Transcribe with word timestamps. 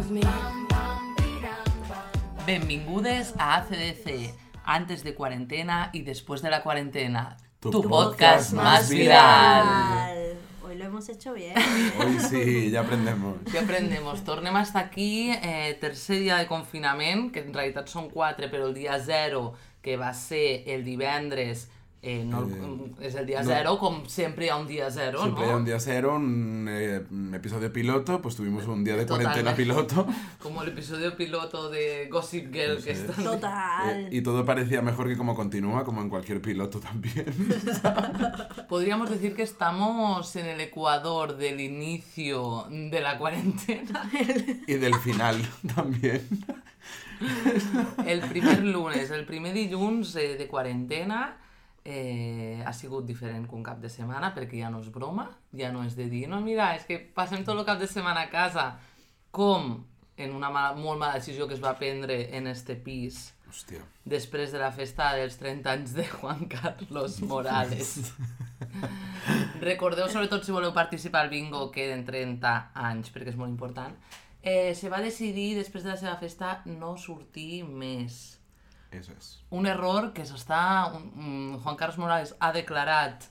knows 0.00 0.10
me. 0.10 0.20
Benvingudes 2.46 3.34
a 3.38 3.56
ACDC, 3.56 4.34
antes 4.64 5.04
de 5.04 5.14
cuarentena 5.14 5.90
y 5.92 6.02
después 6.02 6.42
de 6.42 6.50
la 6.50 6.62
cuarentena. 6.62 7.36
Tu 7.60 7.70
Tu, 7.70 7.82
podcast 7.82 8.18
podcast 8.18 8.52
más 8.54 8.64
más 8.64 8.90
viral. 8.90 9.62
viral. 9.62 10.38
Hoy 10.64 10.76
lo 10.76 10.84
hemos 10.84 11.08
hecho 11.08 11.34
bien. 11.34 11.54
Hoy 11.98 12.18
sí, 12.18 12.70
ya 12.70 12.80
aprendemos. 12.80 13.36
Ja 13.52 13.60
aprendemos. 13.60 14.24
Tornem 14.24 14.56
a 14.56 14.62
estar 14.62 14.84
aquí, 14.84 15.30
eh, 15.30 15.76
tercer 15.80 16.20
dia 16.20 16.36
de 16.36 16.46
confinament, 16.46 17.30
que 17.32 17.40
en 17.40 17.52
realitat 17.52 17.88
són 17.88 18.08
quatre, 18.10 18.48
però 18.48 18.68
el 18.68 18.74
dia 18.74 18.98
zero, 18.98 19.52
que 19.82 19.96
va 19.96 20.14
ser 20.14 20.64
el 20.66 20.84
divendres, 20.84 21.68
eh, 22.02 22.24
no, 22.24 22.48
Eh, 22.48 23.06
és 23.06 23.14
el 23.14 23.26
dia 23.26 23.42
no. 23.42 23.48
zero, 23.48 23.78
com 23.78 24.06
sempre 24.08 24.46
hi 24.46 24.48
ha 24.48 24.56
un 24.56 24.66
dia 24.66 24.90
zero, 24.90 25.20
Siempre 25.22 25.44
no? 25.44 25.50
hay 25.50 25.56
un 25.56 25.64
día 25.64 25.78
cero, 25.80 26.14
un, 26.16 26.66
eh, 26.68 27.02
episodio 27.34 27.70
piloto, 27.72 28.20
pues 28.22 28.36
tuvimos 28.36 28.66
un 28.66 28.82
día 28.84 28.96
de 28.96 29.04
Totalmente. 29.04 29.42
cuarentena 29.42 29.56
piloto. 29.56 30.06
Como 30.42 30.62
el 30.62 30.68
episodio 30.70 31.14
piloto 31.16 31.68
de 31.70 32.08
Gossip 32.10 32.52
Girl, 32.52 32.82
que 32.82 32.92
es. 32.92 33.00
está... 33.00 33.22
Total. 33.22 33.96
eh, 34.06 34.08
y 34.12 34.22
todo 34.22 34.44
parecía 34.46 34.80
mejor 34.82 35.08
que 35.08 35.16
como 35.16 35.34
continúa, 35.34 35.84
como 35.84 36.00
en 36.02 36.08
cualquier 36.08 36.40
piloto 36.40 36.80
también. 36.80 37.26
Podríamos 38.68 39.10
decir 39.10 39.34
que 39.34 39.42
estamos 39.42 40.34
en 40.36 40.46
el 40.46 40.60
ecuador 40.60 41.36
del 41.36 41.60
inicio 41.60 42.66
de 42.70 43.00
la 43.00 43.18
cuarentena. 43.18 44.10
y 44.66 44.74
del 44.74 44.94
final 44.96 45.36
también. 45.74 46.26
El 48.06 48.20
primer 48.22 48.62
lunes, 48.64 49.10
el 49.10 49.26
primer 49.26 49.52
dilluns 49.52 50.16
eh, 50.16 50.36
de 50.38 50.46
quarantena 50.48 51.36
eh, 51.84 52.62
ha 52.66 52.72
sigut 52.72 53.06
diferent 53.06 53.46
que 53.48 53.56
un 53.56 53.64
cap 53.64 53.80
de 53.80 53.90
setmana 53.92 54.34
perquè 54.36 54.60
ja 54.60 54.70
no 54.70 54.82
és 54.84 54.90
broma, 54.92 55.28
ja 55.56 55.72
no 55.72 55.84
és 55.86 55.96
de 55.96 56.08
dir 56.12 56.26
no, 56.28 56.40
mira, 56.44 56.74
és 56.76 56.86
que 56.88 56.98
passem 57.14 57.44
tot 57.44 57.58
el 57.58 57.66
cap 57.68 57.80
de 57.80 57.88
setmana 57.88 58.26
a 58.26 58.32
casa 58.32 58.72
com 59.30 59.78
en 60.20 60.34
una 60.36 60.50
mala, 60.52 60.74
molt 60.76 61.00
mala 61.00 61.16
decisió 61.16 61.48
que 61.48 61.56
es 61.56 61.62
va 61.64 61.76
prendre 61.78 62.36
en 62.36 62.46
este 62.46 62.76
pis 62.76 63.30
Hostia. 63.48 63.82
després 64.04 64.52
de 64.52 64.60
la 64.60 64.70
festa 64.72 65.14
dels 65.16 65.38
30 65.40 65.70
anys 65.72 65.94
de 65.96 66.06
Juan 66.06 66.46
Carlos 66.48 67.20
Morales. 67.22 68.12
Recordeu, 69.60 70.08
sobretot 70.08 70.44
si 70.44 70.52
voleu 70.52 70.74
participar 70.76 71.24
al 71.24 71.32
bingo, 71.32 71.70
queden 71.72 72.04
30 72.06 72.52
anys, 72.74 73.10
perquè 73.14 73.32
és 73.32 73.40
molt 73.40 73.50
important. 73.50 73.96
Eh, 74.42 74.72
se 74.74 74.88
va 74.88 75.02
decidir, 75.04 75.54
després 75.58 75.84
de 75.84 75.92
la 75.92 75.98
seva 76.00 76.16
festa, 76.20 76.60
no 76.66 76.94
sortir 76.96 77.64
més. 77.64 78.39
Eso 78.90 79.12
es. 79.18 79.42
Un 79.50 79.66
error 79.66 80.12
que 80.12 80.24
s'està... 80.26 80.90
Juan 81.62 81.76
Carlos 81.76 81.98
Morales 81.98 82.34
ha 82.40 82.52
declarat 82.52 83.24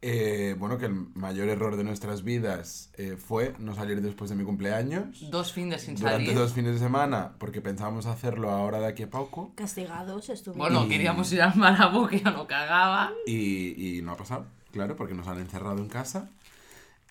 Eh, 0.00 0.54
bueno, 0.56 0.78
que 0.78 0.86
el 0.86 0.94
mayor 1.14 1.48
error 1.48 1.74
de 1.76 1.82
nuestras 1.82 2.22
vidas 2.22 2.90
eh, 2.96 3.16
fue 3.16 3.54
no 3.58 3.74
salir 3.74 4.00
después 4.00 4.30
de 4.30 4.36
mi 4.36 4.44
cumpleaños. 4.44 5.28
dos 5.28 5.52
fins 5.52 5.80
sin 5.80 5.96
Durante 5.96 6.26
salir. 6.26 6.38
dos 6.38 6.52
fines 6.52 6.74
de 6.74 6.78
semana, 6.78 7.32
porque 7.38 7.60
pensábamos 7.60 8.06
hacerlo 8.06 8.50
ahora 8.50 8.78
de 8.78 8.86
aquí 8.86 9.02
a 9.02 9.10
poco. 9.10 9.50
Castigados 9.56 10.28
estuvimos. 10.28 10.68
Bueno, 10.68 10.84
Y- 10.86 10.88
queríamos 10.90 11.32
ir 11.32 11.42
al 11.42 11.56
Marabú, 11.56 12.06
que 12.06 12.20
yo 12.20 12.30
no 12.30 12.46
cagaba. 12.46 13.10
Y, 13.26 13.98
y 13.98 14.02
no 14.02 14.12
ha 14.12 14.16
pasado, 14.16 14.46
claro, 14.70 14.94
porque 14.94 15.14
nos 15.14 15.26
han 15.26 15.40
encerrado 15.40 15.78
en 15.78 15.88
casa. 15.88 16.28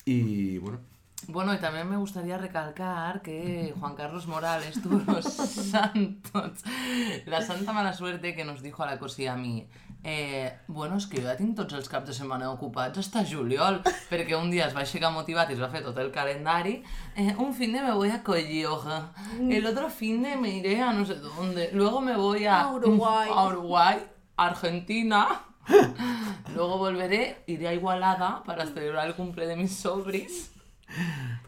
Y 0.06 0.58
bueno, 0.59 0.80
Bueno, 1.25 1.53
y 1.53 1.57
también 1.57 1.89
me 1.89 1.97
gustaría 1.97 2.37
recalcar 2.37 3.21
que 3.21 3.73
Juan 3.79 3.95
Carlos 3.95 4.27
Morales 4.27 4.81
tuvo 4.81 5.01
los 5.11 5.25
santos, 5.25 6.63
la 7.25 7.41
santa 7.41 7.73
mala 7.73 7.93
suerte 7.93 8.35
que 8.35 8.45
nos 8.45 8.61
dijo 8.61 8.83
a 8.83 8.85
la 8.85 8.99
Cosi 8.99 9.27
a 9.27 9.35
mi 9.35 9.67
eh, 10.03 10.57
bueno, 10.67 10.95
és 10.95 11.07
que 11.09 11.19
jo 11.19 11.27
ja 11.27 11.35
tinc 11.35 11.55
tots 11.57 11.75
els 11.75 11.89
caps 11.91 12.07
de 12.07 12.13
setmana 12.15 12.47
ocupats 12.53 13.01
hasta 13.01 13.25
juliol, 13.27 13.81
perquè 14.07 14.38
un 14.38 14.51
dia 14.53 14.67
es 14.69 14.75
va 14.75 14.85
aixecar 14.85 15.09
motivat 15.11 15.49
i 15.49 15.57
es 15.57 15.61
va 15.61 15.67
fer 15.73 15.81
tot 15.83 15.97
el 15.99 16.11
calendari 16.15 16.77
eh, 17.15 17.33
un 17.43 17.51
fin 17.53 17.73
de 17.73 17.81
me 17.81 17.91
voy 17.91 18.13
a 18.13 18.21
Collioja 18.23 19.11
el 19.41 19.65
otro 19.65 19.89
fin 19.89 20.21
de 20.23 20.38
me 20.38 20.53
iré 20.59 20.81
a 20.81 20.94
no 20.94 21.03
sé 21.06 21.16
dónde 21.16 21.72
luego 21.73 22.00
me 22.00 22.16
voy 22.16 22.45
a, 22.45 22.61
A 22.61 22.73
Uruguay. 22.73 23.29
a 23.33 23.47
Uruguay, 23.47 23.97
Argentina 24.38 25.27
luego 26.56 26.77
volveré, 26.77 27.44
iré 27.47 27.67
a 27.67 27.73
Igualada 27.73 28.44
para 28.45 28.66
celebrar 28.66 29.07
el 29.07 29.16
cumple 29.16 29.47
de 29.47 29.57
mis 29.57 29.75
sobris 29.75 30.51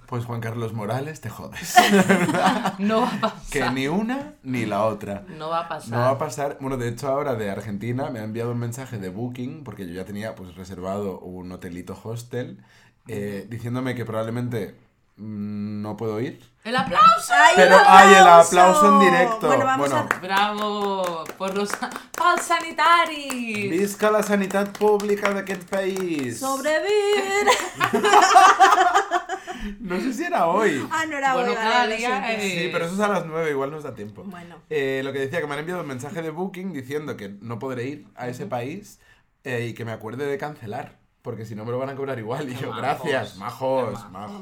pues 0.06 0.26
Juan 0.26 0.42
Carlos 0.42 0.74
Morales, 0.74 1.22
te 1.22 1.30
jodes. 1.30 1.76
No 2.80 3.02
va 3.02 3.08
a 3.10 3.20
pasar. 3.22 3.50
que 3.52 3.70
ni 3.72 3.88
una 3.88 4.34
ni 4.44 4.66
la 4.66 4.86
otra. 4.86 5.26
No 5.38 5.50
va 5.50 5.62
a 5.62 5.70
pasar. 5.70 5.92
No 5.92 5.98
va 5.98 6.10
a 6.12 6.18
pasar. 6.18 6.58
Bueno, 6.60 6.78
de 6.78 6.90
hecho, 6.90 7.08
ahora 7.10 7.36
de 7.36 7.50
Argentina 7.50 8.10
me 8.10 8.20
ha 8.20 8.24
enviado 8.24 8.52
un 8.52 8.60
mensaje 8.60 8.98
de 8.98 9.10
Booking, 9.10 9.64
porque 9.64 9.88
yo 9.88 9.94
ya 9.94 10.06
tenía 10.06 10.36
pues 10.36 10.56
reservado 10.56 11.20
un 11.20 11.52
hotelito 11.52 12.00
hostel, 12.04 12.64
eh, 13.08 13.46
diciéndome 13.50 13.96
que 13.96 14.06
probablemente 14.06 14.76
no 15.20 15.96
puedo 15.98 16.20
ir. 16.20 16.42
¡El 16.64 16.76
aplauso! 16.76 17.34
¡Ay, 17.34 17.54
Pero 17.56 17.76
un 17.78 17.82
hay 17.88 18.14
el 18.16 18.28
aplauso 18.28 18.94
en 18.94 19.00
directo. 19.00 19.48
Bueno, 19.48 19.66
vamos 19.66 19.90
Bueno. 19.90 20.10
a... 20.12 20.20
¡Bravo! 20.20 21.24
Por 21.38 21.56
los... 21.56 21.70
¡Pal 22.18 22.40
sanitaris! 22.42 23.70
Visca 23.72 24.12
la 24.12 24.22
sanidad 24.24 24.72
pública 24.74 25.34
d'aquest 25.34 25.64
país. 25.70 26.40
¡Sobrevivir! 26.40 27.48
No 29.82 30.00
sé 30.00 30.14
si 30.14 30.24
era 30.24 30.48
hoy. 30.48 30.88
ah, 30.92 31.06
no 31.06 31.18
era 31.18 31.34
Bueno, 31.34 31.50
hoy, 31.50 31.56
cada 31.56 31.80
vale, 31.80 31.92
lo 31.92 31.98
día, 31.98 32.24
siento. 32.26 32.44
eh, 32.44 32.60
Sí, 32.64 32.70
pero 32.72 32.86
eso 32.86 32.94
es 32.94 33.00
a 33.02 33.08
las 33.10 33.26
9, 33.26 33.50
igual 33.52 33.72
nos 33.72 33.84
da 33.84 33.94
tiempo. 33.94 34.24
Bueno. 34.26 34.56
Eh, 34.70 35.02
lo 35.04 35.12
que 35.12 35.20
decía, 35.20 35.42
que 35.42 35.48
me 35.48 35.54
han 35.54 35.60
enviado 35.60 35.82
un 35.82 35.88
mensaje 35.88 36.22
de 36.22 36.30
Booking 36.30 36.72
diciendo 36.72 37.18
que 37.18 37.30
no 37.42 37.60
podré 37.60 37.84
ir 37.86 38.08
a 38.16 38.28
ese 38.30 38.46
país 38.46 39.00
eh, 39.44 39.68
y 39.70 39.74
que 39.74 39.84
me 39.86 39.92
acuerde 39.92 40.26
de 40.28 40.38
cancelar, 40.38 40.99
porque 41.22 41.46
si 41.46 41.54
no 41.56 41.66
me 41.66 41.72
lo 41.72 41.78
van 41.80 41.90
a 41.90 41.96
cobrar 41.96 42.18
igual. 42.20 42.50
Y 42.50 42.56
yo, 42.56 42.70
majos, 42.70 42.78
gracias, 42.78 43.38
majos, 43.38 44.10
majos. 44.12 44.42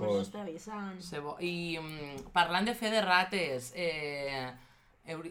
bo- 1.20 1.38
I 1.42 1.78
mm, 1.82 2.30
parlant 2.32 2.68
de 2.68 2.76
fe 2.76 2.92
de 2.92 3.02
rates, 3.02 3.74
eh, 3.76 4.52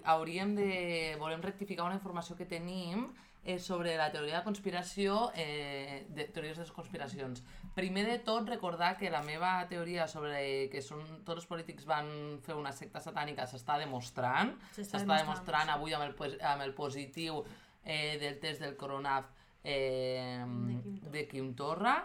hauríem 0.04 0.54
de... 0.56 1.16
Volem 1.18 1.42
rectificar 1.42 1.84
una 1.86 1.94
informació 1.94 2.36
que 2.36 2.46
tenim 2.46 3.06
eh, 3.44 3.58
sobre 3.60 3.96
la 3.96 4.10
teoria 4.10 4.38
de 4.38 4.44
conspiració, 4.44 5.30
eh, 5.36 6.06
de 6.10 6.24
teories 6.34 6.56
de 6.56 6.64
les 6.64 6.72
conspiracions. 6.72 7.44
Primer 7.76 8.06
de 8.08 8.18
tot, 8.18 8.48
recordar 8.48 8.96
que 8.98 9.10
la 9.10 9.22
meva 9.22 9.66
teoria 9.68 10.08
sobre 10.08 10.68
que 10.72 10.82
són, 10.82 11.04
tots 11.24 11.44
els 11.44 11.46
polítics 11.46 11.86
van 11.86 12.40
fer 12.42 12.56
una 12.58 12.72
secta 12.72 12.98
satànica 13.04 13.46
s'està 13.46 13.78
demostrant. 13.78 14.56
S'està 14.74 14.98
demostrant, 14.98 15.22
demostrant 15.22 15.70
avui 15.76 15.94
amb 15.94 16.08
el, 16.26 16.38
amb 16.42 16.62
el 16.66 16.74
positiu 16.74 17.44
eh, 17.84 18.16
del 18.18 18.40
test 18.42 18.64
del 18.64 18.74
coronaf 18.76 19.30
eh, 19.66 20.44
Quim 20.47 20.94
Torra. 21.00 21.10
de 21.12 21.27
Quim 21.28 21.54
Torra. 21.59 21.97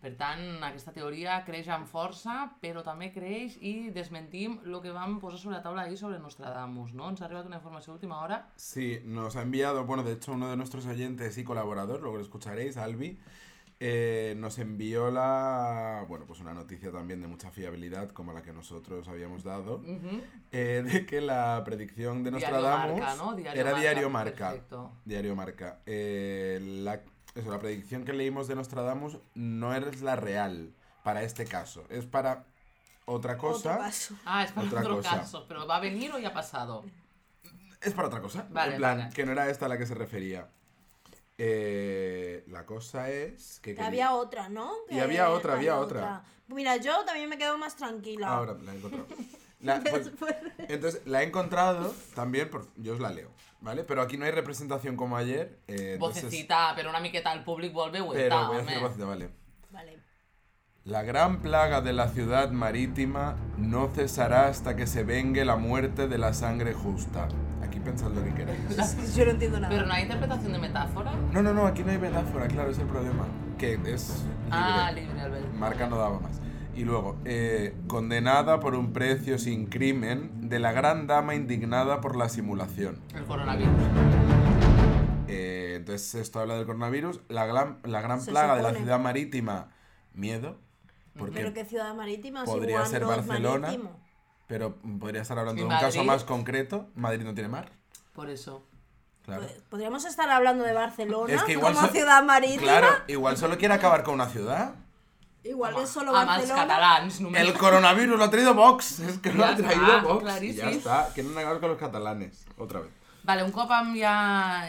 Per 0.00 0.14
tant, 0.16 0.40
aquesta 0.64 0.94
teoria 0.96 1.34
creix 1.44 1.66
amb 1.68 1.84
força, 1.84 2.46
però 2.62 2.80
també 2.80 3.10
creix 3.12 3.58
i 3.60 3.90
desmentim 3.92 4.54
el 4.64 4.78
que 4.80 4.94
vam 4.96 5.18
posar 5.20 5.38
sobre 5.42 5.58
la 5.58 5.62
taula 5.66 5.82
ahir 5.82 5.98
sobre 6.00 6.18
Nostradamus, 6.22 6.94
no? 6.96 7.10
Ens 7.12 7.20
ha 7.20 7.26
arribat 7.26 7.50
una 7.50 7.58
informació 7.60 7.92
a 7.92 7.98
última 7.98 8.22
hora. 8.24 8.38
Sí, 8.56 9.02
nos 9.04 9.36
ha 9.36 9.42
enviado, 9.42 9.84
bueno, 9.84 10.02
de 10.02 10.14
hecho 10.14 10.32
uno 10.32 10.48
de 10.48 10.56
nuestros 10.56 10.86
oyentes 10.86 11.36
y 11.36 11.44
colaborador, 11.44 12.00
luego 12.00 12.16
lo 12.16 12.22
escucharéis, 12.22 12.78
Albi, 12.78 13.18
eh, 13.82 14.34
nos 14.36 14.58
envió 14.58 15.10
la, 15.10 16.04
bueno, 16.06 16.26
pues 16.26 16.38
una 16.40 16.52
noticia 16.52 16.92
también 16.92 17.22
de 17.22 17.26
mucha 17.28 17.50
fiabilidad, 17.50 18.10
como 18.10 18.34
la 18.34 18.42
que 18.42 18.52
nosotros 18.52 19.08
habíamos 19.08 19.42
dado, 19.42 19.82
eh, 20.52 20.82
de 20.84 21.06
que 21.06 21.22
la 21.22 21.62
predicción 21.64 22.22
de 22.22 22.30
Diario 22.30 22.50
Nostradamus 22.58 23.00
Marca, 23.00 23.14
¿no? 23.16 23.34
Diario 23.34 23.60
era 23.60 23.70
Marca, 23.70 23.80
Diario 23.80 24.10
Marca. 24.10 24.48
perfecto. 24.50 24.92
Diario 25.06 25.34
Marca. 25.34 25.78
Eh, 25.86 26.58
la, 26.62 27.00
eso, 27.34 27.50
la 27.50 27.58
predicción 27.58 28.04
que 28.04 28.12
leímos 28.12 28.48
de 28.48 28.54
Nostradamus 28.54 29.16
no 29.34 29.74
es 29.74 30.02
la 30.02 30.14
real 30.14 30.74
para 31.02 31.22
este 31.22 31.46
caso, 31.46 31.84
es 31.88 32.04
para 32.04 32.44
otra 33.06 33.38
cosa. 33.38 33.70
Otro 33.72 33.84
caso. 33.84 34.14
Ah, 34.26 34.44
es 34.44 34.52
para 34.52 34.66
Otra 34.66 34.80
otro 34.80 34.96
cosa. 34.96 35.10
caso, 35.20 35.46
pero 35.48 35.66
¿va 35.66 35.76
a 35.76 35.80
venir 35.80 36.12
o 36.12 36.18
ya 36.18 36.28
ha 36.28 36.34
pasado? 36.34 36.84
Es 37.80 37.94
para 37.94 38.08
otra 38.08 38.20
cosa. 38.20 38.46
Vale, 38.50 38.72
en 38.72 38.78
plan, 38.78 38.98
vale. 38.98 39.14
que 39.14 39.24
no 39.24 39.32
era 39.32 39.48
esta 39.48 39.64
a 39.64 39.68
la 39.70 39.78
que 39.78 39.86
se 39.86 39.94
refería. 39.94 40.48
Eh, 41.42 42.44
la 42.48 42.66
cosa 42.66 43.08
es 43.08 43.60
que... 43.60 43.70
Que 43.70 43.76
quería- 43.76 43.86
había 43.88 44.12
otra, 44.14 44.50
¿no? 44.50 44.72
Y 44.90 44.98
había 44.98 45.30
otra, 45.30 45.54
había 45.54 45.78
otra. 45.78 46.22
Mira, 46.48 46.76
yo 46.76 47.02
también 47.06 47.30
me 47.30 47.38
quedo 47.38 47.56
más 47.56 47.76
tranquila. 47.76 48.28
Ahora 48.28 48.54
la 48.62 48.74
he 48.74 48.76
encontrado. 48.76 49.06
La- 49.60 49.80
pues, 49.80 50.10
entonces, 50.68 51.02
la 51.06 51.22
he 51.22 51.26
encontrado 51.26 51.94
también, 52.14 52.48
por, 52.50 52.66
yo 52.76 52.94
os 52.94 53.00
la 53.00 53.10
leo, 53.10 53.30
¿vale? 53.60 53.84
Pero 53.84 54.00
aquí 54.02 54.16
no 54.16 54.24
hay 54.24 54.30
representación 54.32 54.96
como 54.96 55.16
ayer. 55.18 55.58
eh, 55.68 55.92
entonces- 55.94 56.24
Vocecita, 56.24 56.72
pero 56.76 56.88
una 56.90 57.00
miqueta 57.00 57.30
al 57.30 57.42
públic 57.44 57.72
vol 57.72 57.90
veure 57.90 58.18
Pero 58.22 58.46
voy 58.48 58.56
a 58.56 58.60
hacer 58.60 58.80
vocita, 58.80 59.04
vale. 59.06 59.30
Vale. 59.70 59.98
La 60.84 61.02
gran 61.02 61.40
plaga 61.42 61.80
de 61.82 61.92
la 61.92 62.08
ciudad 62.08 62.50
marítima 62.50 63.36
no 63.58 63.88
cesará 63.94 64.46
hasta 64.46 64.76
que 64.76 64.86
se 64.86 65.04
vengue 65.04 65.44
la 65.44 65.56
muerte 65.56 66.08
de 66.08 66.16
la 66.18 66.32
sangre 66.32 66.72
justa. 66.72 67.28
Aquí 67.80 67.88
pensad 67.88 68.10
lo 68.10 68.22
que 68.22 68.34
queráis. 68.34 69.14
Yo 69.16 69.24
no 69.24 69.30
entiendo 69.30 69.58
nada. 69.60 69.74
Pero 69.74 69.86
no 69.86 69.92
hay 69.94 70.02
interpretación 70.02 70.52
de 70.52 70.58
metáfora. 70.58 71.12
No, 71.32 71.42
no, 71.42 71.54
no, 71.54 71.66
aquí 71.66 71.82
no 71.82 71.90
hay 71.90 71.98
metáfora, 71.98 72.46
claro, 72.46 72.70
es 72.70 72.78
el 72.78 72.86
problema. 72.86 73.26
Que 73.58 73.74
es 73.74 73.80
libre. 73.84 74.36
Ah, 74.50 74.92
libre, 74.94 75.20
Albert. 75.20 75.54
Marca 75.54 75.86
no 75.86 75.96
daba 75.96 76.20
más. 76.20 76.40
Y 76.74 76.84
luego, 76.84 77.16
eh, 77.24 77.74
condenada 77.88 78.60
por 78.60 78.74
un 78.74 78.92
precio 78.92 79.38
sin 79.38 79.66
crimen 79.66 80.48
de 80.48 80.58
la 80.58 80.72
gran 80.72 81.06
dama 81.06 81.34
indignada 81.34 82.00
por 82.00 82.16
la 82.16 82.28
simulación. 82.28 82.98
El 83.14 83.24
coronavirus. 83.24 83.72
Eh, 85.28 85.74
entonces, 85.76 86.14
esto 86.16 86.40
habla 86.40 86.56
del 86.56 86.66
coronavirus. 86.66 87.20
La 87.28 87.46
gran, 87.46 87.78
la 87.84 88.00
gran 88.02 88.20
Se 88.20 88.30
plaga 88.30 88.56
de 88.56 88.62
la 88.62 88.74
ciudad 88.74 89.00
marítima, 89.00 89.68
miedo. 90.14 90.58
Porque 91.16 91.34
Pero 91.34 91.52
qué 91.54 91.64
ciudad 91.64 91.94
marítima, 91.94 92.44
si 92.44 92.52
podría 92.52 92.76
Wuhan 92.76 92.90
ser 92.90 93.04
Barcelona. 93.04 93.68
marítimo. 93.68 94.09
Pero 94.50 94.74
podría 94.98 95.22
estar 95.22 95.38
hablando 95.38 95.62
¿Y 95.62 95.64
de 95.64 95.72
un 95.72 95.80
caso 95.80 96.02
más 96.02 96.24
concreto. 96.24 96.88
Madrid 96.96 97.22
no 97.24 97.34
tiene 97.34 97.48
mar. 97.48 97.70
Por 98.12 98.28
eso. 98.28 98.64
Claro. 99.24 99.42
Pues, 99.42 99.62
Podríamos 99.70 100.04
estar 100.04 100.28
hablando 100.28 100.64
de 100.64 100.72
Barcelona 100.72 101.32
Es 101.32 101.44
que 101.44 101.52
igual 101.52 101.72
como 101.72 101.86
so- 101.86 101.92
ciudad 101.92 102.20
marítima. 102.24 102.62
Claro, 102.62 102.88
igual 103.06 103.36
solo 103.36 103.56
quiere 103.58 103.74
acabar 103.74 104.02
con 104.02 104.14
una 104.14 104.26
ciudad. 104.26 104.74
Igual 105.44 105.76
es 105.80 105.88
solo 105.88 106.10
Barcelona. 106.12 106.62
catalans, 106.62 107.20
només. 107.20 107.40
El 107.42 107.52
coronavirus 107.56 108.18
lo 108.18 108.24
ha 108.24 108.30
traído 108.30 108.54
Vox. 108.54 108.98
Es 108.98 109.18
que 109.18 109.32
lo 109.32 109.44
ha 109.44 109.54
traído 109.54 110.02
Vox. 110.02 110.16
Y 110.20 110.24
clarísimo. 110.24 110.70
ya 110.70 110.76
está. 110.76 111.08
Quieren 111.14 111.38
acabar 111.38 111.60
con 111.60 111.68
los 111.70 111.78
catalanes. 111.78 112.44
Otra 112.58 112.80
vez. 112.80 112.90
Vale, 113.30 113.44
un 113.46 113.52
cop 113.54 113.70
hem 113.70 113.92
ja 113.94 114.12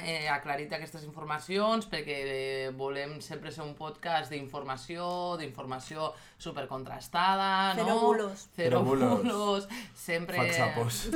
eh, 0.06 0.28
aclarit 0.30 0.70
aquestes 0.78 1.02
informacions, 1.08 1.88
perquè 1.90 2.18
eh, 2.22 2.68
volem 2.78 3.16
sempre 3.26 3.50
ser 3.50 3.64
un 3.66 3.72
podcast 3.74 4.30
d'informació, 4.30 5.08
d'informació 5.40 6.12
supercontrastada, 6.38 7.48
no? 7.74 7.80
Cero 7.80 7.96
bulos. 8.04 8.46
Cero 8.54 8.84
bulos. 8.86 9.24
bulos. 9.24 9.68
Sempre... 9.98 10.38
Faxapos. 10.44 11.10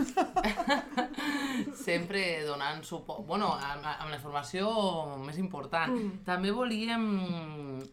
sempre 1.86 2.25
donant 2.50 2.81
suport, 2.81 3.21
bueno, 3.30 3.53
amb, 3.53 3.86
amb 3.94 4.09
la 4.09 4.18
informació 4.18 4.74
més 5.21 5.38
important. 5.38 5.94
Mm. 5.94 6.25
També 6.25 6.50
volíem... 6.50 7.09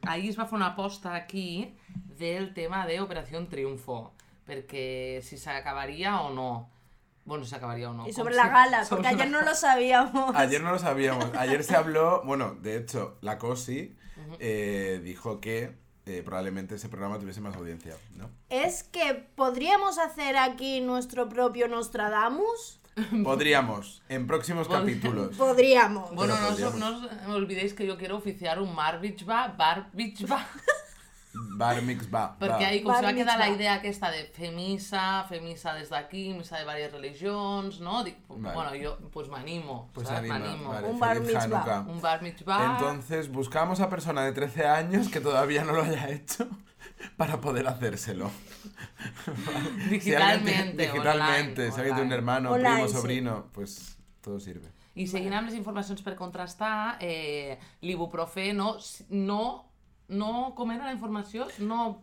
Ahir 0.09 0.33
es 0.33 0.41
va 0.41 0.49
fer 0.49 0.63
una 0.63 0.73
aposta 0.73 1.13
aquí 1.13 1.75
del 1.93 2.55
tema 2.57 2.87
de 2.89 3.03
Operació 3.05 3.45
Triunfo, 3.53 4.15
perquè 4.49 5.21
si 5.21 5.37
s'acabaria 5.37 6.23
o 6.25 6.33
no. 6.33 6.53
Bueno, 7.25 7.45
si 7.45 7.51
s'acabaria 7.51 7.91
o 7.91 7.95
no. 7.95 8.09
Y 8.09 8.13
sobre 8.13 8.35
la 8.35 8.49
gala, 8.49 8.85
sobre 8.85 9.03
porque 9.03 9.15
ayer 9.15 9.31
no 9.31 9.43
lo 9.43 9.55
sabíamos. 9.55 10.35
Ayer 10.35 10.63
no 10.63 10.73
lo 10.73 10.79
sabíamos. 10.79 11.31
Ayer 11.37 11.63
se 11.63 11.77
habló, 11.77 12.23
bueno, 12.25 12.55
de 12.61 12.77
hecho, 12.77 13.17
la 13.21 13.39
COSI 13.39 13.97
eh, 14.39 15.01
dijo 15.03 15.41
que 15.41 15.77
eh, 16.05 16.23
probablemente 16.25 16.75
ese 16.75 16.89
programa 16.89 17.19
tuviese 17.19 17.41
más 17.41 17.55
audiencia, 17.55 17.97
¿no? 18.17 18.29
Es 18.49 18.83
que 18.83 19.15
podríamos 19.37 19.99
hacer 19.99 20.37
aquí 20.37 20.81
nuestro 20.81 21.29
propio 21.29 21.69
Nostradamus. 21.69 22.81
Podríamos, 23.25 24.03
en 24.09 24.27
próximos 24.27 24.69
capítulos. 24.69 25.37
Podríamos. 25.37 26.15
Bueno, 26.15 26.37
no 26.39 26.49
os, 26.49 26.61
podríamos. 26.61 26.79
no 26.79 27.31
os 27.31 27.35
olvidéis 27.37 27.73
que 27.73 27.87
yo 27.87 27.97
quiero 27.97 28.17
oficiar 28.17 28.61
un 28.61 28.77
bar 28.77 29.01
mitzvah, 29.01 29.49
bar 29.57 29.91
Bar 31.35 31.81
Mixba. 31.83 32.37
perquè 32.39 32.65
ahí 32.67 32.83
com 32.83 32.95
se 32.95 33.03
va 33.07 33.13
quedar 33.15 33.39
la 33.39 33.49
idea 33.49 33.75
aquesta 33.75 34.11
de 34.11 34.25
fer 34.35 34.51
missa, 34.53 35.25
fer 35.29 35.41
missa 35.41 35.73
des 35.75 35.89
d'aquí, 35.89 36.35
missa 36.35 36.57
de 36.59 36.65
diverses 36.65 36.93
religions, 36.93 37.81
no? 37.81 38.03
Dic, 38.05 38.17
Vale. 38.29 38.55
bueno, 38.55 38.75
yo 38.75 38.99
pues 39.11 39.29
me 39.29 39.37
animo, 39.39 39.89
Pues 39.95 40.09
¿sabes? 40.09 40.31
anima, 40.31 40.39
me 40.39 40.49
animo. 40.53 40.69
vale, 40.71 40.89
Un 40.89 40.99
bar 41.01 41.21
mitzvah. 41.21 41.81
Un 41.89 42.01
bar 42.03 42.23
mitzvah. 42.23 42.73
Entonces 42.73 43.31
buscamos 43.33 43.81
a 43.81 43.89
persona 43.89 44.25
de 44.25 44.33
13 44.33 44.67
años 44.67 45.09
que 45.09 45.21
todavía 45.21 45.65
no 45.65 45.73
lo 45.73 45.83
haya 45.83 46.11
hecho 46.11 46.47
para 47.17 47.41
poder 47.41 47.67
hacérselo. 47.67 48.31
Si 49.83 49.89
digitalmente, 49.89 50.83
digitalmente, 50.87 51.63
online, 51.63 51.73
si 51.73 51.81
alguien 51.81 51.95
tiene 51.97 52.03
un 52.09 52.13
hermano, 52.13 52.51
Online, 52.53 52.75
primo, 52.75 52.89
sí. 52.89 52.95
sobrino, 52.95 53.47
pues 53.53 53.97
todo 54.21 54.39
sirve. 54.41 54.69
I 54.95 55.07
seguint 55.09 55.33
amb 55.33 55.49
les 55.49 55.57
informacions 55.57 56.03
per 56.05 56.15
contrastar, 56.17 56.99
eh, 57.01 57.59
l'ibuprofeno 57.81 58.77
s- 58.77 59.07
no, 59.09 59.72
no, 60.13 60.55
com 60.55 60.71
era 60.73 60.85
la 60.87 60.93
informació? 60.93 61.47
No, 61.59 62.03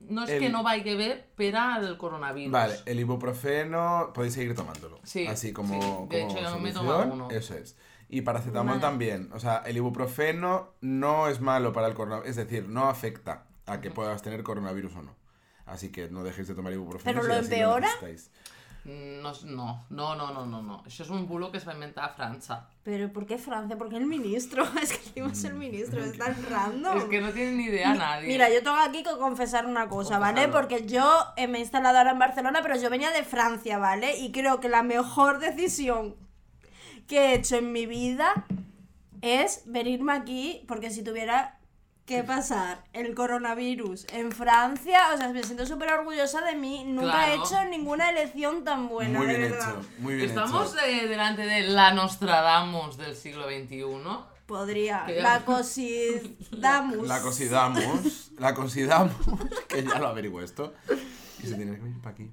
no 0.00 0.24
El- 0.24 0.38
que 0.38 0.48
no 0.48 0.62
vagi 0.62 0.94
bé 0.94 1.24
per 1.36 1.56
al 1.56 1.96
coronavirus. 1.98 2.52
Vale, 2.52 2.74
el 2.86 3.00
ibuprofeno 3.00 4.12
podéis 4.14 4.34
seguir 4.34 4.54
tomándolo. 4.54 5.00
Sí, 5.02 5.26
Así 5.26 5.52
como, 5.52 5.74
sí. 5.74 5.88
De 6.16 6.20
como 6.22 6.32
hecho, 6.38 6.40
yo 6.40 6.58
me 6.60 6.72
tomado 6.72 7.12
uno. 7.12 7.28
Eso 7.30 7.54
es. 7.54 7.76
Y 8.08 8.22
paracetamol 8.22 8.74
Vale. 8.76 8.80
también. 8.80 9.30
O 9.34 9.40
sea, 9.40 9.62
el 9.66 9.76
ibuprofeno 9.76 10.74
no 10.80 11.28
es 11.28 11.40
malo 11.40 11.72
para 11.72 11.88
el 11.88 11.94
coronavirus. 11.94 12.30
Es 12.30 12.36
decir, 12.36 12.68
no 12.68 12.88
afecta 12.88 13.46
a 13.66 13.80
que 13.80 13.90
puedas 13.90 14.22
tener 14.22 14.42
coronavirus 14.42 14.94
o 14.96 15.02
no. 15.02 15.16
Así 15.66 15.90
que 15.92 16.08
no 16.08 16.22
dejéis 16.24 16.48
de 16.48 16.54
tomar 16.54 16.72
ibuprofeno. 16.72 17.20
¿Pero 17.20 17.22
si 17.22 17.28
lo 17.28 17.44
empeora? 17.44 17.88
No, 18.00 18.08
no, 18.88 19.32
no, 19.44 19.84
no, 19.90 20.16
no, 20.16 20.46
no, 20.46 20.62
no. 20.62 20.76
Això 20.86 21.02
és 21.04 21.10
un 21.12 21.26
bulo 21.28 21.50
que 21.52 21.58
es 21.60 21.66
va 21.68 21.74
inventar 21.76 22.06
a 22.06 22.12
França. 22.14 22.56
Pero 22.84 23.12
¿por 23.12 23.26
qué 23.26 23.36
Francia? 23.36 23.76
¿Por 23.76 23.90
qué 23.90 23.96
el 23.96 24.06
ministro? 24.06 24.64
Es 24.82 24.92
que 24.92 25.20
encima 25.20 25.32
es 25.32 25.44
el 25.44 25.54
ministro, 25.54 26.02
es 26.02 26.16
tan 26.22 26.34
random. 26.48 26.96
Es 26.96 27.04
que 27.04 27.20
no 27.20 27.30
tiene 27.32 27.52
ni 27.52 27.64
idea 27.64 27.94
nadie. 27.94 28.28
Mira, 28.28 28.48
yo 28.48 28.62
tengo 28.62 28.78
aquí 28.78 29.02
que 29.02 29.16
confesar 29.18 29.66
una 29.66 29.88
cosa, 29.88 30.18
¿vale? 30.18 30.48
Porque 30.48 30.86
yo 30.86 31.06
eh, 31.36 31.46
me 31.48 31.58
he 31.58 31.60
instalado 31.60 31.98
ahora 31.98 32.12
en 32.12 32.18
Barcelona, 32.18 32.60
pero 32.62 32.76
yo 32.76 32.88
venía 32.88 33.10
de 33.10 33.24
Francia, 33.24 33.76
¿vale? 33.78 34.16
Y 34.16 34.32
creo 34.32 34.60
que 34.60 34.70
la 34.70 34.82
mejor 34.82 35.38
decisión 35.38 36.16
que 37.06 37.18
he 37.18 37.34
hecho 37.34 37.56
en 37.56 37.72
mi 37.72 37.84
vida 37.84 38.46
es 39.20 39.62
venirme 39.66 40.12
aquí, 40.12 40.64
porque 40.66 40.90
si 40.90 41.02
tuviera 41.02 41.57
que 42.08 42.24
pasar 42.24 42.82
el 42.94 43.14
coronavirus 43.14 44.06
en 44.12 44.32
Francia, 44.32 44.98
o 45.14 45.18
sea, 45.18 45.28
me 45.28 45.42
siento 45.44 45.66
súper 45.66 45.92
orgullosa 45.92 46.40
de 46.40 46.56
mí. 46.56 46.82
Nunca 46.86 47.28
he 47.30 47.34
hecho 47.36 47.62
ninguna 47.70 48.10
elección 48.10 48.64
tan 48.64 48.88
buena, 48.88 49.18
muy 49.18 49.28
de 49.28 49.36
bien 49.38 49.50
verdad. 49.52 49.68
hecho. 49.78 49.88
Muy 49.98 50.14
bien 50.16 50.28
Estamos 50.30 50.74
hecho. 50.74 50.84
eh, 50.86 51.06
delante 51.06 51.42
de 51.42 51.60
la 51.68 51.92
Nostradamus 51.92 52.96
del 52.96 53.14
siglo 53.14 53.44
XXI. 53.46 53.84
Podría. 54.46 55.06
La 55.20 55.44
cosidamus. 55.44 57.06
La 57.06 57.20
cosidamos. 57.20 58.30
la 58.38 58.54
cosidamos. 58.54 59.14
Que 59.68 59.84
ya 59.84 59.98
lo 59.98 60.08
averiguo 60.08 60.40
esto. 60.40 60.72
Y 61.42 61.46
se 61.46 61.54
tiene 61.54 61.76
que 61.76 61.82
venir 61.82 62.00
para 62.00 62.14
aquí. 62.14 62.30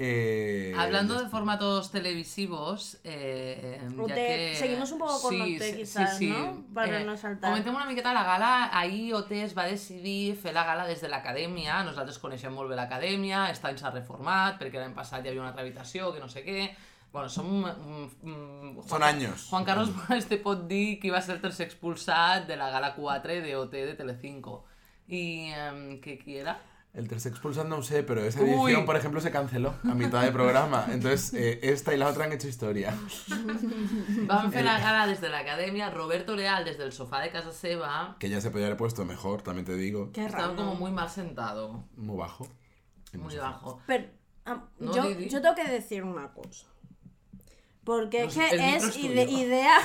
Eh, 0.00 0.72
Hablando 0.78 1.20
de 1.20 1.28
formatos 1.28 1.90
televisivos, 1.90 2.98
eh, 3.02 3.80
ya 4.06 4.14
que... 4.14 4.54
seguimos 4.56 4.92
un 4.92 5.00
poco 5.00 5.20
con 5.22 5.40
OT, 5.40 5.76
quizás, 5.76 6.20
¿no? 6.20 6.64
Para 6.72 7.02
no 7.02 7.16
saltar. 7.16 7.50
Comentem 7.50 7.74
una 7.74 7.84
miqueta 7.84 8.12
la 8.14 8.22
gala. 8.22 8.70
Ahir 8.72 9.14
OT 9.14 9.32
es 9.42 9.56
va 9.58 9.64
decidir 9.66 10.36
fer 10.36 10.54
la 10.54 10.62
gala 10.62 10.86
des 10.86 11.02
de 11.02 11.10
l'acadèmia. 11.10 11.82
Nosaltres 11.82 12.20
coneixem 12.22 12.54
molt 12.54 12.70
bé 12.70 12.78
l'acadèmia, 12.78 13.48
aquest 13.48 13.66
any 13.66 13.80
s'ha 13.82 13.90
reformat, 13.90 14.60
perquè 14.62 14.78
l'any 14.78 14.94
passat 14.94 15.26
hi 15.26 15.32
havia 15.32 15.42
una 15.42 15.50
altra 15.50 15.66
habitació, 15.66 16.12
que 16.14 16.22
no 16.22 16.30
sé 16.30 16.46
què... 16.46 16.70
Bueno, 17.10 17.28
som... 17.32 17.48
mm, 17.64 18.08
mm, 18.22 18.86
Són 18.86 19.02
anys. 19.02 19.48
Juan 19.50 19.64
Carlos 19.66 19.90
Morales 19.96 20.28
te 20.30 20.38
pot 20.38 20.66
dir 20.70 21.00
qui 21.02 21.10
va 21.10 21.22
ser 21.24 21.38
el 21.38 21.42
tercer 21.42 21.66
expulsat 21.66 22.46
de 22.46 22.54
la 22.60 22.70
gala 22.70 22.94
4 22.94 23.40
de 23.42 23.56
OT 23.56 23.72
de 23.82 23.94
Telecinco. 23.98 24.60
I 25.08 25.50
eh, 25.56 25.98
que 26.04 26.18
qui 26.20 26.36
era? 26.36 26.58
El 26.94 27.06
tercer 27.06 27.30
expulsado 27.32 27.68
no 27.68 27.82
sé, 27.82 28.02
pero 28.02 28.24
esa 28.24 28.40
Uy. 28.40 28.50
edición, 28.50 28.84
por 28.86 28.96
ejemplo, 28.96 29.20
se 29.20 29.30
canceló 29.30 29.74
a 29.84 29.94
mitad 29.94 30.22
de 30.22 30.32
programa. 30.32 30.86
Entonces, 30.90 31.32
eh, 31.34 31.60
esta 31.62 31.94
y 31.94 31.96
la 31.98 32.08
otra 32.08 32.24
han 32.24 32.32
hecho 32.32 32.48
historia. 32.48 32.92
La 34.28 34.78
gala 34.80 35.06
des 35.06 35.20
de 35.20 35.28
l'acadèmia, 35.28 35.90
Roberto 35.90 36.34
Leal 36.34 36.64
des 36.64 36.76
del 36.78 36.92
sofà 36.92 37.20
de 37.20 37.30
casa 37.30 37.52
seva, 37.52 38.16
Que 38.18 38.28
ya 38.28 38.40
se 38.40 38.50
podía 38.50 38.66
haber 38.66 38.76
puesto 38.78 39.04
mejor, 39.04 39.42
también 39.42 39.64
te 39.66 39.74
digo. 39.76 40.10
Qué 40.12 40.24
estaba 40.24 40.56
como 40.56 40.74
muy 40.74 40.90
mal 40.90 41.08
sentado, 41.08 41.84
Muy 41.96 42.16
bajo. 42.16 42.48
Muy 43.12 43.36
bajo. 43.36 43.80
Pero 43.86 44.06
ah, 44.46 44.64
No, 44.78 44.92
yo, 44.94 45.10
yo 45.20 45.40
tengo 45.40 45.54
que 45.54 45.64
decir 45.68 46.02
una 46.04 46.32
cosa. 46.32 46.66
Porque 47.84 48.24
es 48.24 48.36
el 48.36 48.50
que 48.50 48.76
es 48.76 48.84
es 48.84 48.96
ide- 48.98 49.24
tuyo. 49.26 49.38
idea. 49.38 49.78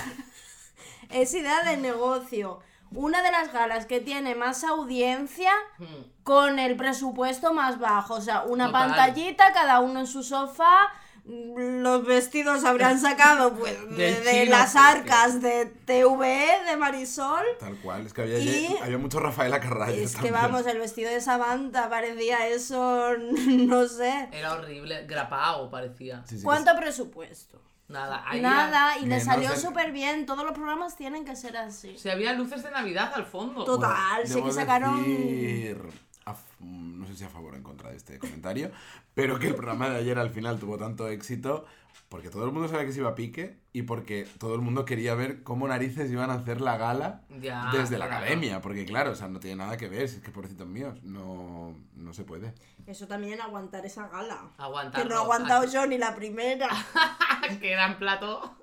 es 1.11 1.33
idea 1.33 1.63
de 1.63 1.77
negocio. 1.77 2.59
Una 2.95 3.21
de 3.23 3.31
las 3.31 3.51
galas 3.51 3.85
que 3.85 3.99
tiene 3.99 4.35
más 4.35 4.63
audiencia 4.63 5.51
Hmm. 5.79 5.85
con 6.23 6.59
el 6.59 6.75
presupuesto 6.75 7.53
más 7.53 7.79
bajo. 7.79 8.15
O 8.15 8.21
sea, 8.21 8.43
una 8.43 8.67
Total. 8.67 8.87
pantallita, 8.89 9.51
cada 9.53 9.79
uno 9.79 10.01
en 10.01 10.07
su 10.07 10.23
sofá. 10.23 10.89
Los 11.25 12.05
vestidos 12.05 12.65
habrían 12.65 12.99
sacado 12.99 13.53
pues 13.55 13.77
de, 13.97 14.45
las 14.47 14.75
arcas 14.75 15.41
de 15.41 15.67
TVE, 15.67 16.65
de 16.69 16.75
Marisol. 16.77 17.45
Tal 17.61 17.77
cual, 17.77 18.05
es 18.05 18.13
que 18.13 18.23
había, 18.23 18.39
Y- 18.39 18.77
había 18.81 18.97
mucho 18.97 19.21
Rafael 19.21 19.53
Acarrayes 19.53 20.15
Es 20.15 20.17
que 20.17 20.31
vamos, 20.31 20.65
el 20.67 20.79
vestido 20.79 21.09
de 21.09 21.21
Samantha 21.21 21.89
parecía 21.89 22.47
eso, 22.47 23.11
no 23.47 23.87
sé. 23.87 24.27
Era 24.33 24.53
horrible, 24.53 25.05
grapao 25.07 25.69
parecía. 25.69 26.23
Sí, 26.27 26.37
sí, 26.39 26.43
¿Cuánto 26.43 26.75
presupuesto? 26.75 27.61
Nada, 27.93 28.23
ahí 28.25 28.41
Nada, 28.41 28.97
y 28.97 29.01
le 29.03 29.07
Menos 29.07 29.23
salió 29.23 29.49
del- 29.51 29.59
súper 29.59 29.91
bien. 29.91 30.25
Todos 30.25 30.43
los 30.43 30.53
programas 30.53 30.95
tienen 30.97 31.23
que 31.25 31.35
ser 31.35 31.55
así. 31.55 31.97
Si 31.97 32.09
había 32.09 32.33
luces 32.33 32.63
de 32.63 32.71
Navidad 32.71 33.11
al 33.15 33.25
fondo. 33.25 33.63
Total. 33.63 33.93
Bueno, 34.23 34.27
sé 34.27 34.33
debo 34.35 34.47
que 34.47 34.53
sacaron- 34.53 34.97
decir, 35.03 35.81
a 36.25 36.31
f- 36.31 36.41
no 36.59 37.05
sé 37.07 37.15
si 37.15 37.23
a 37.23 37.29
favor 37.29 37.53
o 37.53 37.57
en 37.57 37.63
contra 37.63 37.91
de 37.91 37.97
este 37.97 38.17
comentario, 38.19 38.71
pero 39.13 39.37
que 39.39 39.47
el 39.47 39.55
programa 39.55 39.89
de 39.89 39.97
ayer 39.97 40.17
al 40.19 40.31
final 40.31 40.59
tuvo 40.59 40.77
tanto 40.77 41.07
éxito 41.07 41.65
porque 42.09 42.29
todo 42.29 42.45
el 42.45 42.51
mundo 42.51 42.67
sabía 42.67 42.85
que 42.85 42.91
se 42.93 42.99
iba 42.99 43.09
a 43.09 43.15
pique 43.15 43.57
y 43.73 43.83
porque 43.83 44.27
todo 44.39 44.55
el 44.55 44.61
mundo 44.61 44.85
quería 44.85 45.15
ver 45.15 45.43
cómo 45.43 45.67
narices 45.67 46.11
iban 46.11 46.29
a 46.29 46.35
hacer 46.35 46.61
la 46.61 46.77
gala 46.77 47.21
Ya, 47.41 47.69
desde 47.71 47.97
la 47.97 48.05
claro. 48.07 48.21
academia, 48.23 48.61
porque 48.61 48.85
claro, 48.85 49.11
o 49.11 49.15
sea, 49.15 49.27
no 49.27 49.39
tiene 49.39 49.57
nada 49.57 49.77
que 49.77 49.89
ver, 49.89 50.07
si 50.09 50.17
es 50.17 50.21
que 50.21 50.31
pobrecitos 50.31 50.67
míos, 50.67 51.01
no, 51.03 51.75
no 51.95 52.13
se 52.13 52.23
puede. 52.23 52.53
Eso 52.85 53.07
también 53.07 53.39
aguantar 53.41 53.85
esa 53.85 54.07
gala. 54.09 54.51
Aguantar. 54.57 55.01
Que 55.01 55.09
no 55.09 55.15
he 55.15 55.17
aguantado 55.17 55.65
yo 55.65 55.85
ni 55.87 55.97
la 55.97 56.15
primera. 56.15 56.69
que 57.61 57.71
era 57.71 57.87
en 57.87 57.97
plato. 57.97 58.55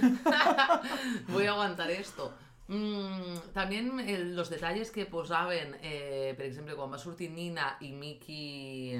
Voy 1.28 1.46
a 1.46 1.50
aguantar 1.52 1.90
esto. 1.90 2.32
Mm, 2.68 3.52
también 3.52 4.00
el- 4.00 4.34
los 4.36 4.48
detalles 4.50 4.90
que 4.90 5.04
posaven, 5.06 5.76
eh, 5.82 6.34
per 6.36 6.46
exemple, 6.46 6.74
quan 6.74 6.90
va 6.92 6.98
sortir 6.98 7.30
Nina 7.30 7.76
i 7.80 7.92
Miki, 7.92 8.98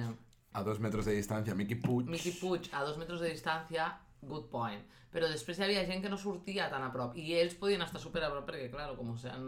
A 0.55 0.63
dos 0.63 0.79
metros 0.81 1.05
de 1.05 1.15
distancia, 1.19 1.55
Mickey 1.55 1.77
Puig. 1.77 2.07
Miki 2.07 2.31
Puig 2.39 2.69
a 2.73 2.85
dos 2.87 2.99
metres 2.99 3.21
de 3.21 3.31
distància, 3.33 3.89
good 4.23 4.47
point. 4.53 4.83
Però 5.15 5.29
després 5.31 5.59
hi 5.59 5.67
havia 5.67 5.83
gent 5.87 6.03
que 6.03 6.11
no 6.11 6.19
sortia 6.19 6.69
tan 6.71 6.83
a 6.83 6.91
prop 6.95 7.15
i 7.19 7.37
ells 7.39 7.55
podien 7.59 7.83
estar 7.85 8.01
super 8.03 8.23
a 8.27 8.31
prop 8.33 8.47
perquè, 8.49 8.71
claro, 8.71 8.97
com 8.99 9.13
se 9.19 9.31
han... 9.31 9.45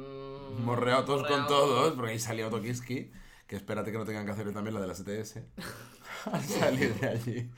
Morreado 0.67 1.05
todos 1.05 1.27
con 1.27 1.47
todos, 1.47 1.95
porque 1.95 2.13
ahí 2.13 2.21
salió 2.23 2.51
Tokiski, 2.51 3.11
que 3.47 3.57
espérate 3.57 3.91
que 3.91 3.99
no 3.99 4.05
tengan 4.05 4.27
que 4.27 4.33
hacer 4.33 4.53
también 4.53 4.75
la 4.75 4.81
de 4.81 4.87
la 4.87 4.95
STS. 4.95 5.43
al 6.33 6.43
salir 6.43 6.95
de 7.01 7.09
allí. 7.09 7.51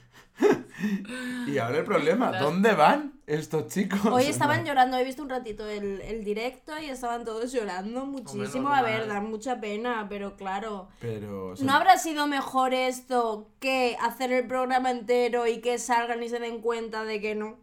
Y 1.47 1.59
ahora 1.59 1.79
el 1.79 1.85
problema, 1.85 2.39
¿dónde 2.39 2.75
van 2.75 3.21
estos 3.27 3.69
chicos? 3.69 4.01
Hoy 4.07 4.25
estaban 4.25 4.65
llorando, 4.67 4.97
he 4.97 5.05
visto 5.05 5.23
un 5.23 5.29
ratito 5.29 5.67
el, 5.67 6.01
el 6.03 6.25
directo 6.25 6.73
y 6.81 6.87
estaban 6.87 7.25
todos 7.25 7.53
llorando 7.53 8.07
muchísimo. 8.07 8.69
A 8.69 8.83
ver, 8.83 9.07
da 9.07 9.21
mucha 9.21 9.61
pena, 9.61 10.07
pero 10.09 10.37
claro. 10.37 10.89
Pero... 11.01 11.55
¿No 11.61 11.73
habrá 11.73 11.99
sido 11.99 12.27
mejor 12.27 12.75
esto 12.75 13.49
que 13.61 13.97
hacer 14.01 14.33
el 14.33 14.47
programa 14.47 14.91
entero 14.91 15.47
y 15.47 15.61
que 15.61 15.79
salgan 15.79 16.23
y 16.23 16.29
se 16.29 16.39
den 16.39 16.61
cuenta 16.61 17.05
de 17.05 17.21
que 17.21 17.35
no? 17.35 17.59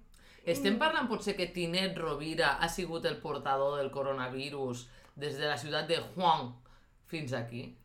Estem 0.46 0.76
parlant 0.78 1.08
potser 1.10 1.34
que 1.34 1.48
Tinet 1.50 1.98
Rovira 1.98 2.52
ha 2.62 2.68
sigut 2.70 3.06
el 3.10 3.18
portador 3.18 3.80
del 3.80 3.90
coronavirus 3.90 4.84
des 5.18 5.40
de 5.40 5.48
la 5.50 5.58
ciutat 5.58 5.88
de 5.90 5.98
Juan 6.14 6.54
fins 7.08 7.34
aquí. 7.34 7.76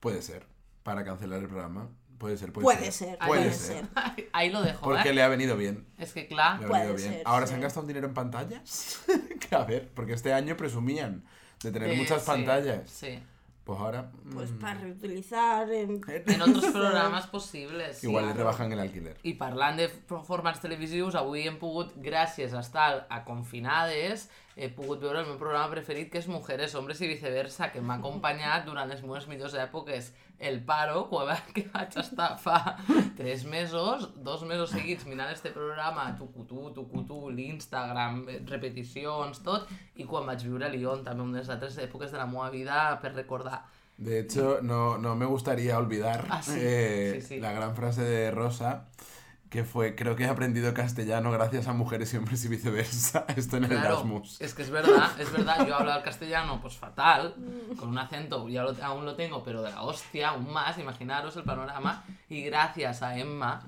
Puede 0.00 0.22
ser, 0.22 0.46
para 0.82 1.04
cancelar 1.04 1.42
el 1.42 1.48
programa. 1.48 1.90
Puede 2.20 2.36
ser, 2.36 2.52
puede, 2.52 2.64
Puede 2.64 2.92
ser. 2.92 2.92
ser, 2.92 3.18
Puede 3.18 3.40
puede 3.40 3.52
ser. 3.54 3.86
ser. 3.86 4.28
Ahí 4.34 4.50
lo 4.50 4.60
dejo, 4.60 4.82
Porque 4.84 5.08
¿eh? 5.08 5.14
le 5.14 5.22
ha 5.22 5.28
venido 5.28 5.56
bien. 5.56 5.86
És 5.96 6.12
que 6.12 6.20
Le 6.20 6.28
clar, 6.28 6.62
ha 6.62 6.66
Puede 6.68 6.82
venido 6.82 6.96
bien. 6.96 7.12
ser, 7.14 7.22
Ahora 7.24 7.46
sí. 7.46 7.50
se 7.50 7.54
han 7.54 7.62
gastado 7.62 7.80
un 7.82 7.88
dinero 7.88 8.06
en 8.08 8.12
pantallas. 8.14 9.00
que 9.40 9.56
a 9.56 9.64
ver, 9.64 9.88
porque 9.94 10.12
este 10.12 10.34
año 10.34 10.54
presumían 10.54 11.24
de 11.62 11.72
tener 11.72 11.90
eh, 11.90 11.96
muchas 11.96 12.20
sí, 12.20 12.26
pantallas. 12.26 12.90
Sí. 12.90 13.18
Pues 13.64 13.78
ahora. 13.80 14.10
Pues 14.34 14.50
mm, 14.50 14.58
para 14.58 14.80
reutilizar 14.80 15.70
en... 15.72 16.00
En 16.08 16.42
otros 16.42 16.66
programes 16.72 17.26
possibles. 17.26 17.96
Sí. 17.98 18.08
Igual 18.08 18.26
le 18.26 18.32
rebajan 18.34 18.70
el 18.72 18.80
alquiler. 18.80 19.16
I 19.22 19.34
parlant 19.40 19.78
de 19.80 19.88
formats 20.28 20.60
televisius, 20.60 21.14
avui 21.16 21.46
hem 21.48 21.56
pogut, 21.58 21.96
gràcies 22.04 22.52
a 22.52 22.60
estar 22.60 23.06
a 23.08 23.24
confinades, 23.24 24.28
he 24.60 24.68
pogut 24.76 25.00
veure 25.00 25.22
el 25.22 25.26
meu 25.30 25.38
programa 25.40 25.70
preferit, 25.72 26.10
que 26.12 26.18
és 26.20 26.26
Mujeres, 26.28 26.74
Hombres 26.76 27.00
i 27.00 27.08
Viceversa, 27.08 27.70
que 27.72 27.80
m'ha 27.80 27.96
acompanyat 27.96 28.66
durant 28.68 28.88
les 28.92 29.00
meves 29.02 29.26
millors 29.30 29.54
èpoques. 29.56 30.12
El 30.40 30.60
paro, 30.64 31.06
quan 31.10 31.32
que 31.56 31.66
vaig 31.72 31.96
estar 32.00 32.34
fa 32.40 32.76
tres 33.16 33.44
mesos, 33.44 34.06
dos 34.24 34.44
mesos 34.48 34.70
seguits 34.72 35.04
mirant 35.08 35.32
este 35.32 35.50
programa, 35.52 36.06
tucutú, 36.16 36.70
tucutú, 36.76 37.26
l'Instagram, 37.30 38.22
eh, 38.28 38.38
repeticions, 38.48 39.42
tot, 39.44 39.68
i 39.96 40.04
quan 40.08 40.24
vaig 40.28 40.44
viure 40.46 40.68
a 40.68 40.72
Lyon, 40.72 41.04
també 41.04 41.24
una 41.24 41.38
de 41.40 41.44
les 41.44 41.52
altres 41.56 41.76
èpoques 41.84 42.12
de 42.12 42.18
la 42.20 42.26
meva 42.30 42.48
vida 42.54 42.98
per 43.02 43.12
recordar. 43.16 43.62
De 44.00 44.20
hecho, 44.20 44.60
no, 44.62 44.96
no 44.96 45.14
me 45.14 45.26
gustaría 45.26 45.76
olvidar 45.76 46.24
Ah, 46.30 46.40
sí. 46.42 46.54
eh, 46.56 47.18
Sí, 47.20 47.34
sí. 47.34 47.40
la 47.40 47.52
gran 47.52 47.76
frase 47.76 48.00
de 48.02 48.30
Rosa, 48.30 48.86
que 49.50 49.64
fue, 49.64 49.96
creo 49.96 50.14
que 50.16 50.22
he 50.24 50.28
aprendido 50.28 50.72
castellano 50.72 51.30
gracias 51.32 51.66
a 51.66 51.72
mujeres 51.72 52.14
y 52.14 52.16
hombres 52.16 52.44
y 52.44 52.48
viceversa. 52.48 53.26
Esto 53.36 53.56
en 53.58 53.64
el 53.64 53.70
Claro, 53.70 53.86
Erasmus. 53.94 54.40
es 54.40 54.54
que 54.54 54.62
es 54.62 54.70
verdad, 54.70 55.10
es 55.20 55.30
verdad, 55.32 55.66
yo 55.66 55.74
hablo 55.76 55.92
el 55.94 56.02
castellano 56.02 56.60
pues 56.62 56.76
fatal, 56.78 57.34
con 57.78 57.88
un 57.88 57.98
acento, 57.98 58.48
ya 58.48 58.62
lo- 58.62 58.76
aún 58.82 59.04
lo 59.04 59.16
tengo, 59.16 59.42
pero 59.42 59.60
de 59.62 59.70
la 59.72 59.82
hostia, 59.82 60.30
aún 60.30 60.52
más, 60.52 60.78
imaginaros 60.78 61.36
el 61.36 61.42
panorama, 61.42 62.04
y 62.28 62.42
gracias 62.42 63.02
a 63.02 63.18
Emma 63.18 63.62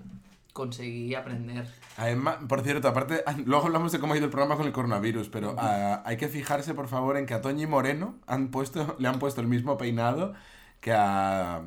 conseguí 0.52 1.14
aprender. 1.14 1.66
A 1.96 2.10
Emma, 2.10 2.38
por 2.46 2.60
cierto, 2.62 2.86
aparte, 2.86 3.24
luego 3.44 3.66
hablamos 3.66 3.90
de 3.90 3.98
cómo 3.98 4.12
ha 4.12 4.16
ido 4.16 4.26
el 4.26 4.30
programa 4.30 4.56
con 4.56 4.66
el 4.66 4.72
coronavirus, 4.72 5.28
pero 5.30 5.56
ah, 5.58 6.02
hay 6.04 6.16
que 6.16 6.28
fijarse, 6.28 6.74
por 6.74 6.88
favor, 6.88 7.16
en 7.16 7.26
que 7.26 7.34
a 7.34 7.40
Toñi 7.40 7.66
Moreno 7.66 8.14
han 8.26 8.48
puesto, 8.48 8.94
le 8.98 9.08
han 9.08 9.18
puesto 9.18 9.40
el 9.40 9.48
mismo 9.48 9.76
peinado 9.78 10.34
que 10.82 10.92
a, 10.92 11.62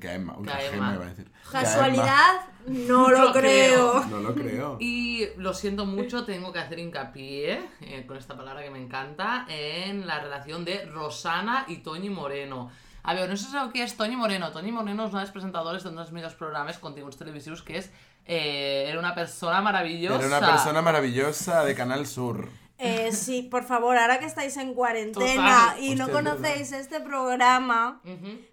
que 0.00 0.08
a 0.08 0.14
Emma. 0.14 0.36
Uy, 0.38 0.46
Que 0.46 0.52
a 0.52 0.66
Emma. 0.66 0.70
Gemma 0.70 0.94
iba 0.94 1.04
a 1.04 1.08
decir. 1.08 1.30
Que 1.50 1.56
a 1.56 1.60
Emma. 1.60 1.70
¿Casualidad? 1.70 2.32
No 2.66 3.08
lo 3.08 3.18
No 3.18 3.32
creo. 3.32 3.92
creo. 3.92 4.04
No 4.06 4.18
lo 4.20 4.34
creo. 4.34 4.76
Y 4.80 5.28
lo 5.38 5.54
siento 5.54 5.86
mucho, 5.86 6.24
tengo 6.26 6.52
que 6.52 6.58
hacer 6.58 6.78
hincapié, 6.78 7.62
eh, 7.80 8.04
con 8.06 8.18
esta 8.18 8.36
palabra 8.36 8.62
que 8.62 8.70
me 8.70 8.78
encanta, 8.78 9.46
en 9.48 10.06
la 10.06 10.20
relación 10.20 10.64
de 10.66 10.84
Rosana 10.84 11.64
y 11.68 11.78
Toñi 11.78 12.10
Moreno. 12.10 12.70
A 13.02 13.14
veure, 13.14 13.32
no 13.32 13.36
sé 13.40 13.48
qui 13.72 13.80
és 13.80 13.96
Toñi 13.96 14.14
Moreno. 14.14 14.52
Toñi 14.52 14.70
Moreno 14.76 15.06
és 15.06 15.10
una 15.14 15.22
de 15.22 15.24
les 15.24 15.32
presentadores 15.32 15.82
d'un 15.82 15.96
dels 15.96 16.12
millors 16.12 16.34
programes 16.36 16.76
continguts 16.78 17.16
televisius 17.16 17.62
que 17.64 17.78
és 17.80 17.86
eh, 18.26 18.90
Era 18.90 18.98
una 19.00 19.14
persona 19.14 19.62
maravillosa. 19.62 20.18
Era 20.20 20.36
una 20.36 20.46
persona 20.46 20.82
maravillosa 20.82 21.64
de 21.64 21.74
Canal 21.74 22.06
Sur. 22.06 22.44
Eh, 22.80 23.12
sí, 23.24 23.42
por 23.42 23.64
favor, 23.64 23.96
ahora 23.96 24.18
que 24.18 24.26
estáis 24.26 24.56
en 24.56 24.74
cuarentena 24.74 25.70
Total. 25.72 25.82
y 25.82 25.94
no 25.94 26.08
conocéis 26.10 26.72
este 26.72 27.00
programa, 27.00 28.00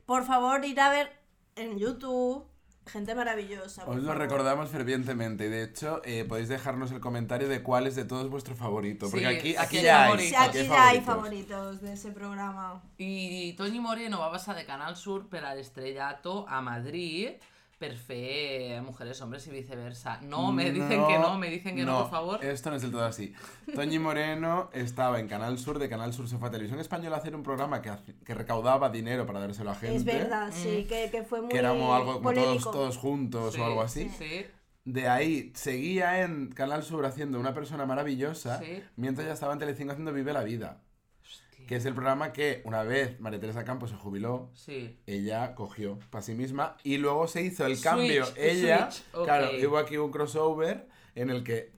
por 0.05 0.25
favor, 0.25 0.63
ir 0.65 0.79
a 0.79 0.89
ver 0.89 1.11
en 1.55 1.77
YouTube 1.79 2.45
gente 2.87 3.15
maravillosa. 3.15 3.83
Os 3.85 3.97
lo 3.97 4.01
favor. 4.03 4.17
recordamos 4.17 4.69
fervientemente 4.69 5.45
y 5.47 5.49
de 5.49 5.63
hecho 5.63 6.01
eh, 6.05 6.23
podéis 6.23 6.47
dejarnos 6.47 6.91
el 6.93 7.01
comentario 7.01 7.49
de 7.49 7.61
cuál 7.61 7.85
es 7.85 7.95
de 7.97 8.05
todos 8.05 8.29
vuestro 8.29 8.55
favorito. 8.55 9.09
Porque 9.11 9.27
Sí, 9.29 9.35
aquí, 9.35 9.55
aquí 9.57 9.81
ya 9.81 10.03
hay. 10.05 10.09
favoritos. 10.09 10.29
Sí, 10.29 10.35
aquí 10.59 10.67
ya 10.69 10.87
hay 10.87 11.01
favoritos. 11.01 11.81
de 11.81 11.93
ese 11.93 12.11
programa. 12.11 12.81
I 12.97 13.53
Toñi 13.57 13.81
Moreno 13.81 14.19
va 14.19 14.31
passar 14.31 14.55
de 14.55 14.65
Canal 14.65 14.95
Sur 14.95 15.27
per 15.27 15.43
a 15.43 15.53
l'Estrellato 15.53 16.45
a 16.47 16.61
Madrid 16.61 17.31
per 17.77 17.95
fer 17.95 18.81
Mujeres, 18.81 19.21
Hombres 19.21 19.45
y 19.47 19.51
viceversa. 19.51 20.19
No, 20.21 20.51
me 20.51 20.71
dicen 20.71 21.05
que 21.07 21.19
no, 21.19 21.37
me 21.37 21.49
dicen 21.49 21.75
que 21.75 21.85
no, 21.85 22.01
por 22.01 22.09
favor. 22.09 22.45
Esto 22.45 22.69
no 22.69 22.75
es 22.75 22.81
del 22.81 22.91
todo 22.91 23.05
así. 23.05 23.33
Toñi 23.73 23.99
Moreno 23.99 24.69
estaba 24.73 25.19
en 25.19 25.27
Canal 25.27 25.59
Sur, 25.59 25.77
de 25.77 25.87
Canal 25.87 26.13
Sur 26.13 26.27
se 26.27 26.37
fue 26.37 26.47
a 26.47 26.51
Televisión 26.51 26.79
Española 26.79 27.17
a 27.17 27.19
hacer 27.19 27.35
un 27.35 27.43
programa 27.43 27.81
que, 27.81 27.91
recaudaba 28.33 28.89
dinero 28.89 29.25
para 29.25 29.39
dárselo 29.39 29.71
a 29.71 29.75
gente. 29.75 29.95
Es 29.95 30.05
verdad, 30.05 30.49
sí, 30.51 30.85
que, 30.89 31.09
que 31.11 31.23
fue 31.23 31.41
muy 31.41 31.49
Que 31.49 31.59
éramos 31.59 31.95
algo 31.95 32.21
como 32.21 32.33
todos, 32.59 32.97
juntos 32.97 33.53
Sí, 33.53 33.61
o 33.61 33.65
algo 33.65 33.81
así. 33.81 34.09
Sí. 34.17 34.45
De 34.83 35.09
ahí 35.09 35.51
seguía 35.53 36.23
en 36.23 36.47
Canal 36.47 36.81
Sur 36.81 37.05
haciendo 37.05 37.39
una 37.39 37.53
persona 37.53 37.85
maravillosa, 37.85 38.59
Sí. 38.59 38.83
mientras 38.95 39.27
ya 39.27 39.33
estaba 39.33 39.53
en 39.53 39.59
Telecinco 39.59 39.91
haciendo 39.91 40.13
Vive 40.13 40.33
la 40.33 40.43
Vida. 40.43 40.81
Que 41.67 41.75
es 41.75 41.85
el 41.85 41.93
programa 41.93 42.33
que 42.33 42.61
una 42.65 42.81
vez 42.83 43.19
María 43.19 43.39
Teresa 43.39 43.63
Campos 43.63 43.91
se 43.91 43.95
jubiló, 43.97 44.49
Sí. 44.55 44.97
ella 45.05 45.53
cogió 45.53 45.99
para 46.09 46.23
sí 46.23 46.33
misma 46.33 46.77
y 46.83 46.97
luego 46.97 47.27
se 47.27 47.41
hizo 47.43 47.65
el 47.65 47.73
Switch, 47.75 47.83
cambio. 47.83 48.25
ella, 48.35 48.89
switch, 48.89 49.23
claro, 49.25 49.49
hubo 49.67 49.77
aquí 49.77 49.97
un 49.97 50.09
crossover 50.11 50.87
en 51.13 51.29
el 51.29 51.43
que, 51.43 51.71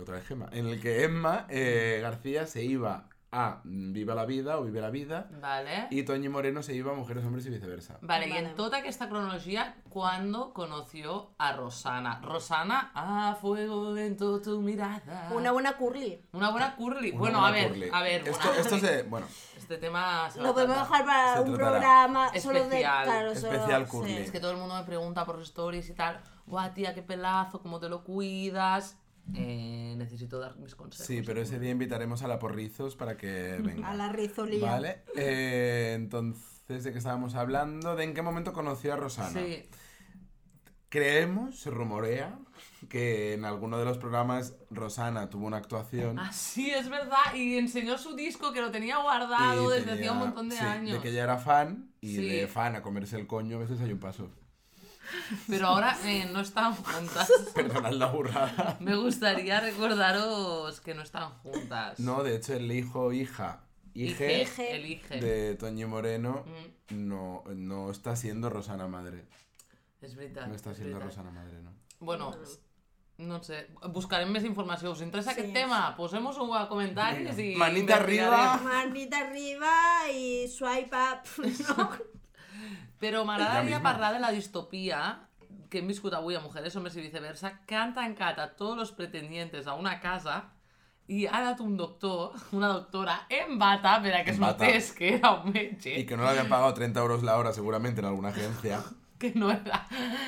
otra 0.00 0.16
vez 0.16 0.26
Gemma, 0.26 0.48
en 0.52 0.66
el 0.66 0.80
que 0.80 1.04
Emma 1.04 1.46
eh, 1.50 1.98
García 2.02 2.46
se 2.46 2.64
iba 2.64 3.08
a 3.30 3.60
Viva 3.64 4.14
la 4.14 4.24
Vida 4.24 4.58
o 4.58 4.64
Vive 4.64 4.80
la 4.80 4.90
Vida 4.90 5.28
Vale. 5.40 5.88
y 5.90 6.02
Toñi 6.02 6.28
Moreno 6.28 6.62
se 6.62 6.74
iba 6.74 6.92
a 6.92 6.94
Mujeres, 6.94 7.24
Hombres 7.24 7.44
y 7.46 7.50
viceversa. 7.50 7.98
Vale, 8.00 8.28
y 8.28 8.32
en 8.32 8.54
toda 8.54 8.78
esta 8.80 9.08
cronología, 9.08 9.76
¿cuándo 9.90 10.54
conoció 10.54 11.32
a 11.38 11.52
Rosana? 11.52 12.20
Rosana, 12.22 12.90
a 12.94 13.34
fuego 13.34 13.92
dentro 13.92 14.40
tu 14.40 14.60
mirada. 14.62 15.28
Una 15.32 15.52
buena 15.52 15.76
curly. 15.76 16.22
Una 16.32 16.50
buena 16.50 16.74
curly. 16.76 17.10
Una 17.10 17.18
bueno, 17.18 17.40
buena 17.40 17.48
a 17.48 17.50
ver, 17.60 17.68
curly. 17.68 17.90
a 17.92 18.02
ver. 18.02 18.28
Esto, 18.28 18.52
esto 18.54 18.78
se, 18.78 19.02
bueno, 19.02 19.26
Este 19.56 19.76
tema 19.76 20.30
se 20.30 20.40
Lo 20.40 20.54
podemos 20.54 20.76
dejar 20.78 21.04
para 21.04 21.34
Se 21.34 21.40
un 21.42 21.54
tratará. 21.54 21.70
programa 21.80 22.28
solo 22.40 22.54
de... 22.60 22.64
Especial. 22.64 23.04
Claro, 23.04 23.34
solo- 23.34 23.52
Especial 23.52 23.84
sí. 23.84 23.90
curly. 23.90 24.12
Es 24.16 24.30
que 24.30 24.40
todo 24.40 24.52
el 24.52 24.56
mundo 24.56 24.74
me 24.74 24.84
pregunta 24.84 25.26
por 25.26 25.36
los 25.38 25.48
stories 25.48 25.88
y 25.90 25.94
tal. 25.94 26.18
Guau, 26.46 26.72
tía, 26.72 26.94
qué 26.94 27.02
pelazo, 27.02 27.60
cómo 27.60 27.78
te 27.78 27.90
lo 27.90 28.02
cuidas. 28.04 28.96
Eh, 29.34 29.94
necesito 29.98 30.38
dar 30.38 30.56
mis 30.58 30.74
consejos. 30.74 31.06
sí, 31.06 31.22
pero 31.24 31.40
ese 31.42 31.58
día 31.58 31.70
invitaremos 31.70 32.22
a 32.22 32.28
la 32.28 32.38
Porrizos 32.38 32.96
para 32.96 33.16
que 33.16 33.58
venga. 33.62 33.88
A 33.90 33.94
la 33.94 34.08
rizolía. 34.08 34.70
Vale, 34.70 35.02
eh, 35.16 35.92
entonces, 35.96 36.84
¿de 36.84 36.92
qué 36.92 36.98
estábamos 36.98 37.34
hablando? 37.34 37.94
¿De 37.96 38.04
en 38.04 38.14
qué 38.14 38.22
momento 38.22 38.52
conoció 38.52 38.94
a 38.94 38.96
Rosana? 38.96 39.28
Sí, 39.40 39.68
Creemos, 40.90 41.60
se 41.60 41.70
rumorea, 41.70 42.38
que 42.88 43.34
en 43.34 43.44
alguno 43.44 43.78
de 43.78 43.84
los 43.84 43.98
programas 43.98 44.54
Rosana 44.70 45.28
tuvo 45.28 45.46
una 45.46 45.58
actuación. 45.58 46.18
Ah, 46.18 46.32
sí, 46.32 46.70
es 46.70 46.88
verdad. 46.88 47.34
Y 47.34 47.58
enseñó 47.58 47.98
su 47.98 48.16
disco 48.16 48.54
que 48.54 48.62
lo 48.62 48.70
tenía 48.70 48.96
guardado 48.96 49.70
y 49.70 49.78
desde 49.80 49.92
hacía 49.92 50.12
un 50.12 50.18
montón 50.20 50.48
de 50.48 50.56
sí, 50.56 50.64
años. 50.64 50.94
De 50.94 51.00
que 51.02 51.10
ella 51.10 51.24
era 51.24 51.36
fan 51.36 51.90
y 52.00 52.16
Sí. 52.16 52.26
de 52.26 52.48
fan 52.48 52.74
a 52.74 52.80
comerse 52.80 53.16
el 53.16 53.26
coño 53.26 53.56
a 53.56 53.60
veces 53.60 53.80
hay 53.82 53.92
un 53.92 53.98
paso. 53.98 54.30
Pero 55.48 55.66
ahora 55.68 55.96
eh, 56.04 56.28
no 56.32 56.40
están 56.40 56.74
juntas. 56.74 57.30
Perdonad 57.54 57.92
la 57.92 58.06
burrada. 58.06 58.76
Me 58.80 58.96
gustaría 58.96 59.60
recordaros 59.60 60.80
que 60.80 60.94
no 60.94 61.02
están 61.02 61.30
juntas. 61.42 61.98
No, 61.98 62.22
de 62.22 62.36
hecho 62.36 62.54
el 62.54 62.70
hijo 62.72 63.04
o 63.06 63.12
hija, 63.12 63.60
Ige, 63.94 64.42
hije 64.42 64.76
elige. 64.76 65.20
de 65.20 65.54
Toño 65.56 65.88
Moreno 65.88 66.44
Mm, 66.90 67.08
no, 67.08 67.42
no 67.54 67.90
está 67.90 68.14
siendo 68.16 68.48
Rosana 68.50 68.86
Madre. 68.86 69.26
és 70.00 70.14
veritat. 70.14 70.46
No 70.46 70.54
està 70.54 70.70
és 70.70 70.76
siendo. 70.78 71.00
Rosana 71.00 71.30
Madre, 71.30 71.60
no. 71.60 71.72
Bueno, 71.98 72.30
no 73.18 73.42
sé, 73.42 73.66
buscarem 73.90 74.30
més 74.30 74.44
informació. 74.44 74.92
Us 74.92 75.00
interessa 75.02 75.32
Sí. 75.34 75.40
aquest 75.40 75.52
tema? 75.52 75.96
Posem-ho 75.96 76.54
a 76.54 76.68
comentaris 76.68 77.36
i... 77.38 77.56
Manita 77.56 77.96
arriba. 77.96 78.60
Manita 78.62 79.18
arriba 79.26 79.72
y 80.14 80.46
swipe 80.46 80.94
up. 80.94 81.26
¿no? 81.76 81.90
Però 82.98 83.24
m'agradaria 83.24 83.78
mismo. 83.78 83.82
parlar 83.82 84.12
de 84.14 84.20
la 84.20 84.30
distopia 84.34 85.00
que 85.70 85.80
hem 85.80 85.88
viscut 85.88 86.14
avui 86.16 86.36
a 86.36 86.40
Mujeres, 86.40 86.74
Hombres 86.76 86.96
i 86.96 87.02
Viceversa, 87.04 87.60
que 87.66 87.76
han 87.76 87.92
tancat 87.94 88.38
a 88.40 88.48
tots 88.56 88.80
els 88.86 88.92
pretendientes 88.96 89.66
a 89.66 89.74
una 89.78 89.98
casa 90.00 90.42
i 91.08 91.24
ha 91.26 91.38
anat 91.38 91.60
un 91.64 91.76
doctor, 91.76 92.34
una 92.52 92.68
doctora, 92.68 93.22
en 93.32 93.58
bata, 93.58 93.96
per 94.04 94.12
a 94.14 94.24
que 94.24 94.34
es 94.34 94.40
notés 94.40 94.92
que 94.92 95.14
era 95.16 95.32
un 95.38 95.52
metge. 95.52 95.98
Y 95.98 96.04
que 96.04 96.16
no 96.16 96.24
le 96.24 96.30
habían 96.30 96.48
pagado 96.48 96.74
30 96.74 97.00
euros 97.00 97.22
la 97.22 97.38
hora 97.38 97.52
seguramente 97.52 98.00
en 98.00 98.06
alguna 98.06 98.28
agencia. 98.28 98.82
que 99.18 99.32
no 99.34 99.50
era, 99.50 99.86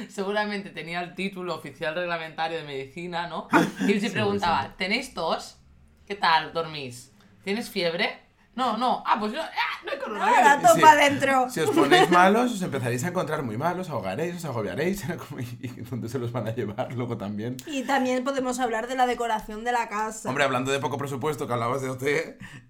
seguramente 0.08 0.70
tenía 0.70 1.00
el 1.00 1.14
título 1.14 1.54
oficial 1.54 1.94
reglamentario 1.94 2.58
de 2.58 2.64
medicina, 2.64 3.28
¿no? 3.28 3.48
Y 3.86 4.00
se 4.00 4.10
preguntaba, 4.10 4.74
¿tenéis 4.76 5.14
tos? 5.14 5.58
¿Qué 6.06 6.16
tal 6.16 6.52
dormís? 6.52 7.12
¿Tienes 7.44 7.70
fiebre? 7.70 8.29
No, 8.54 8.76
no. 8.76 9.02
Ah, 9.07 9.16
pues 9.19 9.33
yo, 9.33 9.40
ah, 9.40 9.85
no 9.85 9.90
hay 9.92 9.99
Ahora 9.99 10.59
coronavirus. 10.61 10.71
Sí. 10.73 10.80
topa 10.80 10.92
adentro. 10.92 11.50
Si 11.50 11.61
os 11.61 11.71
ponéis 11.71 12.11
malos, 12.11 12.52
os 12.52 12.62
empezaréis 12.62 13.04
a 13.04 13.09
encontrar 13.09 13.42
muy 13.42 13.57
malos, 13.57 13.88
ahogaréis, 13.90 14.37
os 14.37 14.45
agobiaréis. 14.45 15.04
¿Y 15.61 15.69
dónde 15.69 16.09
se 16.09 16.19
los 16.19 16.33
van 16.33 16.49
a 16.49 16.54
llevar 16.54 16.92
luego 16.92 17.16
también? 17.16 17.57
Y 17.66 17.85
también 17.85 18.25
podemos 18.25 18.59
hablar 18.59 18.88
de 18.88 18.97
la 18.97 19.07
decoración 19.07 19.64
de 19.64 19.73
la 19.73 19.88
casa. 19.88 20.28
Hombre, 20.28 20.45
hablando 20.45 20.73
de 20.73 20.80
poco 20.80 20.99
presupuesto, 20.99 21.47
que 21.47 21.52
hablabas 21.52 21.80
de 21.80 21.90
OT, 21.90 22.02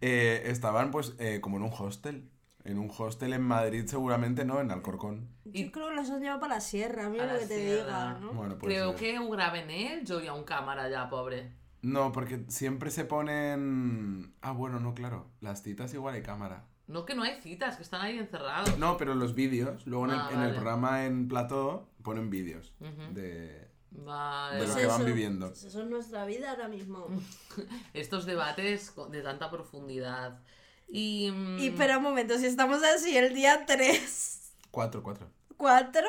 eh, 0.00 0.42
estaban 0.46 0.90
pues 0.90 1.14
eh, 1.18 1.40
como 1.40 1.56
en 1.56 1.62
un 1.64 1.72
hostel. 1.76 2.30
En 2.62 2.78
un 2.78 2.90
hostel 2.96 3.32
en 3.32 3.40
Madrid 3.40 3.86
seguramente, 3.86 4.44
¿no? 4.44 4.60
En 4.60 4.70
Alcorcón. 4.70 5.30
Yo 5.46 5.72
creo 5.72 5.88
que 5.88 5.94
los 5.94 6.10
han 6.10 6.20
llevado 6.20 6.40
para 6.40 6.56
la 6.56 6.60
sierra, 6.60 7.06
A 7.06 7.08
mira 7.08 7.32
lo 7.32 7.38
que 7.38 7.46
te 7.46 7.56
sierra. 7.58 7.84
diga, 7.84 8.18
¿no? 8.20 8.32
Bueno, 8.34 8.58
pues... 8.58 8.70
Creo 8.70 8.90
eh, 8.92 8.94
que 8.96 9.18
ho 9.18 9.30
graven 9.30 9.70
ells 9.70 10.10
o 10.10 10.20
hi 10.20 10.28
ha 10.28 10.34
un 10.34 10.44
càmera 10.44 10.84
allà, 10.84 11.08
pobre? 11.08 11.40
No, 11.82 12.12
porque 12.12 12.44
siempre 12.48 12.90
se 12.90 13.04
ponen... 13.04 14.34
Ah, 14.42 14.52
bueno, 14.52 14.80
no, 14.80 14.94
claro. 14.94 15.26
Las 15.40 15.62
citas 15.62 15.92
igual 15.94 16.14
hay 16.14 16.22
cámara. 16.22 16.64
No, 16.86 17.06
que 17.06 17.14
no 17.14 17.22
hay 17.22 17.40
citas, 17.40 17.76
que 17.76 17.82
están 17.82 18.00
ahí 18.02 18.18
encerrados. 18.18 18.76
No, 18.78 18.96
pero 18.96 19.14
los 19.14 19.34
vídeos, 19.34 19.86
luego 19.86 20.06
en 20.06 20.10
el, 20.12 20.18
Ah, 20.18 20.28
en 20.32 20.38
el 20.40 20.46
vale. 20.48 20.54
programa 20.54 21.04
en 21.06 21.28
plató 21.28 21.88
ponen 22.02 22.28
vídeos 22.30 22.74
Ujú. 22.80 23.14
de, 23.14 23.68
Vale. 23.92 24.56
de 24.56 24.60
lo 24.62 24.66
Pues 24.66 24.76
que 24.76 24.86
van 24.86 24.96
eso, 25.00 25.04
viviendo. 25.06 25.46
pues 25.48 25.64
eso 25.64 25.82
es 25.82 25.88
nuestra 25.88 26.24
vida 26.26 26.50
ahora 26.50 26.68
mismo. 26.68 27.06
Estos 27.94 28.26
debates 28.26 28.92
de 29.10 29.22
tanta 29.22 29.50
profundidad. 29.50 30.40
Y... 30.88 31.30
mm, 31.30 31.58
Y 31.60 31.68
espera 31.68 31.98
un 31.98 32.02
momento, 32.02 32.36
si 32.38 32.46
estamos 32.46 32.82
así 32.82 33.16
el 33.16 33.34
día 33.34 33.64
3, 33.66 34.52
Cuatro, 34.72 35.02
cuatro. 35.02 35.28
4, 35.56 36.00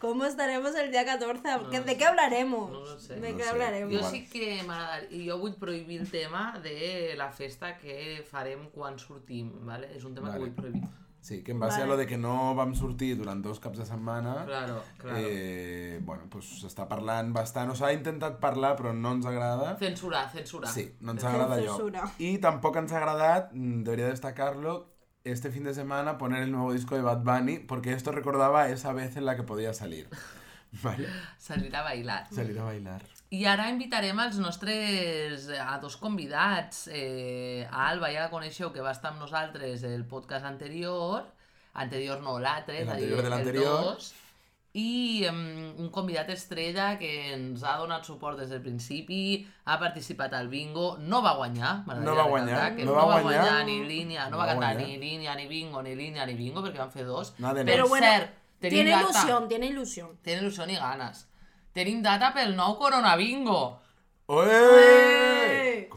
¿cómo 0.00 0.24
estaremos 0.24 0.74
el 0.74 0.90
día 0.90 1.04
14? 1.04 1.42
No 1.42 1.70
¿Qué- 1.70 1.78
lo 1.78 1.84
¿De 1.84 1.92
sé. 1.92 1.98
qué 1.98 2.04
hablaremos? 2.04 2.70
No 2.70 2.80
lo 2.80 2.98
sé. 2.98 3.14
¿De 3.20 3.32
No 3.32 3.36
qué 3.38 3.42
sé. 3.44 3.48
hablaremos? 3.50 3.94
Jo 4.02 4.10
sí 4.10 4.28
que 4.28 4.62
m'agradaria... 4.62 5.08
I 5.10 5.28
jo 5.28 5.38
vull 5.38 5.54
prohibir 5.54 6.00
el 6.00 6.10
tema 6.10 6.58
de 6.62 7.14
la 7.16 7.30
festa 7.32 7.76
que 7.78 8.24
farem 8.30 8.68
quan 8.70 8.98
sortim, 8.98 9.50
¿vale? 9.66 9.88
És 9.96 10.04
un 10.04 10.14
tema 10.14 10.32
que 10.32 10.38
Vale. 10.38 10.50
vull 10.50 10.54
prohibir. 10.54 10.82
Sí, 11.26 11.42
que 11.42 11.50
en 11.50 11.58
base 11.58 11.78
a 11.78 11.80
Vale. 11.80 11.90
lo 11.90 11.96
de 11.96 12.06
que 12.06 12.16
no 12.16 12.54
vam 12.54 12.72
sortir 12.78 13.16
durant 13.18 13.42
dos 13.42 13.58
caps 13.58 13.78
de 13.78 13.84
setmana, 13.86 14.44
Claro, 14.46 14.82
claro. 14.96 15.16
eh, 15.18 15.98
bueno, 16.04 16.28
pues 16.30 16.44
s'està 16.62 16.86
parlant 16.86 17.32
bastant. 17.34 17.70
O 17.70 17.74
s'ha 17.74 17.92
intentat 17.92 18.38
parlar, 18.38 18.76
però 18.78 18.92
no 18.94 19.10
ens 19.16 19.26
agrada. 19.26 19.76
Censurar, 19.76 20.30
censurar. 20.30 20.70
Sí, 20.70 20.94
no 21.00 21.12
ens 21.16 21.24
agrada 21.24 21.56
allò. 21.56 21.72
Censura. 21.74 22.04
Y 22.18 22.38
tampoco 22.38 22.78
ens 22.78 22.92
ha 22.92 22.98
agradat, 22.98 23.50
mm, 23.52 23.82
debería 23.82 24.06
destacarlo, 24.06 24.86
este 25.26 25.50
fin 25.50 25.64
de 25.64 25.74
semana 25.74 26.18
poner 26.18 26.42
el 26.42 26.52
nuevo 26.52 26.72
disco 26.72 26.94
de 26.94 27.02
Bad 27.02 27.22
Bunny, 27.24 27.58
porque 27.58 27.92
esto 27.92 28.12
recordaba 28.12 28.68
esa 28.68 28.92
vez 28.92 29.16
en 29.16 29.26
la 29.26 29.36
que 29.36 29.42
podía 29.42 29.74
salir. 29.74 30.08
¿Vale? 30.82 31.08
Salir 31.38 31.74
a 31.74 31.82
bailar. 31.82 32.26
Salir 32.32 32.58
a 32.58 32.64
bailar. 32.64 33.02
I 33.34 33.42
ara 33.50 33.64
invitarem 33.72 34.20
els 34.22 34.36
nostres, 34.38 35.48
a 35.50 35.80
dos 35.82 35.96
convidats. 35.98 36.84
Eh, 36.94 37.66
a 37.66 37.88
Alba 37.88 38.12
ja 38.14 38.26
la 38.26 38.30
coneixeu, 38.30 38.70
que 38.70 38.84
va 38.84 38.92
estar 38.94 39.10
amb 39.10 39.24
nosaltres 39.24 39.82
el 39.82 40.04
podcast 40.06 40.46
anterior. 40.46 41.26
Anterior 41.74 42.22
no, 42.22 42.36
l'altre, 42.38 42.84
és 42.84 42.88
a 42.88 42.94
dir, 43.00 43.10
el 43.18 43.50
dos. 43.58 44.12
I 44.76 45.24
um, 45.30 45.38
un 45.80 45.88
convidat 45.90 46.28
estrella 46.34 46.98
que 47.00 47.10
ens 47.32 47.62
ha 47.64 47.78
donat 47.80 48.04
suport 48.04 48.36
des 48.36 48.50
del 48.52 48.60
principi, 48.60 49.46
ha 49.64 49.78
participat 49.80 50.34
al 50.36 50.48
bingo, 50.52 50.98
no 51.00 51.22
va 51.24 51.32
guanyar, 51.38 51.78
No 51.86 51.94
va 51.94 51.94
recalcar 51.94 52.26
guanyar, 52.28 52.66
que 52.76 52.84
no 52.84 52.92
no, 52.92 52.96
va 53.06 53.20
guanyar. 53.22 53.40
guanyar 53.40 53.64
ni 53.64 53.76
línia, 53.88 54.24
no, 54.26 54.30
No 54.32 54.36
va 54.42 54.44
va 54.44 54.52
cantar 54.52 54.74
guanyar. 54.74 54.88
ni 54.90 54.98
línia, 54.98 55.34
ni 55.34 55.46
bingo, 55.48 55.82
ni 55.82 55.94
línia, 55.96 56.26
ni 56.26 56.34
bingo, 56.34 56.60
perquè 56.60 56.78
van 56.84 56.92
fer 56.92 57.06
dos. 57.08 57.32
Nada 57.38 57.64
nada. 57.64 57.70
Però 57.72 57.88
bueno, 57.88 58.06
cert, 58.06 58.34
tenim 58.60 58.76
Tiene 58.82 58.90
data. 58.90 59.02
ilusión, 59.08 59.48
tiene 59.48 59.66
ilusión. 59.66 60.18
Tenen 60.22 60.44
il·lusió 60.44 60.68
i 60.68 60.76
ganes. 60.76 61.26
Tenim 61.72 62.02
data 62.02 62.34
pel 62.34 62.54
nou 62.56 62.76
Corona 62.76 63.16
Bingo. 63.16 63.80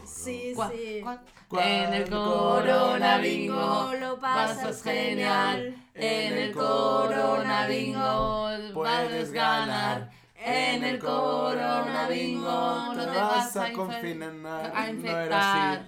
Sí, 0.06 0.54
Cua- 0.56 0.72
sí. 0.72 1.02
cua- 1.04 1.20
Cuando 1.48 1.70
En 1.70 1.94
el 1.94 2.10
Corona 2.10 3.18
Bingo 3.18 3.94
lo 4.00 4.20
pasas 4.20 4.84
genial. 4.84 5.76
En 5.96 6.38
el 6.38 6.52
Corona 6.54 7.66
Bingo 7.68 8.50
puedes 8.74 9.32
ganar. 9.32 10.12
En 10.36 10.84
el 10.84 11.00
Corona 11.00 12.08
Bingo 12.10 12.94
no 12.96 13.06
te 13.06 13.18
vas 13.18 13.58
a, 13.58 13.66
a 13.66 14.84
No 14.84 14.90
infectar, 14.90 15.26
era 15.26 15.72
así. 15.74 15.82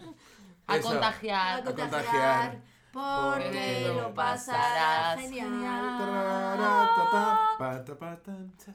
a 0.68 0.76
Eso. 0.78 0.90
contagiar. 0.90 1.60
A 1.60 1.64
contagiar. 1.64 2.58
Porque 2.92 3.94
lo 3.96 4.14
pasarás 4.14 5.20
genial. 5.20 5.98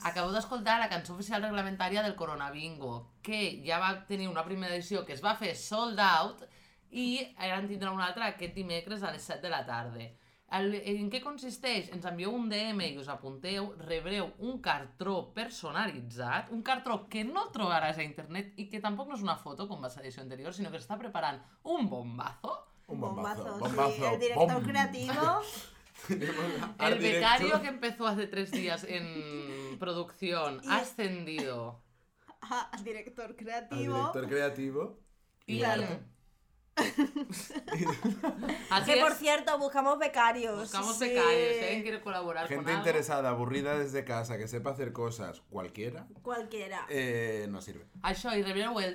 Acabo 0.03 0.33
d'escoltar 0.33 0.79
la 0.81 0.89
cançó 0.89 1.15
oficial 1.15 1.43
reglamentària 1.43 2.03
del 2.03 2.17
Corona 2.17 2.51
Bingo, 2.51 3.13
que 3.23 3.63
ja 3.67 3.79
va 3.79 4.07
tenir 4.07 4.29
una 4.29 4.45
primera 4.45 4.75
edició 4.75 5.05
que 5.05 5.13
es 5.13 5.25
va 5.25 5.37
fer 5.37 5.55
sold 5.55 6.01
out 6.01 6.47
i 6.91 7.27
ara 7.37 7.59
en 7.59 7.69
tindrà 7.69 7.93
una 7.93 8.07
altra 8.07 8.31
aquest 8.33 8.55
dimecres 8.55 9.03
a 9.03 9.13
les 9.13 9.27
7 9.27 9.43
de 9.43 9.53
la 9.53 9.65
tarda. 9.67 10.07
El, 10.57 10.77
en 10.79 11.09
què 11.11 11.19
consisteix? 11.25 11.89
Ens 11.95 12.05
envieu 12.07 12.31
un 12.33 12.47
DM 12.49 12.85
i 12.87 12.99
us 13.03 13.09
apunteu, 13.11 13.73
rebreu 13.83 14.29
un 14.47 14.61
cartró 14.63 15.33
personalitzat, 15.35 16.53
un 16.55 16.63
cartró 16.63 17.01
que 17.11 17.25
no 17.27 17.49
trobaràs 17.55 17.99
a 17.99 18.07
internet 18.07 18.55
i 18.63 18.69
que 18.71 18.81
tampoc 18.85 19.11
no 19.11 19.19
és 19.19 19.27
una 19.27 19.35
foto, 19.41 19.67
com 19.67 19.83
va 19.83 19.91
ser 19.91 20.05
l'edició 20.05 20.23
anterior, 20.23 20.55
sinó 20.55 20.71
que 20.71 20.79
s'està 20.79 20.99
preparant 21.01 21.43
un 21.75 21.91
bombazo. 21.91 22.55
Un 22.89 23.01
bombazo. 23.01 23.45
sí, 23.55 23.61
bombazo, 23.61 24.11
el 24.13 24.21
director 24.21 24.53
bom. 24.55 24.63
creativo. 24.65 25.41
El 26.09 26.19
becario 26.99 26.99
director. 26.99 27.63
que 27.63 27.69
empezó 27.69 28.07
hace 28.07 28.27
tres 28.27 28.51
días 28.53 28.85
en 28.89 29.77
producción 29.81 30.61
Y- 30.63 30.69
ha 30.69 30.77
ascendido. 30.77 31.83
Al 32.41 32.85
director 32.85 33.25
Al 33.31 33.37
creativo. 33.37 33.95
director 33.97 34.29
creativo. 34.29 35.01
Y 35.47 35.59
Claro. 35.59 35.87
Así 38.71 38.93
Que 38.93 39.01
por 39.01 39.15
cierto, 39.15 39.59
buscamos 39.59 39.99
becarios. 39.99 40.59
buscamos 40.61 40.97
sí. 40.99 41.09
becarios, 41.09 41.63
alguien 41.63 41.83
quiere 41.83 42.01
colaborar 42.03 42.47
Gente 42.49 42.63
con 42.65 42.69
algo. 42.73 42.81
interesada, 42.87 43.31
aburrida 43.31 43.79
desde 43.79 44.05
casa, 44.05 44.37
que 44.39 44.47
sepa 44.47 44.71
hacer 44.71 44.93
cosas, 44.93 45.41
cualquiera, 45.49 46.07
Cualquiera. 46.23 46.85
eh, 46.91 47.47
no 47.49 47.61
sirve. 47.63 47.87
Això, 48.03 48.37
i 48.39 48.43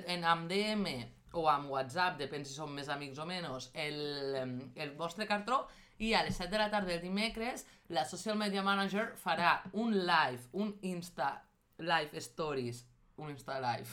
en 0.06 0.24
amb 0.24 0.48
DM 0.48 1.12
o 1.38 1.46
amb 1.50 1.70
WhatsApp, 1.72 2.18
depèn 2.20 2.44
si 2.44 2.54
som 2.54 2.72
més 2.74 2.90
amics 2.92 3.20
o 3.22 3.26
menys, 3.28 3.70
el, 3.74 4.00
el 4.76 4.94
vostre 4.98 5.26
cartró 5.30 5.64
i 6.02 6.14
a 6.14 6.22
les 6.26 6.36
7 6.36 6.50
de 6.50 6.58
la 6.58 6.70
tarda 6.70 6.90
del 6.90 7.02
dimecres 7.04 7.66
la 7.92 8.04
Social 8.08 8.38
Media 8.40 8.62
Manager 8.62 9.12
farà 9.20 9.60
un 9.72 9.94
live, 10.06 10.42
un 10.52 10.72
Insta 10.82 11.34
Live 11.78 12.18
Stories, 12.20 12.84
un 13.16 13.30
Insta 13.30 13.58
Live, 13.60 13.88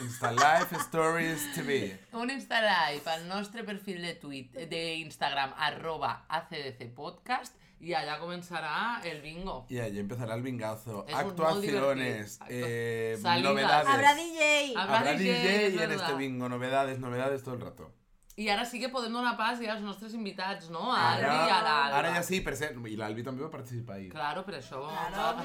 Insta 0.00 0.32
Life 0.32 0.76
Stories 0.88 1.44
TV. 1.54 1.98
un 2.12 2.30
Insta 2.30 2.62
Live 2.64 3.10
al 3.10 3.28
nostre 3.28 3.64
perfil 3.64 4.02
de 4.02 4.14
Twitter, 4.14 4.68
de 4.68 4.82
Instagram, 5.04 5.54
arroba 5.56 6.24
acdcpodcast, 6.28 7.54
i 7.82 7.94
allà 7.98 8.18
començarà 8.20 9.00
el 9.02 9.20
bingo. 9.22 9.66
Y 9.68 9.78
ahí 9.78 9.98
empezará 9.98 10.34
el. 10.34 10.46
Es 10.46 10.86
un 10.86 11.04
Actuaciones, 11.12 12.38
eh, 12.48 13.18
novedades. 13.20 13.88
Habrá 13.88 14.14
DJ. 14.14 14.74
Habrá 14.76 14.98
Habrá 15.00 15.12
DJ, 15.14 15.32
DJ, 15.32 15.66
es 15.66 15.80
en 15.80 15.92
este 15.92 16.14
bingo. 16.14 16.48
Novedades, 16.48 17.00
novedades 17.00 17.42
todo 17.42 17.56
el 17.56 17.60
rato. 17.60 17.92
I 18.34 18.48
ara 18.48 18.64
sí 18.64 18.80
que 18.80 18.88
podem 18.88 19.12
donar 19.12 19.36
pas 19.36 19.58
ja 19.60 19.74
als 19.74 19.82
nostres 19.82 20.14
invitats, 20.14 20.70
no? 20.70 20.90
A 20.90 21.12
Albi 21.12 21.26
i 21.26 21.50
a 21.52 21.58
l'Alba. 21.60 21.98
Ara 21.98 22.14
ja 22.14 22.22
sí, 22.22 22.40
per 22.40 22.54
cert, 22.56 22.78
i 22.88 22.96
l'Albi 22.96 23.22
també 23.26 23.42
va 23.44 23.50
participar 23.50 23.98
ahir. 23.98 24.08
Claro, 24.14 24.42
per 24.46 24.54
això... 24.56 24.86
Claro. 24.88 25.42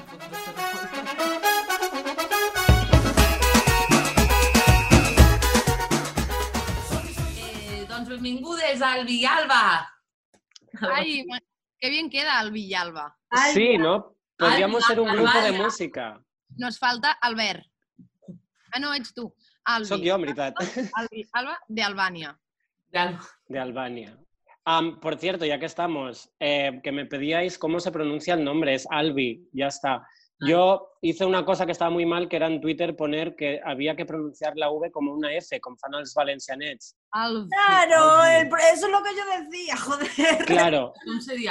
Eh, 7.36 7.84
doncs 7.90 8.08
benvingudes, 8.08 8.80
Albi 8.80 9.20
i 9.20 9.26
Alba! 9.26 9.60
Ay, 10.80 11.24
bueno, 11.26 11.47
qué 11.80 11.90
bien 11.90 12.10
queda 12.10 12.40
el 12.40 12.52
Villalba. 12.52 13.16
Sí, 13.52 13.78
¿no? 13.78 14.16
Podríamos 14.36 14.84
ser 14.84 15.00
un 15.00 15.12
grupo 15.12 15.40
de 15.40 15.52
música. 15.52 16.22
Nos 16.56 16.78
falta 16.78 17.12
Albert. 17.12 17.64
Ah, 18.72 18.78
no, 18.78 18.94
ets 18.94 19.14
tu. 19.14 19.34
Albi. 19.64 19.86
Soc 19.86 20.00
jo, 20.04 20.14
en 20.14 20.22
veritat, 20.22 20.54
Albi, 20.94 21.28
Alba 21.32 21.58
de 21.68 21.82
Albania. 21.82 22.38
Ja, 22.92 23.20
de 23.48 23.58
Albania. 23.58 24.16
Am, 24.64 24.98
por 25.00 25.18
cierto, 25.18 25.44
ya 25.44 25.58
que 25.58 25.66
estamos, 25.66 26.30
eh, 26.40 26.80
que 26.82 26.92
me 26.92 27.06
pedíais 27.06 27.58
cómo 27.58 27.80
se 27.80 27.92
pronuncia 27.92 28.34
el 28.34 28.44
nombre, 28.44 28.74
es 28.74 28.86
Albi, 28.90 29.48
ya 29.52 29.66
está. 29.66 30.06
Yo 30.40 30.92
hice 31.02 31.24
una 31.24 31.44
cosa 31.44 31.66
que 31.66 31.72
estaba 31.72 31.90
muy 31.90 32.06
mal, 32.06 32.28
que 32.28 32.36
era 32.36 32.46
en 32.46 32.60
Twitter 32.60 32.94
poner 32.94 33.34
que 33.34 33.60
había 33.64 33.96
que 33.96 34.04
pronunciar 34.06 34.52
la 34.56 34.70
V 34.70 34.90
como 34.92 35.12
una 35.12 35.32
F, 35.34 35.60
con 35.60 35.76
fan 35.76 35.94
als 35.96 36.14
valencianets. 36.14 36.96
Albi. 37.10 37.48
Claro, 37.50 38.24
el- 38.24 38.46
eso 38.72 38.86
es 38.86 38.92
lo 38.92 39.02
que 39.02 39.10
yo 39.16 39.44
decía, 39.44 39.76
joder. 40.36 40.44
Claro, 40.46 40.92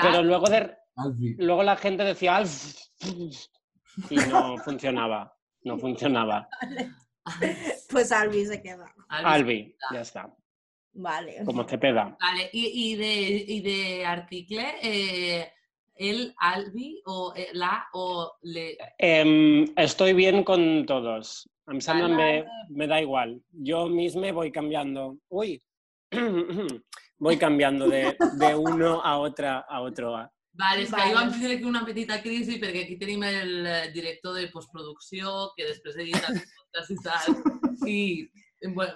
pero 0.02 0.24
luego, 0.24 0.48
de, 0.50 0.74
luego 1.38 1.64
la 1.64 1.76
gente 1.76 2.04
decía 2.04 2.38
Alf 2.38 2.76
y 4.10 4.16
no 4.30 4.58
funcionava, 4.64 5.36
no 5.64 5.78
funcionaba. 5.78 6.48
Pues 7.90 8.12
Albi 8.12 8.46
se 8.46 8.62
queda. 8.62 8.94
Albi, 9.10 9.76
ya 9.94 10.02
está, 10.02 10.34
Vale. 10.94 11.44
como 11.46 11.64
Cepeda. 11.66 12.16
Vale, 12.22 12.50
i, 12.54 12.92
i 12.92 12.96
de, 12.96 13.14
i 13.48 13.62
de 13.62 14.06
article, 14.06 14.66
eh, 14.82 15.52
el, 16.00 16.34
Albi, 16.38 17.02
o 17.06 17.34
eh, 17.36 17.50
la, 17.54 17.88
o 17.94 18.34
le... 18.42 18.78
Em, 18.98 19.66
estoy 19.76 20.14
bien 20.14 20.44
con 20.44 20.86
todos. 20.86 21.50
Em 21.68 21.82
sembla 21.82 22.08
Vale. 22.08 22.24
bé, 22.24 22.46
me 22.70 22.88
da 22.88 23.02
igual. 23.02 23.42
Yo 23.52 23.88
mismo 23.88 24.32
voy 24.34 24.52
cambiando. 24.52 25.18
Uy, 25.30 25.62
voy 27.20 27.38
cambiando 27.38 27.90
de, 27.90 28.16
de 28.40 28.56
uno 28.56 29.02
a 29.04 29.18
otra 29.18 29.66
a 29.68 29.82
otro 29.82 30.16
A. 30.16 30.32
Vale, 30.58 30.82
és 30.82 30.90
que 30.90 30.98
Vale. 30.98 31.12
jo 31.12 31.18
vam 31.20 31.32
tindre 31.32 31.54
aquí 31.54 31.66
una 31.70 31.84
petita 31.86 32.18
crisi 32.24 32.58
perquè 32.58 32.86
aquí 32.86 32.96
tenim 32.98 33.22
el 33.28 33.68
eh, 33.68 33.92
director 33.94 34.34
de 34.34 34.48
postproducció 34.50 35.52
que 35.54 35.68
després 35.68 36.00
edita 36.02 36.34
i 36.34 36.98
tal. 37.04 37.36
I, 37.88 38.00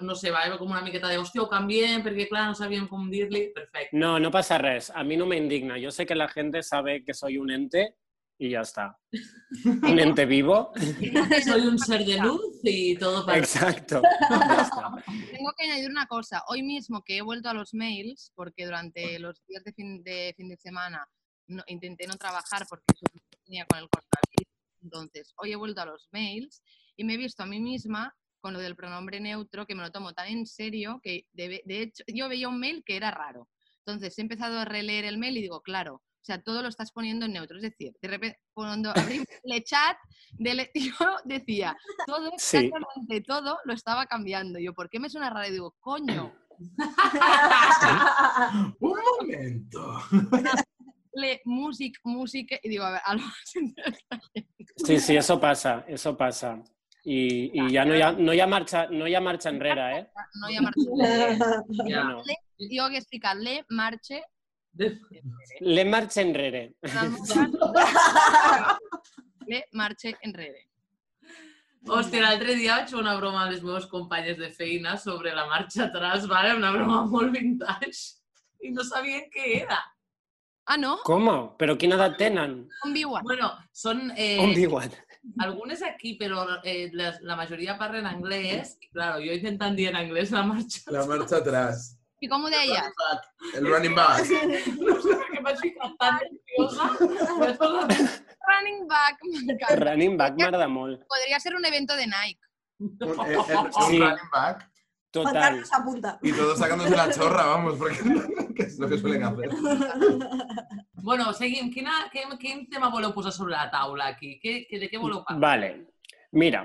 no 0.00 0.14
sé, 0.14 0.30
va 0.30 0.40
haver 0.42 0.58
com 0.58 0.70
una 0.70 0.82
miqueta 0.82 1.08
de 1.08 1.18
hòstia, 1.18 1.42
ho 1.42 1.48
canviem 1.50 2.02
perquè, 2.02 2.28
clar, 2.28 2.48
no 2.48 2.54
sabíem 2.58 2.88
com 2.90 3.08
dir-li. 3.10 3.52
Perfecte. 3.54 3.96
No, 3.96 4.18
no 4.18 4.30
pasa 4.30 4.58
res. 4.58 4.90
A 4.90 5.04
mí 5.04 5.16
no 5.16 5.26
me 5.26 5.36
indigna. 5.36 5.78
Yo 5.78 5.90
sé 5.90 6.04
que 6.06 6.14
la 6.14 6.28
gente 6.28 6.62
sabe 6.62 7.04
que 7.04 7.14
soy 7.14 7.38
un 7.38 7.50
ente 7.50 7.96
y 8.38 8.50
ya 8.50 8.62
está. 8.62 8.98
Un 9.82 9.98
ente 10.00 10.26
vivo. 10.26 10.72
Soy 11.44 11.60
un 11.60 11.78
ser 11.78 12.04
de 12.04 12.16
luz 12.18 12.58
y 12.64 12.96
todo 12.96 13.24
para... 13.24 13.38
Exacto. 13.38 14.02
Ya 14.30 14.62
está. 14.62 14.90
Tengo 15.30 15.52
que 15.56 15.64
añadir 15.64 15.90
una 15.90 16.06
cosa. 16.06 16.42
Hoy 16.48 16.62
mismo 16.64 17.04
que 17.04 17.18
he 17.18 17.22
vuelto 17.22 17.48
a 17.48 17.54
los 17.54 17.72
mails, 17.72 18.32
porque 18.34 18.64
durante 18.64 19.18
los 19.20 19.40
días 19.46 19.62
de 19.62 19.72
fin 19.72 20.02
de, 20.02 20.34
fin 20.36 20.48
de 20.48 20.56
semana 20.56 21.06
no- 21.46 21.62
intenté 21.68 22.08
no 22.08 22.16
trabajar 22.16 22.66
porque 22.68 22.84
tenía 23.44 23.64
con 23.66 23.78
el 23.78 23.88
coronavirus. 23.88 24.48
Entonces, 24.82 25.32
hoy 25.36 25.52
he 25.52 25.56
vuelto 25.56 25.80
a 25.82 25.86
los 25.86 26.08
mails 26.10 26.64
y 26.96 27.04
me 27.04 27.14
he 27.14 27.18
visto 27.18 27.44
a 27.44 27.46
mí 27.46 27.60
misma 27.60 28.12
con 28.42 28.52
lo 28.52 28.58
del 28.58 28.76
pronombre 28.76 29.20
neutro, 29.20 29.64
que 29.66 29.74
me 29.74 29.82
lo 29.82 29.90
tomo 29.90 30.12
tan 30.12 30.28
en 30.28 30.46
serio 30.46 31.00
que, 31.02 31.26
de, 31.32 31.62
de 31.64 31.82
hecho, 31.82 32.04
yo 32.08 32.28
veía 32.28 32.48
un 32.48 32.58
mail 32.60 32.82
que 32.84 32.96
era 32.96 33.10
raro. 33.10 33.48
Entonces, 33.86 34.18
he 34.18 34.22
empezado 34.22 34.58
a 34.58 34.64
releer 34.66 35.06
el 35.06 35.16
mail 35.16 35.38
y 35.38 35.42
digo, 35.42 35.62
claro, 35.62 35.94
o 35.94 36.24
sea, 36.24 36.42
todo 36.42 36.60
lo 36.62 36.68
estás 36.68 36.92
poniendo 36.92 37.24
en 37.26 37.32
neutro. 37.32 37.56
Es 37.56 37.62
decir, 37.62 37.94
de 38.02 38.08
repente, 38.08 38.38
cuando 38.52 38.90
abrí 38.90 39.24
el 39.44 39.64
chat, 39.64 39.96
del- 40.32 40.68
yo 40.74 40.94
decía, 41.24 41.74
todo, 42.06 42.30
Sí. 42.36 42.58
exactamente 42.58 43.20
todo 43.22 43.58
lo 43.64 43.72
estaba 43.72 44.04
cambiando. 44.06 44.58
Yo, 44.58 44.74
¿por 44.74 44.90
qué 44.90 45.00
me 45.00 45.08
suena 45.08 45.30
raro? 45.30 45.48
Y 45.48 45.52
digo, 45.52 45.74
coño, 45.80 46.34
Un 48.80 48.98
momento. 49.20 49.98
le 51.14 51.40
music, 51.44 51.98
music, 52.04 52.60
y 52.62 52.68
digo, 52.68 52.84
a 52.84 52.92
ver, 52.92 53.00
algo. 53.04 53.26
Sí, 54.76 55.00
sí, 55.00 55.16
eso 55.16 55.40
pasa, 55.40 55.84
eso 55.88 56.16
pasa. 56.16 56.62
Y, 57.04 57.50
y 57.60 57.72
ya 57.72 57.84
no 57.84 57.96
ya, 57.96 58.12
no 58.12 58.32
ya 58.32 58.46
marcha, 58.46 58.86
no 58.88 59.08
ya 59.08 59.20
marcha 59.20 59.48
enrere, 59.50 59.98
¿eh? 59.98 60.10
no 60.40 60.48
hi 60.50 60.56
ha 60.56 60.62
marxa. 60.62 61.64
Ja. 61.88 62.04
No. 62.04 62.22
Jo 62.70 62.84
hagués 62.84 63.08
ficat 63.10 63.36
le 63.38 63.64
marche 63.70 64.22
Le 65.60 65.84
marcha 65.84 66.20
enrere. 66.22 66.74
el 66.80 66.90
le 69.46 69.64
marche 69.72 70.14
enrere. 70.22 70.68
Hòstia, 71.84 72.20
l'altre 72.24 72.54
dia 72.54 72.76
vaig 72.78 72.88
fer 72.92 72.98
una 73.00 73.16
broma 73.18 73.42
a 73.44 73.50
les 73.50 73.62
meves 73.66 73.86
companyes 73.90 74.38
de 74.38 74.50
feina 74.54 74.96
sobre 74.96 75.34
la 75.34 75.46
marxa 75.50 75.84
atrás, 75.88 76.28
vale? 76.30 76.54
una 76.54 76.70
broma 76.70 77.02
molt 77.10 77.34
vintage, 77.34 78.14
i 78.62 78.70
no 78.70 78.84
sabien 78.86 79.26
què 79.34 79.48
era. 79.64 79.80
Ah, 80.64 80.76
no? 80.76 80.98
¿Cómo? 81.02 81.56
¿Pero 81.58 81.76
quién 81.76 81.92
edad 81.92 82.14
tenen? 82.16 82.68
On 82.86 82.92
viuen? 82.94 83.24
Bueno, 83.26 83.50
són 83.74 84.12
eh, 84.16 84.38
On 84.38 84.54
viuen? 84.54 84.92
algunes 85.46 85.82
aquí, 85.82 86.14
però 86.18 86.44
eh, 86.64 86.90
les, 86.92 87.20
la 87.22 87.36
majoria 87.36 87.76
parlen 87.78 88.06
anglès, 88.06 88.76
i 88.80 88.88
claro, 88.90 89.20
jo 89.22 89.32
intentant 89.36 89.76
dir 89.78 89.88
en 89.92 89.96
anglès 89.96 90.30
la 90.34 90.42
marxa 90.46 90.90
La 90.92 91.04
marcha 91.06 91.36
atrás. 91.38 91.92
I 92.22 92.28
com 92.30 92.44
ho 92.46 92.50
deies? 92.50 92.84
El 93.58 93.66
running 93.66 93.94
back. 93.96 94.26
no 94.78 94.94
sé 95.02 95.14
per 95.18 95.26
què 95.32 95.40
vaig 95.42 95.58
ficar 95.62 95.88
tan 95.98 96.20
nerviosa. 96.22 96.90
Vaig 97.40 97.56
posar- 97.58 98.20
Running 98.52 98.86
back. 98.90 99.18
Running 99.80 100.16
back 100.18 100.36
m'agrada 100.38 100.68
molt. 100.70 101.02
Podria 101.10 101.40
ser 101.42 101.54
un 101.58 101.64
evento 101.66 101.96
de 101.98 102.06
Nike. 102.06 102.38
Un, 102.78 102.94
el- 103.26 103.34
el- 103.34 103.38
un 103.38 103.72
Sí. 103.72 103.98
running 103.98 104.30
back. 104.32 104.68
Total. 105.12 105.62
Apunta. 105.70 106.18
Y 106.22 106.32
todos 106.32 106.58
sacándose 106.58 106.96
la 106.96 107.10
chorra, 107.10 107.44
vamos, 107.44 107.76
porque 107.76 107.98
que 108.56 108.62
es 108.62 108.78
lo 108.78 108.88
que 108.88 108.98
suelen 108.98 109.22
hacer. 109.24 109.50
Bueno, 111.02 111.32
seguim. 111.32 111.72
Quina, 111.72 111.90
quin, 112.12 112.38
quin 112.38 112.68
tema 112.70 112.88
voleu 112.88 113.10
posar 113.12 113.32
sobre 113.32 113.56
la 113.56 113.64
taula 113.72 114.06
aquí? 114.12 114.36
Què, 114.38 114.78
de 114.78 114.86
què 114.86 115.00
voleu 115.02 115.24
parlar? 115.26 115.40
Vale. 115.42 115.70
Mira, 116.30 116.60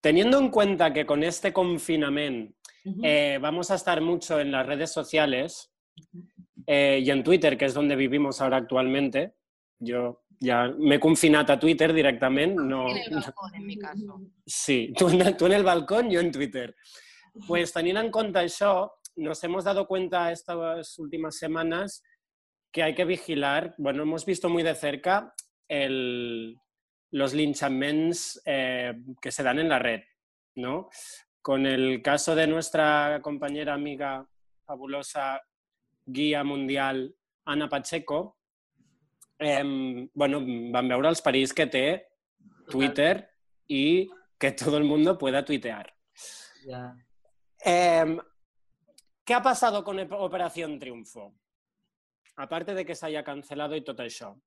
teniendo 0.00 0.38
en 0.38 0.48
cuenta 0.48 0.90
que 0.90 1.04
con 1.04 1.22
este 1.22 1.52
confinamiento 1.52 2.56
eh, 3.02 3.38
vamos 3.42 3.70
a 3.70 3.74
estar 3.74 4.00
mucho 4.00 4.40
en 4.40 4.52
las 4.52 4.64
redes 4.64 4.90
sociales 4.90 5.70
eh, 6.66 7.02
y 7.04 7.10
en 7.10 7.22
Twitter, 7.22 7.58
que 7.58 7.66
es 7.66 7.74
donde 7.74 7.94
vivimos 7.94 8.40
ahora 8.40 8.56
actualmente, 8.56 9.34
yo 9.78 10.24
ya 10.40 10.72
me 10.78 10.96
he 10.96 11.00
confinado 11.00 11.52
a 11.52 11.60
Twitter 11.60 11.92
directamente, 11.92 12.62
no, 12.62 12.88
En 12.88 12.96
el 12.96 13.14
balcón, 13.20 13.54
en 13.54 13.66
mi 13.66 13.76
caso. 13.76 14.20
Sí, 14.46 14.94
tú 14.96 15.08
en, 15.10 15.36
tú 15.36 15.44
en 15.46 15.52
el 15.52 15.62
balcón, 15.62 16.10
yo 16.10 16.20
en 16.20 16.32
Twitter. 16.32 16.74
Pues 17.46 17.72
teniendo 17.72 18.00
en 18.00 18.10
cuenta 18.10 18.42
eso, 18.44 18.94
nos 19.16 19.42
hemos 19.44 19.64
dado 19.64 19.86
cuenta 19.86 20.30
estas 20.32 20.98
últimas 20.98 21.36
semanas 21.36 22.02
que 22.72 22.82
hay 22.82 22.94
que 22.94 23.04
vigilar, 23.04 23.74
bueno, 23.78 24.02
hemos 24.02 24.24
visto 24.24 24.48
muy 24.48 24.62
de 24.62 24.74
cerca 24.74 25.34
el- 25.68 26.58
los 27.10 27.32
linchamientos 27.32 28.40
eh, 28.44 28.94
que 29.20 29.30
se 29.30 29.42
dan 29.44 29.58
en 29.60 29.68
la 29.68 29.78
red, 29.78 30.02
¿no? 30.56 30.88
Con 31.40 31.66
el 31.66 32.02
caso 32.02 32.34
de 32.34 32.46
nuestra 32.46 33.20
compañera 33.22 33.74
amiga 33.74 34.26
fabulosa 34.64 35.40
guía 36.06 36.42
mundial 36.42 37.14
Ana 37.44 37.68
Pacheco, 37.68 38.38
em, 39.38 40.08
bueno, 40.14 40.40
van 40.72 40.88
veure 40.88 41.08
els 41.08 41.20
perills 41.22 41.52
que 41.52 41.66
té 41.66 42.06
Twitter 42.70 43.28
y 43.68 44.08
que 44.38 44.52
todo 44.52 44.78
el 44.78 44.84
mundo 44.84 45.16
pueda 45.18 45.44
tuitear. 45.44 45.94
Em, 47.64 48.18
¿Qué 49.24 49.32
ha 49.34 49.42
pasado 49.42 49.82
con 49.82 49.98
Op- 49.98 50.12
Operación 50.12 50.78
Triunfo? 50.78 51.34
Aparte 52.36 52.74
de 52.74 52.84
que 52.84 52.94
se 52.94 53.06
haya 53.06 53.24
cancelado 53.24 53.74
y 53.74 53.82
todo 53.82 54.02
eso. 54.02 54.40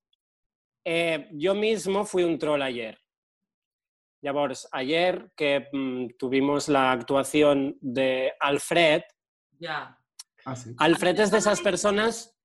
Eh, 0.86 1.30
yo 1.34 1.56
mismo 1.56 2.06
fui 2.06 2.24
un 2.24 2.38
troll 2.38 2.62
ayer. 2.62 2.98
Llavors, 4.22 4.68
ayer 4.72 5.32
que 5.36 5.68
mm, 5.72 6.10
tuvimos 6.18 6.68
la 6.70 6.92
actuación 6.92 7.78
de 7.82 8.34
Alfred, 8.40 9.04
Ja. 9.60 10.00
Ah, 10.46 10.56
sí. 10.56 10.74
Alfred 10.78 11.20
es 11.20 11.32
de 11.32 11.40
esas 11.40 11.62
personas, 11.62 12.38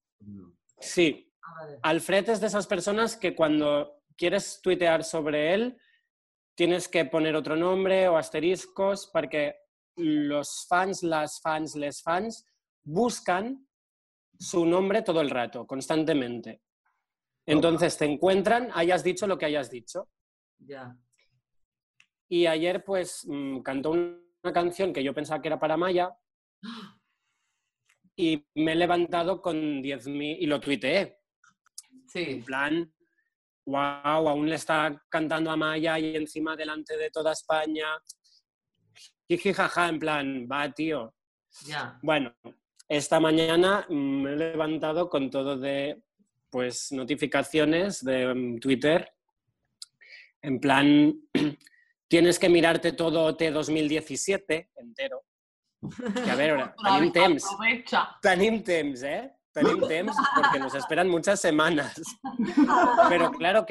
sí, 0.79 1.29
Ah. 1.45 1.67
Alfred 1.83 2.29
es 2.31 2.41
de 2.41 2.47
esas 2.47 2.67
personas 2.67 3.17
que 3.17 3.35
cuando 3.35 4.01
quieres 4.17 4.61
tuitear 4.63 5.03
sobre 5.05 5.53
él, 5.55 5.77
tienes 6.57 6.89
que 6.89 7.05
poner 7.05 7.35
otro 7.37 7.57
nombre 7.57 8.09
o 8.09 8.17
asteriscos 8.17 9.09
porque 9.13 9.57
los 9.97 10.67
fans, 10.69 11.03
las 11.03 11.41
fans, 11.41 11.77
les 11.77 12.03
fans 12.03 12.47
buscan 12.85 13.67
su 14.39 14.67
nombre 14.67 15.03
todo 15.03 15.21
el 15.21 15.31
rato, 15.31 15.67
constantemente. 15.67 16.63
Entonces 17.47 17.97
te 17.97 18.05
encuentran, 18.05 18.71
hayas 18.75 19.03
dicho 19.03 19.27
lo 19.27 19.39
que 19.39 19.47
hayas 19.47 19.71
dicho. 19.71 20.09
Ja. 20.67 20.97
Y 22.29 22.47
ayer 22.47 22.85
pues 22.85 23.27
mm, 23.27 23.61
cantó 23.61 23.91
una 23.91 24.53
canción 24.53 24.93
que 24.93 25.03
yo 25.03 25.13
pensaba 25.13 25.41
que 25.43 25.49
era 25.49 25.59
para 25.59 25.77
Maya 25.77 26.17
y 28.17 28.47
me 28.55 28.73
he 28.73 28.77
levantado 28.77 29.41
con 29.41 29.83
10.000 29.83 30.39
y 30.41 30.47
lo 30.47 30.61
tuiteé. 30.61 31.19
Sí. 32.07 32.25
En 32.29 32.45
plan, 32.45 32.95
wow, 33.67 34.29
aún 34.29 34.49
le 34.49 34.57
está 34.57 35.03
cantando 35.09 35.51
a 35.51 35.57
Maya 35.57 35.99
y 35.99 36.17
encima 36.17 36.57
delante 36.57 36.97
de 36.97 37.11
toda 37.11 37.33
España. 37.33 37.87
Jiji, 39.33 39.55
jaja, 39.55 39.89
en 39.89 39.99
plan, 39.99 40.47
va, 40.51 40.71
tío. 40.71 41.15
Ja. 41.67 41.99
Bueno, 42.03 42.35
esta 42.87 43.19
mañana 43.19 43.87
mm, 43.89 44.23
me 44.23 44.33
he 44.33 44.37
levantado 44.37 45.09
con 45.09 45.31
todo 45.31 45.57
de, 45.57 46.03
pues, 46.51 46.93
notificaciones 46.93 48.05
de 48.05 48.35
mm, 48.35 48.59
Twitter. 48.59 49.11
En 50.43 50.61
plan, 50.61 51.15
tienes 52.09 52.39
que 52.39 52.51
mirarte 52.51 52.93
todo 52.93 53.25
OT 53.25 53.51
2017 53.51 54.71
entero. 54.77 55.25
Que 56.25 56.31
a 56.31 56.37
ver, 56.37 56.51
ahora, 56.51 56.75
tenim 56.85 57.13
temps. 57.13 57.47
Tenim 58.21 58.63
temps, 58.63 59.03
¿eh? 59.03 59.33
Tenim 59.53 59.81
temps 59.89 60.17
porque 60.37 60.59
nos 60.59 60.75
esperan 60.75 61.09
muchas 61.09 61.41
semanas. 61.41 61.95
Pero 63.09 63.31
claro, 63.33 63.65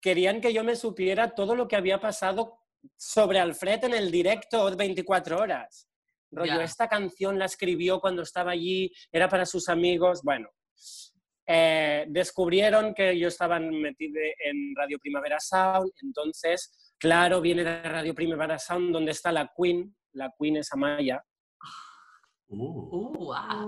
querían 0.00 0.40
que 0.40 0.52
yo 0.54 0.64
me 0.64 0.76
supiera 0.76 1.34
todo 1.34 1.54
lo 1.54 1.68
que 1.68 1.76
había 1.76 2.00
pasado 2.00 2.58
sobre 2.96 3.38
Alfred 3.38 3.84
en 3.84 3.94
el 3.94 4.10
directo 4.10 4.74
24 4.76 5.38
horas. 5.38 5.88
Rollo, 6.30 6.56
Ya. 6.56 6.64
esta 6.64 6.88
canción 6.88 7.38
la 7.38 7.46
escribió 7.46 8.00
cuando 8.00 8.22
estaba 8.22 8.52
allí, 8.52 8.92
era 9.10 9.28
para 9.28 9.46
sus 9.46 9.68
amigos. 9.68 10.20
Bueno, 10.22 10.48
eh, 11.46 12.04
descubrieron 12.08 12.92
que 12.94 13.18
yo 13.18 13.28
estaba 13.28 13.58
metido 13.58 14.20
en 14.44 14.74
Radio 14.76 14.98
Primavera 14.98 15.40
Sound, 15.40 15.90
entonces, 16.02 16.92
claro, 16.98 17.40
viene 17.40 17.64
de 17.64 17.82
Radio 17.82 18.14
Primavera 18.14 18.58
Sound 18.58 18.92
donde 18.92 19.12
está 19.12 19.32
la 19.32 19.50
Queen, 19.56 19.96
la 20.12 20.30
Queen 20.38 20.56
es 20.58 20.70
Amaya. 20.72 21.24
Uh. 22.48 23.26
Uh, 23.26 23.32
ah. 23.34 23.64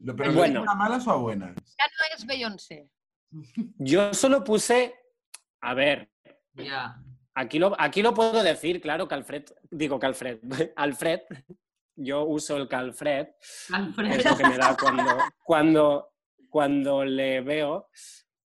Lo- 0.00 0.16
¿Pero 0.16 0.32
Bueno. 0.32 0.60
bueno. 0.60 0.70
a 0.70 0.74
malas 0.74 1.06
o 1.06 1.10
a 1.10 1.16
buenas? 1.16 1.54
Ja 1.76 1.86
no 1.86 2.16
és 2.16 2.24
Beyoncé. 2.26 2.88
Yo 3.78 4.14
solo 4.14 4.42
puse, 4.44 4.94
a 5.60 5.74
ver, 5.74 6.10
Ja. 6.56 7.02
Aquí 7.38 7.58
lo, 7.58 7.74
aquí 7.78 8.02
lo 8.02 8.12
puedo 8.14 8.42
decir, 8.42 8.80
claro 8.80 9.06
que 9.08 9.14
Alfred, 9.14 9.44
digo 9.70 9.98
que 9.98 10.06
Alfred, 10.06 10.38
Alfred 10.76 11.20
yo 12.00 12.24
uso 12.24 12.56
el 12.56 12.68
Calfred, 12.68 13.28
Alfred. 13.72 14.12
es 14.20 14.24
lo 14.24 14.36
que 14.36 14.46
me 14.48 14.56
da 14.56 14.76
cuando, 14.80 15.04
cuando, 15.42 16.10
cuando 16.48 17.04
le 17.04 17.40
veo. 17.40 17.88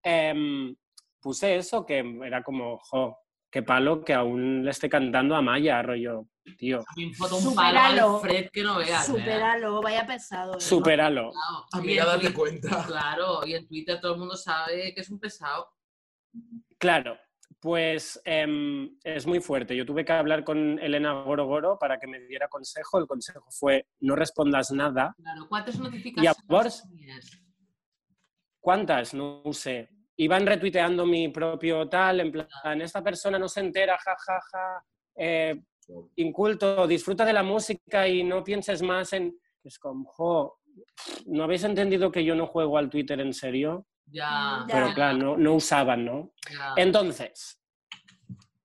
Em, 0.03 0.75
puse 1.21 1.55
eso 1.55 1.85
que 1.85 1.99
era 2.23 2.43
como, 2.43 2.77
jo, 2.79 3.17
qué 3.51 3.61
palo 3.63 4.03
que 4.03 4.13
aún 4.13 4.63
le 4.65 4.71
esté 4.71 4.89
cantando 4.89 5.35
a 5.35 5.41
Maya, 5.41 5.81
rollo, 5.81 6.27
tío, 6.57 6.83
Supéralo. 7.27 8.15
Alfred 8.17 8.49
que 8.51 8.63
no 8.63 8.77
veas. 8.77 9.07
¿eh? 9.09 9.11
Supéralo, 9.11 9.81
vaya 9.81 10.05
pesado. 10.05 10.57
¿eh? 10.57 10.59
supéralo. 10.61 11.31
Claro. 11.31 11.65
A 11.71 11.81
mí 11.81 11.93
en 11.93 12.01
a 12.01 12.05
darle 12.05 12.31
Twitter- 12.31 12.35
cuenta. 12.61 12.85
Claro, 12.87 13.45
y 13.45 13.53
en 13.55 13.67
Twitter 13.67 13.99
todo 13.99 14.13
el 14.13 14.19
mundo 14.19 14.35
sabe 14.35 14.93
que 14.93 15.01
es 15.01 15.09
un 15.09 15.19
pesado. 15.19 15.67
Claro, 16.77 17.17
pues 17.65 18.21
em, 18.25 18.95
es 19.03 19.25
muy 19.25 19.39
fuerte. 19.39 19.75
Yo 19.75 19.87
tuve 19.87 20.05
que 20.05 20.11
hablar 20.13 20.43
con 20.43 20.77
Elena 20.77 21.23
Gorogoro 21.23 21.79
para 21.79 21.97
que 21.97 22.05
me 22.05 22.19
diera 22.19 22.47
consejo. 22.47 22.99
El 22.99 23.07
consejo 23.07 23.47
fue, 23.49 23.87
no 24.01 24.15
respondas 24.15 24.69
nada. 24.69 25.15
Claro, 25.17 25.47
¿cuántas 25.49 25.79
llavors- 25.79 26.83
tenies? 26.83 27.41
¿Cuántas? 28.59 29.15
No 29.15 29.41
sé. 29.51 29.89
Iban 30.15 30.45
retuiteando 30.45 31.07
mi 31.07 31.29
propio 31.29 31.89
tal, 31.89 32.19
en 32.19 32.31
plan, 32.33 32.81
esta 32.83 33.01
persona 33.03 33.39
no 33.39 33.47
se 33.47 33.61
entera, 33.61 33.97
ja, 33.97 34.15
ja, 34.15 34.39
ja. 34.51 34.85
eh, 35.15 35.59
inculto, 36.17 36.85
disfruta 36.85 37.25
de 37.25 37.33
la 37.33 37.41
música 37.41 38.07
y 38.07 38.23
no 38.23 38.43
pienses 38.43 38.83
más 38.83 39.11
en... 39.13 39.35
Es 39.63 39.79
como, 39.79 40.05
jo, 40.11 40.59
¿no 41.25 41.45
habéis 41.45 41.63
entendido 41.63 42.11
que 42.11 42.23
yo 42.23 42.35
no 42.35 42.45
juego 42.45 42.77
al 42.77 42.91
Twitter 42.91 43.19
en 43.21 43.33
serio? 43.33 43.87
Ya. 44.07 44.65
Pero 44.67 44.93
claro, 44.93 45.17
no, 45.17 45.37
no 45.37 45.55
usaban, 45.55 46.05
¿no? 46.05 46.33
ya. 46.51 46.73
Entonces, 46.77 47.59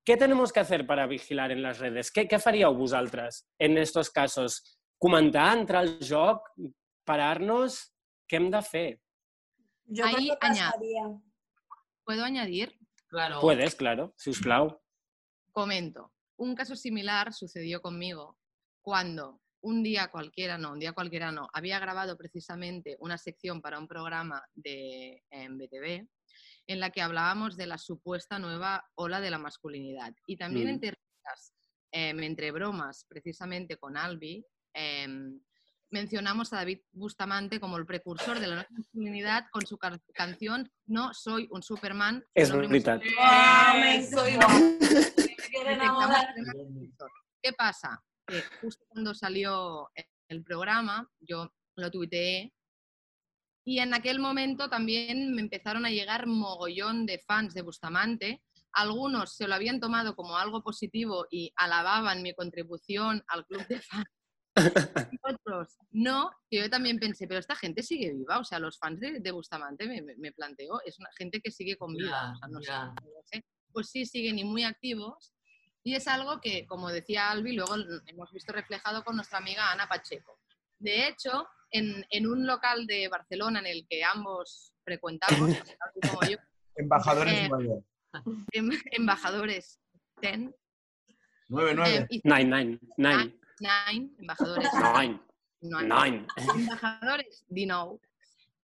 què 0.05 0.17
tenemos 0.19 0.53
que 0.53 0.61
hacer 0.61 0.87
para 0.87 1.07
vigilar 1.07 1.51
en 1.53 1.63
les 1.63 1.79
redes? 1.79 2.11
Què, 2.13 2.27
què 2.29 2.39
faríeu 2.43 2.75
vosaltres 2.75 3.45
en 3.59 3.79
estos 3.79 4.11
casos? 4.11 4.61
Comentar, 4.99 5.57
entrar 5.57 5.83
al 5.85 5.99
joc, 6.05 6.49
parar-nos? 7.09 7.81
Què 8.29 8.39
hem 8.39 8.51
de 8.53 8.63
fer? 8.63 8.89
Yo 9.87 10.05
Ahí. 10.07 10.31
¿Puedo 12.05 12.25
añadir? 12.25 12.77
Claro. 13.09 13.41
Puedes, 13.41 13.75
claro, 13.75 14.13
si 14.17 14.31
us 14.31 14.41
plau. 14.41 14.81
Comento. 15.53 16.13
Un 16.37 16.55
caso 16.55 16.77
similar 16.77 17.33
sucedió 17.33 17.83
conmigo 17.83 18.39
cuando 18.83 19.41
un 19.63 19.83
día 19.83 20.09
cualquiera, 20.09 20.57
no, 20.59 20.73
un 20.73 20.79
día 20.81 20.93
cualquiera 20.93 21.33
no, 21.33 21.49
había 21.53 21.79
grabado 21.79 22.17
precisamente 22.17 22.97
una 23.01 23.19
sección 23.19 23.61
para 23.61 23.79
un 23.79 23.87
programa 23.89 24.43
de 24.55 25.23
en 25.31 25.59
BTV 25.59 26.07
en 26.67 26.81
la 26.81 26.91
que 26.91 27.03
hablábamos 27.03 27.57
de 27.57 27.67
la 27.67 27.79
supuesta 27.79 28.39
nueva 28.39 28.89
ola 28.95 29.21
de 29.21 29.31
la 29.31 29.39
masculinidad. 29.39 30.15
Y 30.27 30.37
también 30.37 30.67
Mm. 30.69 30.71
entre, 30.71 30.91
risas, 30.91 31.53
em, 31.93 32.21
entre 32.23 32.53
bromas, 32.53 33.05
precisamente 33.09 33.77
con 33.77 33.97
Albi, 33.97 34.45
em, 34.73 35.41
mencionamos 35.91 36.53
a 36.53 36.57
David 36.59 36.83
Bustamante 36.93 37.59
como 37.59 37.77
el 37.77 37.85
precursor 37.87 38.39
de 38.39 38.47
la 38.47 38.55
nueva 38.55 38.69
masculinidad 38.71 39.47
con 39.51 39.67
su 39.67 39.77
ca- 39.77 40.01
canción 40.15 40.71
No 40.87 41.13
soy 41.13 41.49
un 41.51 41.63
Superman. 41.65 42.25
Veritat. 42.35 43.03
Eh, 43.03 44.09
soy 44.09 44.39
¿Qué 47.43 47.53
pasa? 47.55 48.03
Que 48.31 48.43
justo 48.61 48.85
cuando 48.89 49.15
salió 49.15 49.89
el 50.29 50.43
programa, 50.45 51.11
yo 51.21 51.53
lo 51.77 51.91
tuiteé 51.91 52.53
y 53.65 53.79
en 53.81 53.93
aquel 53.95 54.19
momento 54.19 54.69
también 54.71 55.35
me 55.35 55.43
empezaron 55.43 55.85
a 55.85 55.91
llegar 55.91 56.27
mogollón 56.27 57.07
de 57.07 57.19
fans 57.19 57.55
de 57.55 57.63
Bustamante. 57.63 58.43
Algunos 58.73 59.35
se 59.35 59.47
lo 59.49 59.55
habían 59.55 59.81
tomado 59.81 60.15
como 60.15 60.37
algo 60.37 60.63
positivo 60.63 61.27
y 61.31 61.53
alababan 61.57 62.23
mi 62.23 62.33
contribución 62.35 63.23
al 63.29 63.45
club 63.47 63.67
de 63.67 63.81
fans. 63.81 64.07
Y 64.57 64.61
otros 65.23 65.77
no, 65.91 66.31
que 66.49 66.59
yo 66.59 66.71
también 66.71 66.99
pensé, 66.99 67.27
pero 67.27 67.41
esta 67.41 67.55
gente 67.57 67.83
sigue 67.83 68.13
viva, 68.13 68.39
o 68.39 68.45
sea, 68.45 68.59
los 68.59 68.79
fans 68.79 69.01
de, 69.01 69.21
de 69.21 69.31
Bustamante 69.33 69.87
me, 69.87 70.03
me- 70.03 70.17
me 70.17 70.33
planteo, 70.33 70.81
es 70.85 70.99
una 70.99 71.11
gente 71.17 71.41
que 71.41 71.51
sigue 71.51 71.77
con 71.77 71.95
vida, 71.95 72.11
Ya, 72.11 72.33
o 72.33 72.37
sea, 72.37 72.49
no 72.49 72.59
lo 72.61 73.23
sé. 73.25 73.45
pues 73.73 73.91
sí 73.91 74.07
siguen 74.07 74.39
y 74.39 74.45
muy 74.45 74.63
activos. 74.65 75.33
Y 75.83 75.95
es 75.95 76.07
algo 76.09 76.41
que, 76.41 76.67
como 76.67 76.91
decía 76.91 77.31
Albi, 77.31 77.55
luego 77.55 77.75
hemos 78.07 78.31
visto 78.33 78.53
reflejado 78.53 79.03
con 79.05 79.17
nuestra 79.17 79.39
amiga 79.39 79.71
Ana 79.73 79.89
Pacheco. 79.89 80.39
De 80.79 81.09
hecho, 81.09 81.47
en, 81.71 82.05
en 82.11 82.27
un 82.27 82.47
local 82.47 82.87
de 82.87 83.09
Barcelona 83.09 83.61
en 83.61 83.67
el 83.67 83.87
que 83.89 84.05
ambos 84.05 84.73
frecuentamos, 84.85 85.39
como 86.11 86.23
yo, 86.29 86.37
Embajadores 86.77 87.35
Eh, 87.35 87.51
em- 88.53 88.71
embajadores 88.93 89.81
10, 90.23 90.51
Nueve, 91.49 91.75
nueve. 91.75 91.97
eh, 91.97 92.07
y 92.11 92.21
Nine, 92.25 92.45
nine, 92.45 92.79
nine, 92.97 93.39
nine, 93.61 94.11
embajadores. 94.19 94.69
Nine, 94.95 95.21
nine, 95.61 95.89
nine. 95.89 96.27
embajadores 96.55 97.45
Dino, 97.49 98.01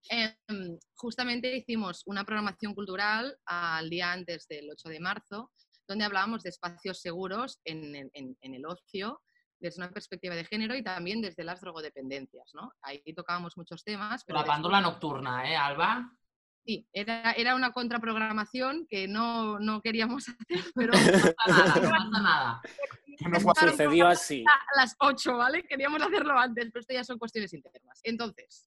em, 0.08 0.78
justamente 0.94 1.56
hicimos 1.56 2.02
una 2.06 2.24
programación 2.24 2.74
cultural 2.74 3.36
al 3.44 3.90
día 3.90 4.12
antes 4.12 4.46
del 4.48 4.70
8 4.70 4.88
de 4.88 5.00
marzo, 5.00 5.50
donde 5.86 6.04
hablábamos 6.04 6.42
de 6.42 6.50
espacios 6.50 7.00
seguros 7.00 7.60
en, 7.64 7.94
el- 7.94 8.10
en- 8.12 8.36
en 8.40 8.54
el 8.54 8.66
ocio, 8.66 9.22
desde 9.58 9.82
una 9.82 9.90
perspectiva 9.90 10.34
de 10.34 10.44
género 10.44 10.74
y 10.76 10.82
también 10.82 11.22
desde 11.22 11.44
las 11.44 11.60
drogodependencias. 11.60 12.50
¿no? 12.54 12.72
Ahí 12.82 13.00
tocábamos 13.14 13.56
muchos 13.56 13.82
temas. 13.84 14.22
Pero 14.24 14.36
La 14.36 14.42
después- 14.42 14.54
pándola 14.56 14.80
nocturna, 14.80 15.50
¿eh, 15.50 15.56
Alba? 15.56 16.12
Sí, 16.64 16.84
era, 16.92 17.30
era 17.32 17.54
una 17.54 17.70
contraprogramación 17.72 18.86
que 18.88 19.06
no, 19.06 19.58
no 19.60 19.80
queríamos 19.80 20.26
hacer, 20.50 20.64
pero 20.74 20.92
No 20.92 21.32
pasa 21.34 21.34
nada, 21.46 21.74
no 21.80 21.90
pasa 21.90 22.20
nada. 22.22 22.60
Que 23.18 23.28
no 23.28 23.40
Sucedió 23.70 24.08
así. 24.08 24.44
a 24.46 24.76
las 24.80 24.94
8, 24.98 25.36
¿vale? 25.38 25.62
Queríamos 25.62 26.02
hacerlo 26.02 26.36
antes, 26.38 26.66
pero 26.70 26.80
esto 26.80 26.92
ya 26.92 27.04
son 27.04 27.18
cuestiones 27.18 27.52
internas. 27.54 28.00
Entonces, 28.02 28.66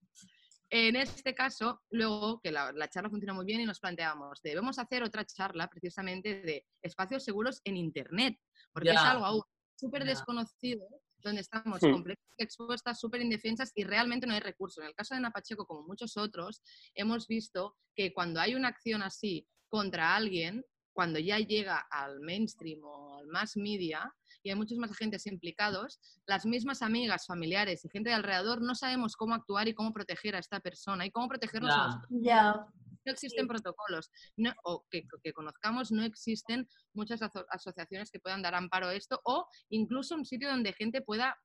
en 0.70 0.96
este 0.96 1.34
caso, 1.34 1.82
luego 1.90 2.40
que 2.42 2.52
la, 2.52 2.72
la 2.72 2.90
charla 2.90 3.10
funciona 3.10 3.34
muy 3.34 3.46
bien 3.46 3.62
y 3.62 3.66
nos 3.66 3.80
planteamos, 3.80 4.42
debemos 4.42 4.78
hacer 4.80 5.04
otra 5.04 5.26
charla 5.26 5.68
precisamente 5.68 6.42
de 6.42 6.66
espacios 6.82 7.24
seguros 7.24 7.62
en 7.64 7.78
Internet, 7.78 8.38
porque 8.72 8.92
es 8.92 8.98
algo 8.98 9.26
aún 9.26 9.44
súper 9.76 10.04
desconocido, 10.04 10.86
donde 11.18 11.42
estamos 11.42 11.82
Hmm. 11.82 11.92
completamente 11.92 12.44
expuestas, 12.44 13.00
súper 13.00 13.22
indefensas 13.22 13.72
y 13.76 13.84
realmente 13.84 14.26
no 14.28 14.34
hay 14.34 14.40
recursos. 14.40 14.82
En 14.84 14.90
el 14.90 14.96
caso 14.96 15.16
de 15.16 15.22
Napacheco, 15.22 15.66
como 15.66 15.86
muchos 15.86 16.16
otros, 16.18 16.62
hemos 16.94 17.28
visto 17.28 17.78
que 17.96 18.14
cuando 18.14 18.40
hay 18.40 18.56
una 18.56 18.70
acción 18.70 19.02
así 19.04 19.46
contra 19.68 20.16
alguien, 20.16 20.64
cuando 20.94 21.20
ya 21.20 21.40
llega 21.40 21.78
al 21.92 22.20
mainstream 22.22 22.84
o 22.84 23.20
al 23.20 23.28
mass 23.28 23.58
media, 23.58 24.14
y 24.44 24.50
hay 24.50 24.56
muchos 24.56 24.78
más 24.78 24.92
agentes 24.92 25.26
implicados, 25.28 26.00
las 26.26 26.46
mismas 26.46 26.82
amigas, 26.82 27.26
familiares 27.26 27.84
y 27.86 27.90
gente 27.90 28.10
de 28.10 28.16
alrededor 28.16 28.62
no 28.62 28.76
sabemos 28.76 29.16
cómo 29.16 29.36
actuar 29.36 29.68
y 29.68 29.74
cómo 29.74 29.94
proteger 29.94 30.36
a 30.36 30.40
esta 30.40 30.60
persona 30.60 31.06
y 31.06 31.12
cómo 31.12 31.28
protegernos 31.28 31.72
a 31.74 31.78
Ya. 31.78 31.86
nosotros. 31.86 32.10
Ya. 32.22 32.66
No 33.06 33.12
existen 33.14 33.48
protocolos 33.48 34.12
no- 34.38 34.54
o 34.64 34.86
que, 34.90 35.04
que 35.24 35.34
conozcamos, 35.34 35.92
no 35.92 36.04
existen 36.04 36.68
muchas 36.94 37.22
aso- 37.22 37.46
asociaciones 37.50 38.12
que 38.12 38.20
puedan 38.20 38.42
dar 38.42 38.56
amparo 38.56 38.88
a 38.88 38.94
esto 38.96 39.20
o 39.24 39.48
incluso 39.70 40.16
un 40.16 40.26
sitio 40.26 40.50
donde 40.50 40.74
gente 40.74 41.02
pueda 41.02 41.38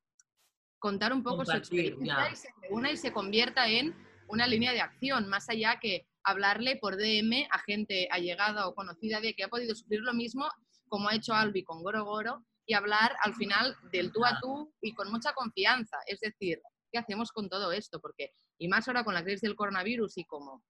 contar 0.79 1.13
un 1.13 1.23
poco 1.23 1.45
su 1.45 1.51
Compartir, 1.51 1.79
experiencia 1.93 2.25
ya. 2.27 2.31
y 2.31 2.35
se 2.35 2.49
reúna 2.61 2.91
y 2.91 2.97
se 2.97 3.11
convierta 3.13 3.67
en 3.67 3.95
una 4.27 4.47
línea 4.47 4.73
de 4.73 4.81
acción, 4.81 5.27
más 5.29 5.49
allá 5.49 5.79
que 5.79 6.07
hablarle 6.23 6.77
por 6.77 6.97
DM 6.97 7.47
a 7.51 7.59
gente 7.59 8.07
allegada 8.11 8.67
o 8.67 8.75
conocida 8.75 9.19
de 9.21 9.33
que 9.33 9.43
ha 9.43 9.47
podido 9.47 9.73
sufrir 9.75 10.01
lo 10.01 10.13
mismo, 10.13 10.47
como 10.87 11.09
ha 11.09 11.15
hecho 11.15 11.33
Albi 11.33 11.63
con 11.63 11.81
Goro 11.83 12.03
Goro, 12.03 12.45
y 12.65 12.73
hablar 12.73 13.15
al 13.23 13.35
final 13.35 13.75
del 13.91 14.11
tú 14.11 14.25
a 14.25 14.39
tú 14.39 14.73
y 14.81 14.93
con 14.93 15.11
mucha 15.11 15.33
confianza. 15.33 15.97
Es 16.07 16.19
decir, 16.19 16.61
¿qué 16.91 16.99
hacemos 16.99 17.31
con 17.31 17.49
todo 17.49 17.71
esto? 17.71 17.99
Porque, 17.99 18.31
y 18.57 18.67
más 18.67 18.87
ahora 18.87 19.03
con 19.03 19.13
la 19.13 19.23
crisis 19.23 19.41
del 19.41 19.55
coronavirus 19.55 20.17
y 20.17 20.25
como 20.25 20.63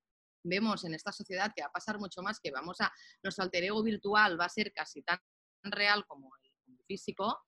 vemos 0.43 0.83
en 0.83 0.93
esta 0.93 1.11
sociedad 1.11 1.51
que 1.55 1.61
va 1.61 1.67
a 1.67 1.71
pasar 1.71 1.99
mucho 1.99 2.21
más, 2.21 2.39
que 2.39 2.51
vamos 2.51 2.79
a, 2.81 2.91
nuestro 3.23 3.43
alter 3.43 3.63
ego 3.63 3.83
virtual 3.83 4.39
va 4.39 4.45
a 4.45 4.49
ser 4.49 4.71
casi 4.73 5.01
tan 5.01 5.19
real 5.63 6.05
como 6.05 6.31
el 6.43 6.77
físico, 6.87 7.39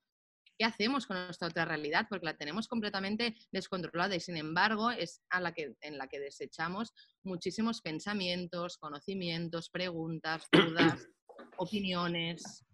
¿qué 0.57 0.65
hacemos 0.65 1.05
con 1.05 1.17
nuestra 1.25 1.47
otra 1.47 1.65
realidad? 1.65 2.07
Porque 2.09 2.25
la 2.25 2.37
tenemos 2.37 2.67
completamente 2.67 3.35
descontrolada 3.51 4.15
y 4.15 4.19
sin 4.19 4.37
embargo 4.37 4.89
es 4.91 5.21
a 5.29 5.39
la 5.39 5.53
que, 5.53 5.75
en 5.81 5.97
la 5.97 6.07
que 6.07 6.19
desechamos 6.19 6.93
muchísimos 7.23 7.81
pensamientos, 7.81 8.77
conocimientos, 8.77 9.69
preguntas, 9.69 10.47
dudas, 10.51 11.07
opiniones. 11.57 12.66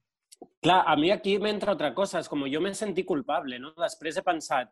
Clar, 0.61 0.83
a 0.87 0.95
mi 0.95 1.09
aquí 1.11 1.37
m'entra 1.39 1.73
otra 1.73 1.93
cosa, 1.93 2.19
és 2.19 2.27
com 2.29 2.45
jo 2.49 2.61
me 2.61 2.73
sentí 2.73 3.03
culpable, 3.03 3.59
no? 3.59 3.73
Després 3.77 4.17
he 4.17 4.23
pensat, 4.23 4.69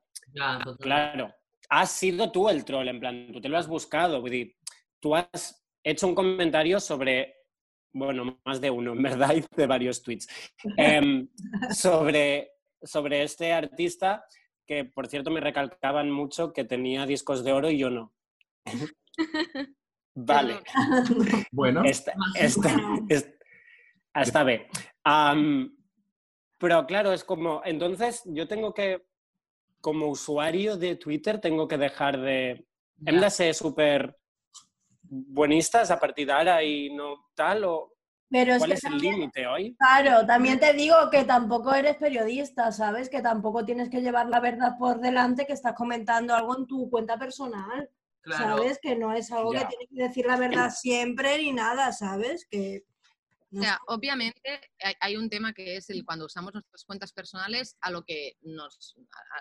claro, 0.80 1.30
has 1.70 1.92
sido 1.92 2.32
tú 2.32 2.48
el 2.50 2.64
troll, 2.66 2.88
en 2.90 3.00
plan, 3.00 3.28
tú 3.34 3.42
te 3.42 3.50
lo 3.50 3.58
has 3.58 3.68
buscado, 3.68 4.22
vull 4.22 4.32
dir, 4.32 4.56
tú 5.00 5.16
has 5.16 5.64
hecho 5.84 6.08
un 6.08 6.16
comentario 6.16 6.80
sobre, 6.80 7.36
bueno, 7.94 8.40
más 8.46 8.62
de 8.62 8.70
uno, 8.70 8.94
en 8.94 9.02
verdad, 9.04 9.34
hice 9.36 9.68
varios 9.68 10.02
tweets, 10.02 10.28
em, 10.78 11.28
sobre, 11.72 12.52
sobre 12.82 13.24
este 13.24 13.52
artista 13.54 14.24
que, 14.66 14.86
por 14.86 15.08
cierto, 15.08 15.32
me 15.32 15.42
recalcaban 15.42 16.10
mucho 16.12 16.54
que 16.54 16.64
tenía 16.64 17.06
discos 17.06 17.44
de 17.44 17.52
oro 17.52 17.70
y 17.70 17.78
yo 17.80 17.90
no. 17.90 18.14
vale. 20.16 20.60
Bueno, 21.52 21.84
Està, 21.84 22.14
està, 22.36 22.72
est- 23.10 23.36
està 24.16 24.44
bé. 24.44 24.68
Pero 25.04 26.86
claro, 26.86 27.12
es 27.14 27.24
como, 27.24 27.62
entonces 27.66 28.22
yo 28.26 28.48
tengo 28.48 28.74
que 28.74 29.04
como 29.80 30.08
usuario 30.08 30.78
de 30.78 30.96
Twitter 30.96 31.40
tengo 31.40 31.68
que 31.68 31.78
dejar 31.78 32.20
de... 32.20 32.68
De 32.98 33.30
ser 33.32 33.56
súper 33.56 34.16
buenistas 35.02 35.90
a 35.90 36.00
partir 36.00 36.28
d'ara 36.28 36.62
i 36.64 36.92
no 36.94 37.32
tal, 37.34 37.64
o 37.66 37.94
Pero 38.30 38.54
es 38.54 38.60
cuál 38.60 38.70
que 38.70 38.78
es 38.78 38.84
el 38.84 38.98
límite 39.00 39.48
hoy? 39.48 39.76
Claro, 39.76 40.26
también 40.28 40.60
te 40.60 40.72
digo 40.74 40.96
que 41.10 41.24
tampoco 41.24 41.74
eres 41.74 41.98
periodista, 41.98 42.72
¿sabes? 42.72 43.10
Que 43.10 43.22
tampoco 43.24 43.66
tienes 43.66 43.90
que 43.90 44.02
llevar 44.02 44.28
la 44.30 44.40
verdad 44.40 44.78
por 44.78 45.00
delante, 45.02 45.48
que 45.48 45.54
estás 45.54 45.74
comentando 45.74 46.36
algo 46.36 46.56
en 46.58 46.68
tu 46.68 46.90
cuenta 46.92 47.18
personal, 47.18 47.90
Claro. 48.22 48.58
¿sabes? 48.58 48.78
Que 48.80 48.96
no 48.96 49.12
es 49.14 49.32
algo 49.32 49.52
Ya. 49.54 49.62
que 49.62 49.66
tienes 49.76 49.90
que 49.90 50.04
decir 50.04 50.26
la 50.28 50.38
verdad 50.38 50.70
siempre 50.70 51.40
ni 51.40 51.52
nada, 51.54 51.92
¿sabes? 51.92 52.46
Que 52.46 52.84
O 53.54 53.62
sea, 53.62 53.80
obviamente 53.88 54.42
hay, 54.80 54.94
hay 55.00 55.18
un 55.18 55.30
tema 55.30 55.54
que 55.54 55.76
es 55.76 55.90
el 55.90 56.06
cuando 56.06 56.26
usamos 56.26 56.54
nuestras 56.54 56.86
cuentas 56.86 57.12
personales 57.12 57.76
a 57.82 57.92
lo 57.92 58.04
que 58.04 58.38
nos, 58.42 58.96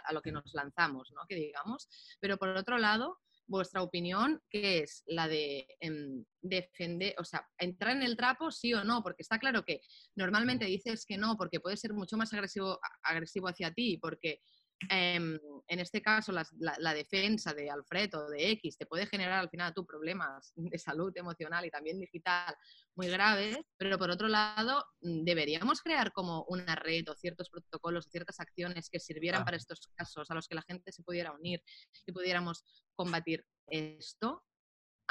a, 0.05 0.09
a 0.09 0.13
lo 0.13 0.21
que 0.21 0.33
nos 0.33 0.53
lanzamos, 0.53 1.13
¿no? 1.15 1.23
Que 1.29 1.37
digamos. 1.37 1.89
Pero 2.21 2.37
por 2.37 2.49
otro 2.49 2.79
lado, 2.79 3.19
vuestra 3.51 3.83
opinión, 3.83 4.41
¿qué 4.49 4.79
es? 4.79 5.03
La 5.07 5.27
de 5.27 5.67
em, 5.81 6.25
defender, 6.41 7.15
o 7.19 7.25
sea, 7.25 7.45
entrar 7.59 7.97
en 7.97 8.03
el 8.03 8.17
trapo, 8.17 8.53
sí 8.53 8.73
o 8.73 8.85
no, 8.85 9.03
porque 9.03 9.23
está 9.23 9.39
claro 9.39 9.65
que 9.65 9.81
normalmente 10.15 10.67
dices 10.67 11.05
que 11.05 11.19
no, 11.19 11.37
porque 11.37 11.59
puede 11.59 11.77
ser 11.77 11.93
mucho 11.93 12.17
más 12.17 12.33
agresivo, 12.33 12.79
agresivo 13.03 13.49
hacia 13.49 13.75
ti, 13.75 13.99
porque 14.01 14.41
em, 14.89 15.39
en 15.69 15.79
este 15.81 16.01
caso 16.03 16.33
las- 16.33 16.53
la, 16.59 16.75
la 16.79 16.95
defensa 16.95 17.53
de 17.55 17.71
Alfred 17.71 18.15
o 18.15 18.29
de 18.31 18.51
X 18.53 18.77
te 18.79 18.87
puede 18.87 19.07
generar 19.07 19.39
al 19.41 19.51
final 19.51 19.75
tú 19.75 19.85
problemas 19.87 20.53
de 20.57 20.79
salud 20.79 21.13
emocional 21.17 21.65
y 21.67 21.71
también 21.71 21.99
digital 21.99 22.55
muy 22.97 23.09
graves, 23.09 23.59
pero 23.77 23.99
por 23.99 24.11
otro 24.11 24.27
lado, 24.29 24.85
mm, 25.03 25.25
deberíamos 25.25 25.81
crear 25.83 26.13
como 26.13 26.45
una 26.49 26.75
red 26.75 27.09
o 27.09 27.15
ciertos 27.15 27.51
protocolos 27.51 28.07
o 28.07 28.11
ciertas 28.11 28.41
acciones 28.41 28.89
que 28.91 28.99
sirvieran 29.01 29.43
Ah. 29.43 29.45
para 29.45 29.57
estos 29.59 29.81
casos, 29.95 30.31
a 30.31 30.35
los 30.35 30.49
que 30.49 30.55
la 30.55 30.63
gente 30.63 30.91
se 30.93 31.03
pudiera 31.03 31.33
unir 31.33 31.63
y 32.07 32.13
pudiéramos 32.13 32.65
combatir 32.95 33.45
esto. 33.69 34.45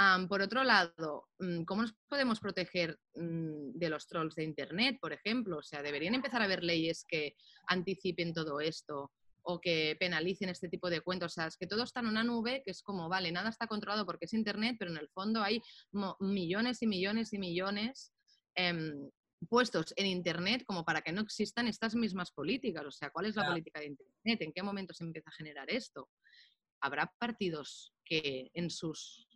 Am, 0.02 0.30
por 0.30 0.42
otro 0.42 0.64
lado, 0.64 1.28
mm, 1.40 1.64
¿cómo 1.66 1.82
nos 1.82 1.94
podemos 2.08 2.40
proteger 2.40 2.98
mm, 3.16 3.72
de 3.74 3.90
los 3.90 4.08
trolls 4.08 4.34
de 4.36 4.46
Internet, 4.46 4.98
por 5.02 5.12
ejemplo? 5.12 5.58
O 5.58 5.62
sea, 5.64 5.82
¿deberían 5.84 6.16
empezar 6.16 6.42
a 6.42 6.46
haber 6.46 6.64
leyes 6.64 7.04
que 7.06 7.36
anticipen 7.68 8.34
todo 8.34 8.62
esto 8.62 9.12
o 9.44 9.60
que 9.60 9.96
penalicen 10.00 10.50
este 10.50 10.70
tipo 10.70 10.90
de 10.90 11.02
cuentos? 11.02 11.32
O 11.32 11.36
sea, 11.36 11.48
es 11.48 11.58
que 11.58 11.68
todo 11.68 11.84
está 11.84 12.00
en 12.02 12.08
una 12.08 12.24
nube 12.24 12.62
que 12.64 12.72
es 12.72 12.82
como, 12.84 13.10
vale, 13.10 13.32
nada 13.32 13.50
está 13.50 13.68
controlado 13.68 14.06
porque 14.06 14.26
es 14.26 14.34
Internet, 14.34 14.76
pero 14.80 14.92
en 14.92 14.98
el 14.98 15.10
fondo 15.10 15.42
hay 15.42 15.62
millones 16.20 16.82
y 16.82 16.88
millones 16.88 17.34
y 17.34 17.40
millones 17.40 18.14
em, 18.56 19.10
puestos 19.48 19.94
en 19.96 20.06
Internet 20.06 20.64
como 20.66 20.84
para 20.84 21.02
que 21.02 21.12
no 21.14 21.22
existan 21.22 21.68
estas 21.68 21.96
mismas 21.96 22.32
políticas. 22.32 22.86
O 22.86 22.92
sea, 22.92 23.10
¿cuál 23.10 23.26
es 23.28 23.36
la 23.36 23.44
Ya. 23.44 23.50
política 23.50 23.80
de 23.80 23.88
Internet? 23.88 24.42
¿En 24.42 24.52
qué 24.54 24.62
momento 24.64 24.94
se 24.94 25.04
empieza 25.04 25.30
a 25.30 25.34
generar 25.34 25.70
esto? 25.72 26.10
¿Habrá 26.82 27.12
partidos 27.18 27.94
que 28.06 28.50
en 28.54 28.70
sus 28.70 29.28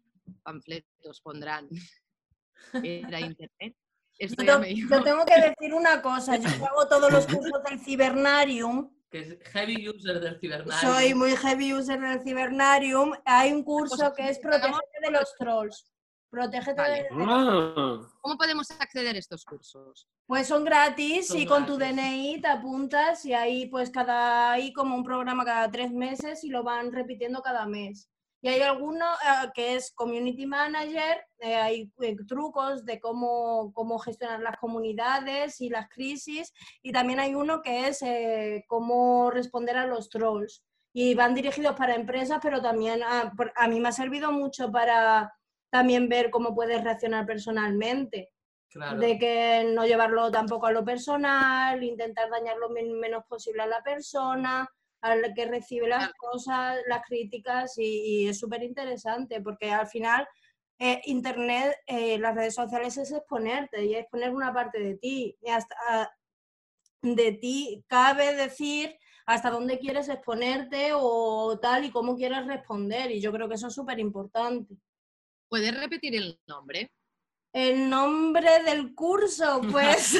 panfletos 0.43 1.21
pondrán 1.21 1.69
era 2.83 3.19
Internet? 3.21 3.75
Esto 4.19 4.43
yo, 4.43 4.61
te- 4.61 4.75
yo 4.75 5.03
tengo 5.03 5.25
que 5.25 5.35
decir 5.41 5.73
una 5.73 6.01
cosa, 6.01 6.37
yo 6.37 6.47
hago 6.67 6.87
todos 6.87 7.11
los 7.11 7.25
cursos 7.25 7.63
del 7.67 7.79
Cibernarium, 7.79 8.93
Que 9.13 9.19
es 9.19 9.37
heavy 9.51 9.87
user 9.87 10.19
del 10.19 10.39
cibernario. 10.39 10.91
soy 10.91 11.13
muy 11.13 11.35
heavy 11.35 11.71
user 11.71 11.99
del 11.99 12.23
Cibernarium, 12.23 13.13
hay 13.25 13.51
un 13.51 13.63
curso 13.63 14.11
que 14.15 14.27
es 14.27 14.39
Protégete 14.39 14.99
de 15.03 15.11
los 15.11 15.35
trolls. 15.37 15.85
Protégete 16.31 16.81
Vale. 16.81 17.03
de... 17.03 17.09
Ah, 17.11 17.99
¿Cómo 18.21 18.37
podemos 18.39 18.71
acceder 18.71 19.15
a 19.15 19.19
estos 19.19 19.45
cursos? 19.45 20.07
Pues 20.25 20.47
son 20.47 20.63
gratis 20.63 21.27
Son 21.27 21.37
y 21.37 21.45
con 21.45 21.67
tu. 21.67 21.77
DNI 21.77 22.41
te 22.41 22.47
apuntas 22.47 23.23
y 23.25 23.33
ahí 23.33 23.67
pues 23.67 23.91
cada, 23.91 24.53
hay 24.53 24.73
como 24.73 24.95
un 24.95 25.03
programa 25.03 25.45
cada 25.45 25.69
tres 25.69 25.91
meses 25.91 26.43
y 26.43 26.49
lo 26.49 26.63
van 26.63 26.91
repitiendo 26.91 27.43
cada 27.43 27.67
mes. 27.67 28.09
Y 28.45 28.49
hay 28.49 28.61
alguno 28.61 29.05
eh, 29.13 29.49
que 29.53 29.75
es 29.75 29.93
Community 29.95 30.45
Manager, 30.45 31.25
eh, 31.39 31.55
hay 31.55 31.91
eh, 32.01 32.17
trucos 32.27 32.83
de 32.83 32.99
cómo, 32.99 33.71
cómo 33.73 33.97
gestionar 33.99 34.41
las 34.41 34.57
comunidades 34.57 35.61
y 35.61 35.69
las 35.69 35.87
crisis, 35.87 36.51
y 36.81 36.91
también 36.91 37.21
hay 37.21 37.35
uno 37.35 37.61
que 37.61 37.87
es 37.87 38.01
eh, 38.01 38.65
cómo 38.67 39.31
responder 39.31 39.77
a 39.77 39.87
los 39.87 40.09
trolls. 40.09 40.61
Y 40.93 41.15
van 41.15 41.33
dirigidos 41.33 41.75
para 41.77 41.95
empresas, 41.95 42.39
pero 42.41 42.61
también 42.61 43.01
a, 43.01 43.31
por- 43.35 43.53
a 43.55 43.67
mí 43.69 43.79
me 43.79 43.87
ha 43.87 43.93
servido 43.93 44.31
mucho 44.33 44.69
para 44.71 45.33
también 45.71 46.09
ver 46.09 46.29
cómo 46.29 46.53
puedes 46.53 46.83
reaccionar 46.83 47.25
personalmente 47.25 48.29
Claro. 48.69 48.99
de 48.99 49.17
que 49.19 49.71
no 49.73 49.85
llevarlo 49.85 50.29
tampoco 50.31 50.65
a 50.65 50.71
lo 50.71 50.83
personal, 50.83 51.81
intentar 51.83 52.29
dañar 52.29 52.57
lo 52.57 52.69
men- 52.69 52.99
menos 52.99 53.23
posible 53.29 53.61
a 53.63 53.67
la 53.67 53.81
persona, 53.83 54.67
al 55.03 55.33
que 55.35 55.45
recibe 55.45 55.87
las 55.87 56.11
cosas, 56.13 56.79
las 56.87 57.01
críticas, 57.05 57.77
y, 57.77 58.23
y 58.23 58.27
es 58.29 58.39
súper 58.39 58.63
interesante 58.63 59.41
porque 59.41 59.71
al 59.71 59.87
final 59.87 60.27
eh, 60.79 61.01
Internet, 61.05 61.75
eh, 61.85 62.17
las 62.17 62.35
redes 62.35 62.55
sociales 62.55 62.97
es 62.97 63.11
exponerte 63.11 63.85
y 63.85 63.95
es 63.95 64.05
poner 64.07 64.31
una 64.31 64.53
parte 64.53 64.79
de 64.79 64.95
ti. 64.95 65.37
Y 65.41 65.49
hasta 65.49 65.75
ah, 65.87 66.11
de 67.01 67.33
ti 67.33 67.83
cabe 67.87 68.35
decir 68.35 68.95
hasta 69.25 69.49
dónde 69.49 69.79
quieres 69.79 70.09
exponerte 70.09 70.91
o 70.93 71.57
tal 71.59 71.85
y 71.85 71.91
cómo 71.91 72.15
quieres 72.15 72.45
responder, 72.45 73.11
y 73.11 73.21
yo 73.21 73.31
creo 73.31 73.47
que 73.47 73.55
eso 73.55 73.67
es 73.67 73.73
súper 73.73 73.99
importante. 73.99 74.75
¿Puedes 75.47 75.79
repetir 75.79 76.15
el 76.15 76.39
nombre? 76.47 76.91
El 77.53 77.87
nombre 77.87 78.63
del 78.63 78.95
curso, 78.95 79.61
pues... 79.71 80.19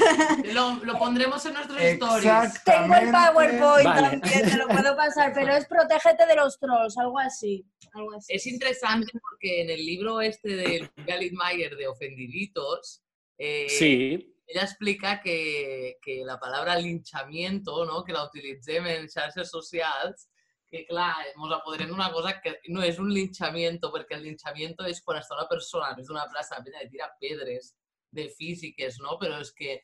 Lo, 0.54 0.76
lo 0.84 1.00
pondremos 1.00 1.44
en 1.48 1.56
nuestros 1.56 1.82
stories. 1.82 2.64
Tengo 2.64 2.96
el 2.96 3.12
PowerPoint 3.12 3.86
Vale. 3.86 4.10
también, 4.10 4.50
te 4.52 4.58
lo 4.58 4.68
puedo 4.68 4.96
pasar, 4.96 5.34
pero 5.34 5.56
es 5.56 5.66
protégete 5.66 6.28
de 6.28 6.36
los 6.36 6.60
trolls, 6.60 6.96
algo 6.96 7.18
así. 7.18 7.66
Algo 7.94 8.14
así. 8.16 8.34
Es 8.34 8.46
interesante 8.46 9.12
porque 9.20 9.64
en 9.64 9.72
el 9.72 9.84
libro 9.84 10.22
este 10.22 10.50
de 10.50 10.92
Galit 11.08 11.34
Mayer 11.34 11.76
de 11.76 11.88
Ofendiditos, 11.88 13.04
eh, 13.40 13.66
sí. 13.68 14.36
ella 14.46 14.62
explica 14.62 15.20
que, 15.20 15.98
que 16.04 16.24
la 16.24 16.40
palabra 16.40 16.78
linchamiento, 16.78 17.84
no? 17.86 18.04
que 18.04 18.14
la 18.14 18.26
utilitzem 18.26 18.86
en 18.86 19.10
xarxes 19.10 19.50
socials, 19.50 20.30
que 20.74 20.88
clar, 20.90 21.14
ens 21.30 21.52
apoderem 21.54 21.92
d'una 21.92 22.10
cosa 22.14 22.34
que 22.42 22.56
no 22.74 22.82
és 22.82 22.98
un 23.02 23.12
linchamiento, 23.14 23.92
perquè 23.94 24.18
el 24.18 24.24
linchamiento 24.26 24.88
és 24.90 25.04
quan 25.06 25.20
està 25.20 25.38
una 25.38 25.50
persona 25.52 25.92
a 25.92 25.98
més 25.98 26.10
d'una 26.10 26.26
plaça 26.32 26.58
a 26.58 26.64
de 26.66 26.86
tira 26.90 27.12
pedres 27.22 27.76
de 28.10 28.26
físiques, 28.34 28.98
no? 29.04 29.20
Però 29.22 29.38
és 29.44 29.52
que 29.54 29.76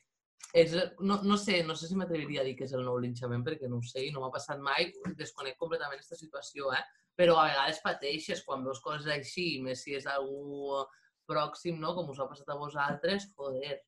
és, 0.56 0.74
no, 0.98 1.20
no 1.22 1.36
sé, 1.38 1.60
no 1.62 1.76
sé 1.78 1.86
si 1.86 1.98
m'atreviria 1.98 2.42
a 2.42 2.46
dir 2.48 2.56
que 2.58 2.66
és 2.66 2.74
el 2.74 2.82
nou 2.86 2.98
linxament 2.98 3.44
perquè 3.46 3.70
no 3.70 3.78
ho 3.78 3.86
sé 3.86 4.02
i 4.06 4.10
no 4.10 4.24
m'ha 4.24 4.32
passat 4.34 4.58
mai, 4.66 4.88
desconec 5.20 5.58
completament 5.60 6.00
aquesta 6.00 6.18
situació, 6.18 6.72
eh? 6.74 6.82
Però 7.20 7.36
a 7.38 7.46
vegades 7.52 7.78
pateixes 7.84 8.42
quan 8.46 8.66
veus 8.66 8.82
coses 8.82 9.06
així, 9.14 9.60
més 9.62 9.84
si 9.84 9.94
és 9.94 10.08
algú 10.10 10.82
pròxim, 11.30 11.78
no? 11.78 11.94
Com 11.94 12.10
us 12.10 12.18
ha 12.18 12.26
passat 12.32 12.50
a 12.50 12.58
vosaltres, 12.58 13.30
joder, 13.38 13.78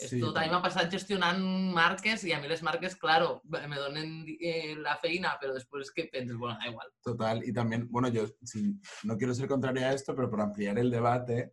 Sí, 0.00 0.16
Esto 0.16 0.30
també 0.32 0.48
m'ha 0.48 0.62
passat 0.64 0.88
gestionant 0.92 1.40
marques 1.76 2.22
i 2.24 2.32
a 2.32 2.38
mi 2.40 2.48
les 2.48 2.62
marques, 2.64 2.94
claro, 2.96 3.42
me 3.44 3.76
donen 3.76 4.24
eh, 4.40 4.74
la 4.80 4.96
feina, 4.96 5.34
pero 5.40 5.52
después 5.52 5.86
es 5.86 5.92
que 5.92 6.06
penses, 6.12 6.38
bueno, 6.38 6.56
da 6.58 6.70
igual. 6.70 6.88
Total, 7.04 7.42
y 7.44 7.52
también, 7.52 7.86
bueno, 7.90 8.08
yo 8.08 8.24
sí, 8.42 8.80
no 9.04 9.18
quiero 9.18 9.34
ser 9.34 9.48
contrario 9.48 9.84
a 9.86 9.92
esto, 9.92 10.14
pero 10.16 10.30
por 10.30 10.40
ampliar 10.40 10.78
el 10.78 10.90
debate, 10.90 11.52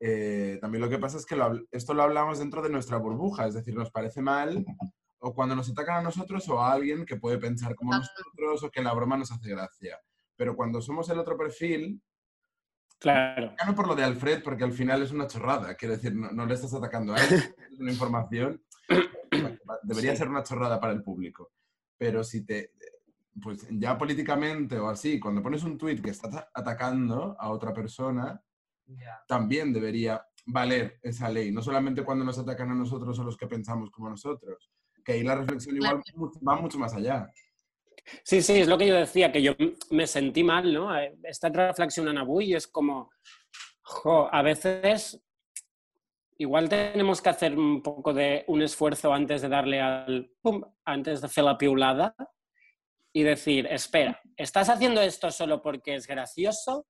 eh, 0.00 0.58
también 0.60 0.82
lo 0.82 0.88
que 0.88 0.98
pasa 0.98 1.18
es 1.18 1.26
que 1.26 1.36
lo 1.36 1.52
esto 1.70 1.92
lo 1.92 2.02
hablamos 2.02 2.38
dentro 2.38 2.62
de 2.62 2.70
nuestra 2.70 2.96
burbuja, 2.96 3.46
es 3.46 3.54
decir, 3.54 3.74
nos 3.74 3.90
parece 3.90 4.22
mal 4.22 4.64
o 5.18 5.34
cuando 5.34 5.54
nos 5.54 5.70
atacan 5.70 5.98
a 5.98 6.02
nosotros 6.02 6.48
o 6.48 6.60
a 6.60 6.72
alguien 6.72 7.04
que 7.06 7.16
puede 7.16 7.38
pensar 7.38 7.74
como 7.76 7.92
nosotros 7.92 8.64
o 8.64 8.70
que 8.70 8.82
la 8.82 8.92
broma 8.92 9.16
nos 9.16 9.30
hace 9.30 9.50
gracia. 9.50 10.00
Pero 10.34 10.56
cuando 10.56 10.80
somos 10.80 11.08
el 11.10 11.18
otro 11.20 11.36
perfil, 11.36 12.02
Claro. 13.02 13.54
no 13.66 13.74
por 13.74 13.88
lo 13.88 13.94
de 13.96 14.04
Alfred, 14.04 14.42
porque 14.42 14.64
al 14.64 14.72
final 14.72 15.02
es 15.02 15.10
una 15.10 15.26
chorrada, 15.26 15.74
quiero 15.74 15.94
decir, 15.94 16.14
no, 16.14 16.30
no 16.30 16.46
le 16.46 16.54
estás 16.54 16.72
atacando 16.74 17.14
a 17.14 17.16
él, 17.18 17.22
es 17.72 17.78
una 17.80 17.90
información, 17.90 18.62
debería 19.82 20.12
Sí. 20.12 20.18
ser 20.18 20.28
una 20.28 20.42
chorrada 20.42 20.80
para 20.80 20.92
el 20.92 21.02
público. 21.02 21.50
Pero 21.98 22.22
si 22.24 22.44
te, 22.44 22.72
pues 23.42 23.66
ya 23.70 23.96
políticamente 23.98 24.78
o 24.78 24.88
así, 24.88 25.18
cuando 25.18 25.42
pones 25.42 25.62
un 25.64 25.78
tuit 25.78 26.00
que 26.02 26.10
está 26.10 26.28
ata- 26.28 26.50
atacando 26.54 27.36
a 27.38 27.50
otra 27.50 27.72
persona, 27.72 28.40
también 29.26 29.72
debería 29.72 30.24
valer 30.46 30.98
esa 31.02 31.28
ley, 31.28 31.50
no 31.52 31.62
solamente 31.62 32.04
cuando 32.04 32.24
nos 32.24 32.38
atacan 32.38 32.70
a 32.70 32.74
nosotros 32.74 33.18
o 33.18 33.24
los 33.24 33.36
que 33.36 33.46
pensamos 33.46 33.90
como 33.90 34.10
nosotros, 34.10 34.70
que 35.04 35.12
ahí 35.12 35.22
la 35.22 35.36
reflexión 35.36 35.76
igual 35.76 36.02
va 36.46 36.56
mucho 36.56 36.78
más 36.78 36.94
allá. 36.94 37.28
Sí, 38.24 38.42
sí, 38.42 38.60
es 38.60 38.68
lo 38.68 38.76
que 38.76 38.88
yo 38.88 38.94
decía, 38.94 39.30
que 39.32 39.42
yo 39.42 39.54
me 39.90 40.06
sentí 40.06 40.42
mal, 40.42 40.72
¿no? 40.72 40.96
Eh, 40.96 41.16
He 41.22 41.30
estat 41.30 41.54
reflexionant 41.54 42.18
avui 42.18 42.50
y 42.50 42.54
es 42.54 42.66
como, 42.66 43.10
jo, 43.82 44.28
a 44.32 44.42
veces 44.42 45.22
igual 46.38 46.68
tenemos 46.68 47.22
que 47.22 47.28
hacer 47.30 47.56
un 47.56 47.82
poco 47.82 48.12
de 48.12 48.44
un 48.48 48.62
esfuerzo 48.62 49.12
antes 49.12 49.42
de 49.42 49.48
darle 49.48 49.80
al, 49.80 50.30
pum, 50.40 50.62
antes 50.84 51.20
de 51.20 51.26
hacer 51.26 51.44
la 51.44 51.56
piulada 51.56 52.14
y 53.12 53.22
decir, 53.22 53.66
espera, 53.66 54.20
¿estás 54.36 54.68
haciendo 54.68 55.00
esto 55.00 55.30
solo 55.30 55.62
porque 55.62 55.94
es 55.94 56.06
gracioso? 56.06 56.86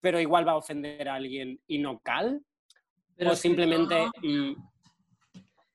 Pero 0.00 0.20
igual 0.20 0.46
va 0.46 0.52
a 0.52 0.56
ofender 0.56 1.08
a 1.08 1.14
alguien 1.14 1.60
y 1.66 1.78
no 1.78 1.98
cal. 2.00 2.42
Pero 3.16 3.32
o 3.32 3.36
simplemente... 3.36 4.08
mm, 4.22 4.54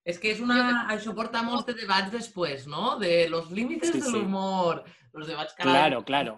És 0.06 0.20
que 0.22 0.30
és 0.36 0.40
una... 0.44 0.86
Això 0.94 1.16
porta 1.18 1.42
molts 1.42 1.66
de 1.66 1.74
debats 1.80 2.12
després, 2.14 2.68
no? 2.70 2.96
De 3.02 3.26
los 3.30 3.50
límites 3.52 3.90
Sí, 3.92 4.00
de 4.00 4.06
sí. 4.06 4.12
l'humor. 4.14 4.84
Los 5.16 5.28
debats 5.28 5.56
que 5.56 5.64
ara- 5.64 5.72
Claro, 5.72 6.04
claro. 6.06 6.36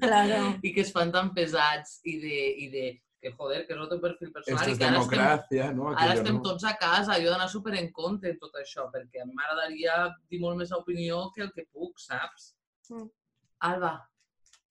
Claro. 0.00 0.38
i 0.62 0.72
que 0.72 0.82
es 0.84 0.92
fan 0.94 1.10
tan 1.12 1.32
pesats 1.34 1.98
i 2.04 2.18
de, 2.22 2.38
i 2.64 2.68
de 2.70 2.84
que 3.20 3.32
joder, 3.32 3.64
que 3.66 3.72
és 3.74 3.80
el 3.80 3.88
teu 3.90 3.98
perfil 4.00 4.30
personal 4.30 4.60
Esto 4.60 4.68
ara 4.68 4.72
estem, 4.76 4.92
democracia, 4.92 5.70
¿no? 5.72 5.88
ara 5.88 5.96
Aquello 6.04 6.18
estem 6.20 6.36
no. 6.36 6.42
tots 6.44 6.66
a 6.68 6.74
casa, 6.78 7.16
jo 7.16 7.26
he 7.26 7.30
d'anar 7.32 7.48
super 7.50 7.74
en 7.80 7.88
compte 7.96 8.28
en 8.30 8.36
tot 8.38 8.54
això, 8.60 8.84
perquè 8.92 9.24
m'agradaria 9.26 9.96
dir 10.30 10.38
molt 10.44 10.60
més 10.60 10.70
opinió 10.76 11.30
que 11.34 11.42
el 11.48 11.50
que 11.56 11.64
puc, 11.72 11.96
saps? 11.98 12.52
Mm. 12.90 13.08
Alba, 13.70 13.94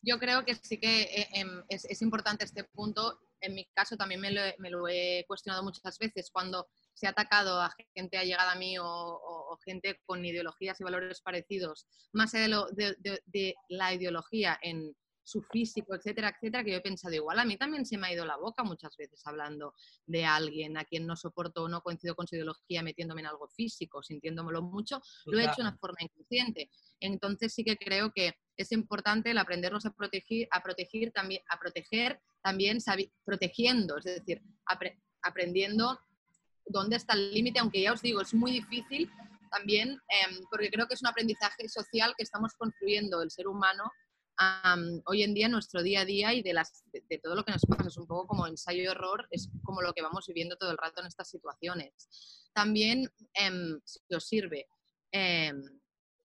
Yo 0.06 0.20
creo 0.20 0.46
que 0.46 0.54
sí 0.54 0.78
que 0.78 1.02
eh, 1.02 1.28
em, 1.34 1.64
es, 1.68 1.84
es 1.86 2.02
importante 2.04 2.46
este 2.46 2.64
punto. 2.64 3.20
En 3.42 3.56
mi 3.56 3.66
caso 3.74 3.98
también 3.98 4.22
me 4.22 4.30
lo, 4.32 4.40
he- 4.46 4.56
me 4.60 4.70
lo 4.70 4.88
he 4.88 5.26
cuestionado 5.28 5.64
muchas 5.64 5.98
veces 5.98 6.30
cuando 6.32 6.68
se 6.96 7.06
ha 7.08 7.12
atacado 7.12 7.62
a 7.62 7.72
gente 7.94 8.18
allegada 8.18 8.54
a 8.54 8.56
mí 8.56 8.78
o, 8.80 8.86
o- 8.86 9.54
o 9.54 9.58
gente 9.64 10.02
con 10.06 10.26
ideologías 10.26 10.80
y 10.82 10.84
valores 10.84 11.22
parecidos, 11.22 11.88
más 12.14 12.34
allá 12.34 12.44
de, 12.44 12.50
lo- 12.50 12.68
de- 12.72 12.96
de- 13.00 13.22
de 13.26 13.56
la 13.70 13.94
ideología 13.94 14.58
en 14.62 14.96
su 15.28 15.42
físico, 15.42 15.96
etcétera, 15.96 16.30
etcétera, 16.30 16.64
que 16.64 16.70
yo 16.72 16.78
he 16.78 16.82
pensado 16.82 17.16
igual. 17.16 17.40
A 17.40 17.46
mí 17.46 17.58
también 17.58 17.84
se 17.88 17.98
me 17.98 18.06
ha 18.06 18.14
ido 18.14 18.26
la 18.26 18.38
boca 18.38 18.64
muchas 18.64 18.96
veces 18.96 19.20
hablando 19.26 19.74
de 20.06 20.24
alguien 20.24 20.78
a 20.78 20.86
quien 20.86 21.08
no 21.08 21.16
soporto 21.16 21.64
o 21.64 21.68
no 21.68 21.82
coincido 21.82 22.14
con 22.16 22.28
su 22.28 22.36
ideología 22.36 22.84
metiéndome 22.84 23.22
en 23.22 23.28
algo 23.28 23.48
físico, 23.48 24.04
sintiéndomelo 24.04 24.62
mucho, 24.62 25.02
lo 25.26 25.40
he 25.40 25.42
hecho 25.46 25.64
de 25.64 25.70
una 25.70 25.78
forma 25.80 25.98
inconsciente. 26.02 26.70
Entonces 27.00 27.56
sí 27.56 27.64
que 27.64 27.76
creo 27.76 28.12
que 28.14 28.36
es 28.56 28.72
importante 28.72 29.32
el 29.32 29.40
aprendernos 29.40 29.88
a 29.88 29.92
proteger, 29.94 30.48
a 30.52 30.62
proteger 30.62 31.12
también, 31.12 31.42
a 31.50 31.58
proteger 31.60 32.22
también 32.44 32.78
protegiendo, 33.26 33.98
es 33.98 34.04
decir, 34.04 34.44
apre- 34.68 35.02
aprendiendo 35.24 36.00
dónde 36.66 36.96
está 36.96 37.14
el 37.14 37.34
límite, 37.34 37.60
aunque 37.60 37.82
ya 37.82 37.94
os 37.94 38.02
digo, 38.02 38.22
es 38.22 38.34
muy 38.34 38.52
difícil 38.52 39.12
también, 39.52 39.90
em, 39.90 40.44
porque 40.50 40.70
creo 40.70 40.88
que 40.88 40.96
es 40.96 41.02
un 41.02 41.08
aprendizaje 41.08 41.70
social 41.70 42.14
que 42.18 42.24
estamos 42.24 42.54
construyendo 42.54 43.22
el 43.22 43.32
ser 43.32 43.48
humano 43.48 43.92
hoy 45.06 45.24
en 45.24 45.34
día 45.34 45.48
nuestro 45.48 45.82
día 45.82 46.02
a 46.02 46.06
día 46.06 46.34
y 46.34 46.42
de, 46.42 46.54
las, 46.54 46.84
de, 46.92 47.18
todo 47.20 47.36
lo 47.36 47.46
que 47.46 47.54
nos 47.54 47.66
pasa. 47.66 47.88
Es 47.88 47.98
un 47.98 48.08
poco 48.08 48.28
como 48.28 48.48
ensayo-error, 48.48 49.28
es 49.32 49.50
como 49.64 49.82
lo 49.82 49.94
que 49.94 50.02
vamos 50.02 50.28
viviendo 50.28 50.58
todo 50.58 50.72
el 50.72 50.78
rato 50.78 51.02
en 51.02 51.08
estas 51.08 51.30
situaciones. 51.30 52.50
También, 52.54 53.10
em, 53.34 53.80
si 53.86 54.00
os 54.14 54.28
sirve, 54.28 54.68
em, 55.12 55.64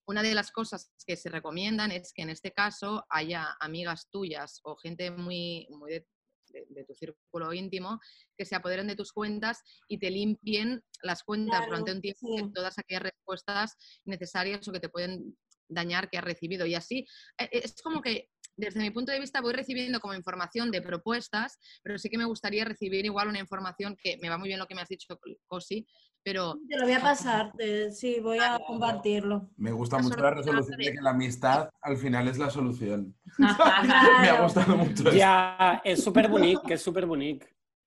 una 0.07 0.23
de 0.23 0.35
las 0.35 0.51
cosas 0.51 0.91
que 1.07 1.17
se 1.17 1.29
recomiendan 1.29 1.93
es 1.93 2.13
que 2.13 2.23
en 2.23 2.31
este 2.31 2.53
caso 2.53 3.07
haya 3.11 3.57
amigas 3.61 4.09
tuyas 4.11 4.61
o 4.65 4.77
gente 4.77 5.13
muy, 5.13 5.69
muy 5.71 6.05
de- 6.53 6.67
de 6.69 6.85
tu 6.85 6.95
círculo 6.95 7.53
íntimo 7.53 8.01
que 8.37 8.45
se 8.45 8.55
apoderen 8.57 8.87
de 8.87 8.97
tus 8.97 9.13
cuentas 9.13 9.63
y 9.89 9.99
te 9.99 10.11
limpien 10.11 10.83
las 11.03 11.23
cuentas 11.23 11.59
Claro, 11.61 11.71
durante 11.71 11.93
un 11.93 12.01
tiempo 12.01 12.37
de 12.37 12.51
todas 12.53 12.79
aquellas 12.79 13.03
respuestas 13.03 13.77
necesarias 14.05 14.67
o 14.69 14.73
que 14.73 14.81
te 14.81 14.89
pueden 14.89 15.37
dañar 15.69 16.11
que 16.11 16.19
has 16.19 16.25
recibido. 16.25 16.67
Y 16.67 16.75
así, 16.75 17.07
eh, 17.39 17.49
eh, 17.53 17.61
es 17.65 17.81
como 17.83 18.03
que 18.03 18.29
desde 18.57 18.81
mi 18.81 18.91
punto 18.91 19.13
de 19.13 19.21
vista 19.21 19.41
voy 19.41 19.53
recibiendo 19.55 20.01
como 20.01 20.13
información 20.15 20.71
de 20.71 20.83
propuestas, 20.83 21.57
pero 21.83 21.99
sí 21.99 22.11
que 22.11 22.19
me 22.19 22.25
gustaría 22.27 22.65
recibir 22.65 23.05
igual 23.07 23.29
una 23.29 23.39
información 23.39 23.97
que 23.97 24.19
me 24.21 24.29
va 24.29 24.37
muy 24.37 24.49
bien 24.49 24.59
lo 24.59 24.67
que 24.67 24.75
me 24.75 24.83
has 24.83 24.89
dicho, 24.89 25.19
Cosi, 25.47 25.87
pero 26.23 26.55
Te 26.69 26.77
lo 26.77 26.85
voy 26.85 26.93
a 26.93 27.01
pasar, 27.01 27.53
te- 27.57 27.91
sí, 27.93 28.21
voy 28.21 28.39
a 28.39 28.59
compartirlo. 28.67 29.51
Me 29.57 29.73
gusta 29.73 29.97
La 29.97 30.03
mucho 30.03 30.17
la 30.17 30.31
solución 30.31 30.57
resolución 30.57 30.79
de 30.79 30.93
que 30.93 31.01
la 31.03 31.11
amistad 31.11 31.71
al 31.81 31.97
final 31.97 32.29
es 32.29 32.39
la 32.39 32.51
solución. 32.51 33.15
Me 33.39 34.29
ha 34.29 34.43
gustado 34.43 34.77
mucho 34.77 35.09
eso. 35.09 35.19
Ja, 35.19 35.81
és 35.85 36.03
superbonic, 36.05 36.69
és 36.71 36.83
superbonic. 36.83 37.45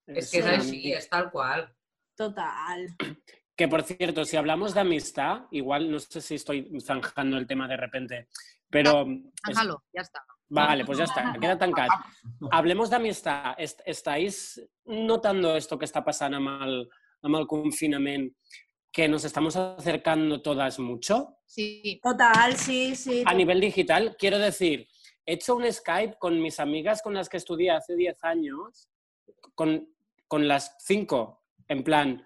és 0.07 0.29
que 0.31 0.39
és 0.39 0.45
Sí. 0.45 0.51
així, 0.51 0.93
és 0.93 1.07
tal 1.09 1.29
qual. 1.31 1.69
Total. 2.17 2.89
Que 3.55 3.67
por 3.67 3.83
cierto, 3.83 4.25
si 4.25 4.35
hablamos 4.35 4.73
de 4.73 4.81
amistad, 4.81 5.43
igual 5.51 5.89
no 5.91 5.99
sé 5.99 6.19
si 6.21 6.35
estoy 6.35 6.69
zanjando 6.81 7.37
el 7.37 7.45
tema 7.47 7.67
de 7.67 7.77
repente, 7.77 8.27
pero 8.69 9.03
es- 9.03 9.21
déjalo, 9.47 9.83
ya 9.93 10.01
está. 10.01 10.21
vale, 10.49 10.83
pues 10.85 10.97
ya 10.97 11.05
está, 11.05 11.33
queda 11.39 11.57
tancat. 11.57 11.89
Hablemos 12.51 12.89
de 12.89 12.95
amistad. 12.97 13.53
Est- 13.57 13.81
¿Estáis 13.85 14.61
notando 14.85 15.55
esto 15.55 15.77
que 15.79 15.85
está 15.85 16.03
pasando 16.03 16.37
el, 16.65 16.89
amb 17.23 17.35
el 17.39 17.47
confinament? 17.47 18.33
Que 18.91 19.07
nos 19.07 19.23
estamos 19.25 19.55
acercando 19.55 20.41
todas 20.41 20.77
mucho 20.77 21.37
Sí, 21.47 21.99
Total, 22.03 22.55
sí, 22.55 22.95
sí. 22.95 23.23
a 23.25 23.33
nivel 23.33 23.59
digital. 23.59 24.15
Quiero 24.19 24.37
decir, 24.39 24.87
he 25.25 25.33
hecho 25.33 25.55
un 25.55 25.71
Skype 25.71 26.17
con 26.19 26.39
mis 26.41 26.59
amigas 26.59 27.01
con 27.01 27.13
las 27.13 27.29
que 27.29 27.37
estudié 27.37 27.71
hace 27.71 27.95
10 27.95 28.23
años, 28.23 28.87
con, 29.55 29.87
con 30.27 30.47
las 30.47 30.75
5, 30.79 31.43
en 31.67 31.83
plan, 31.83 32.25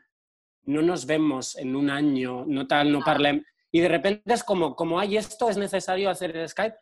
no 0.64 0.82
nos 0.82 1.06
vemos 1.06 1.56
en 1.58 1.76
un 1.76 1.90
año, 1.90 2.46
no 2.48 2.68
tal, 2.68 2.92
no 2.92 3.00
parlem. 3.02 3.44
Y 3.72 3.80
de 3.82 3.88
repente 3.90 4.34
es 4.34 4.44
como, 4.44 4.76
como 4.76 5.00
hay 5.00 5.18
esto, 5.18 5.50
es 5.50 5.58
necesario 5.58 6.10
hacer 6.10 6.36
el 6.36 6.48
Skype, 6.50 6.76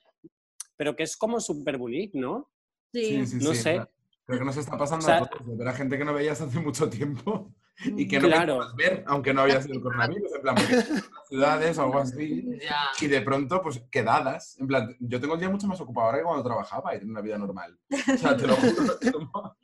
pero 0.78 0.96
que 0.96 1.04
es 1.04 1.18
como 1.18 1.40
súper 1.40 1.78
bonito, 1.78 2.18
¿no? 2.20 2.52
Sí. 2.94 3.26
Sí, 3.26 3.26
sí, 3.28 3.38
No 3.46 3.52
sí. 3.54 3.62
sé. 3.62 3.82
Creo 4.26 4.40
que 4.40 4.46
nos 4.46 4.58
está 4.58 4.78
pasando 4.78 5.04
O 5.06 5.08
sea- 5.08 5.18
a 5.18 5.26
todos, 5.26 5.48
de 5.48 5.56
ver 5.56 5.68
a 5.68 5.74
gente 5.74 5.98
que 5.98 6.06
no 6.06 6.14
veías 6.14 6.42
hace 6.42 6.60
mucho 6.60 6.90
tiempo 6.90 7.52
y 7.84 8.08
que 8.08 8.20
no 8.20 8.28
Claro. 8.28 8.60
querías 8.60 8.76
ver, 8.76 9.04
aunque 9.08 9.34
no 9.34 9.42
había 9.42 9.62
sido 9.62 9.76
el 9.76 9.82
coronavirus, 9.82 10.34
en 10.36 10.42
plan, 10.42 10.56
ciudades 11.30 11.78
o 11.78 11.84
algo 11.84 12.00
así. 12.00 12.58
Ja. 12.68 12.90
Y 13.02 13.08
de 13.08 13.22
pronto, 13.22 13.62
pues 13.62 13.82
quedadas. 13.92 14.58
En 14.60 14.68
plan, 14.68 14.96
yo 15.00 15.20
tengo 15.20 15.34
el 15.34 15.40
día 15.40 15.50
mucho 15.50 15.68
más 15.68 15.80
ocupado 15.82 16.08
ahora 16.08 16.18
que 16.20 16.24
cuando 16.24 16.44
trabajaba 16.44 16.96
y 16.96 17.00
tengo 17.00 17.12
una 17.12 17.22
vida 17.22 17.38
normal. 17.38 17.78
O 17.92 18.18
sea, 18.18 18.36
te 18.38 18.48
lo 18.48 18.56
juro. 18.56 19.58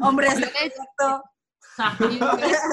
Hombre, 0.00 0.26
es 0.28 0.34
cierto. 0.36 1.22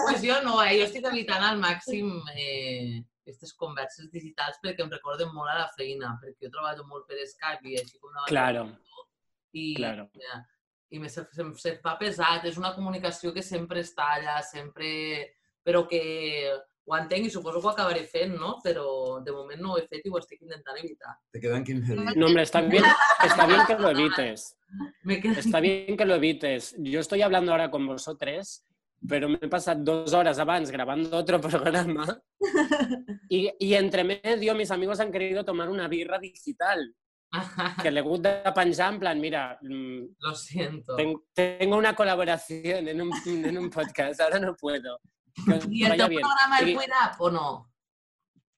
pues 0.06 0.22
jo 0.22 0.42
no, 0.44 0.62
eh? 0.64 0.78
jo 0.78 0.86
estic 0.86 1.06
evitant 1.10 1.42
al 1.48 1.58
màxim 1.62 2.12
eh, 2.36 3.02
aquestes 3.24 3.54
converses 3.58 4.12
digitals 4.14 4.60
perquè 4.62 4.84
em 4.86 4.92
recorden 4.94 5.32
molt 5.34 5.50
a 5.50 5.56
la 5.64 5.70
feina, 5.78 6.12
perquè 6.22 6.46
jo 6.46 6.52
treballo 6.54 6.86
molt 6.90 7.08
per 7.10 7.18
Skype 7.26 7.66
i 7.72 7.80
així 7.80 7.98
com 7.98 8.12
davant 8.14 8.30
Claro, 8.30 8.66
i, 9.54 9.74
claro. 9.80 10.06
ja, 10.22 10.38
i 10.92 11.00
me 11.00 11.10
se, 11.10 11.24
se, 11.32 11.46
se 11.58 11.78
fa 11.84 11.96
pesat, 12.00 12.46
és 12.50 12.58
una 12.60 12.74
comunicació 12.76 13.32
que 13.36 13.44
sempre 13.46 13.84
està 13.86 14.14
allà, 14.18 14.42
sempre... 14.44 14.90
però 15.62 15.84
que 15.88 16.02
ho 16.86 16.96
entenc 16.98 17.28
i 17.28 17.30
suposo 17.30 17.60
que 17.62 17.68
ho 17.68 17.72
acabaré 17.72 18.02
fent, 18.10 18.34
no? 18.40 18.56
Però 18.64 19.20
de 19.24 19.32
moment 19.32 19.62
no 19.62 19.74
ho 19.74 19.78
he 19.78 19.86
fet 19.88 20.08
i 20.08 20.12
ho 20.12 20.18
estic 20.18 20.42
intentant 20.42 20.80
evitar. 20.82 21.14
Te 21.32 21.40
quedan 21.40 21.64
15 21.64 21.96
días. 22.00 22.16
No, 22.18 22.28
hombre, 22.28 22.44
está 22.44 22.62
bien, 22.62 22.84
está 23.24 23.46
bien 23.46 23.62
que 23.68 23.78
lo 23.78 23.92
evites. 23.92 24.58
Está 25.38 25.60
bien 25.60 25.98
que 25.98 26.06
lo 26.06 26.16
evites. 26.16 26.76
Yo 26.80 27.00
estoy 27.00 27.22
hablando 27.22 27.52
ahora 27.52 27.70
con 27.70 27.86
vosotros, 27.86 28.66
pero 29.08 29.30
me 29.30 29.40
he 29.42 29.48
pasado 29.48 29.84
dos 29.84 30.14
horas 30.14 30.40
abans 30.40 30.72
grabando 30.72 31.16
otro 31.18 31.40
programa 31.50 32.22
y, 33.30 33.52
y 33.60 33.74
entre 33.74 34.04
medio 34.04 34.56
mis 34.56 34.72
amigos 34.72 35.00
han 35.00 35.12
querido 35.12 35.46
tomar 35.46 35.70
una 35.70 35.88
birra 35.88 36.20
digital 36.20 36.96
que 37.82 37.92
le 37.92 38.02
gusta 38.02 38.54
penjar 38.54 38.94
en 38.94 39.00
plan, 39.00 39.20
mira, 39.20 39.58
mm, 39.62 40.02
Lo 40.20 40.36
siento. 40.36 40.96
ten- 40.96 41.16
tengo 41.34 41.78
una 41.78 41.96
colaboración 41.96 42.88
en 42.88 43.02
un, 43.02 43.12
en 43.26 43.58
un 43.58 43.70
podcast, 43.70 44.20
ahora 44.22 44.40
no 44.40 44.56
puedo. 44.56 45.00
Que 45.46 45.52
us 45.58 45.66
I 45.70 45.86
el 45.86 45.98
teu 45.98 46.10
bien. 46.10 46.22
programa 46.22 46.60
el 46.60 46.70
I- 46.70 46.76
Cuid 46.76 46.90
Up 46.90 47.16
o 47.22 47.32
no? 47.32 47.72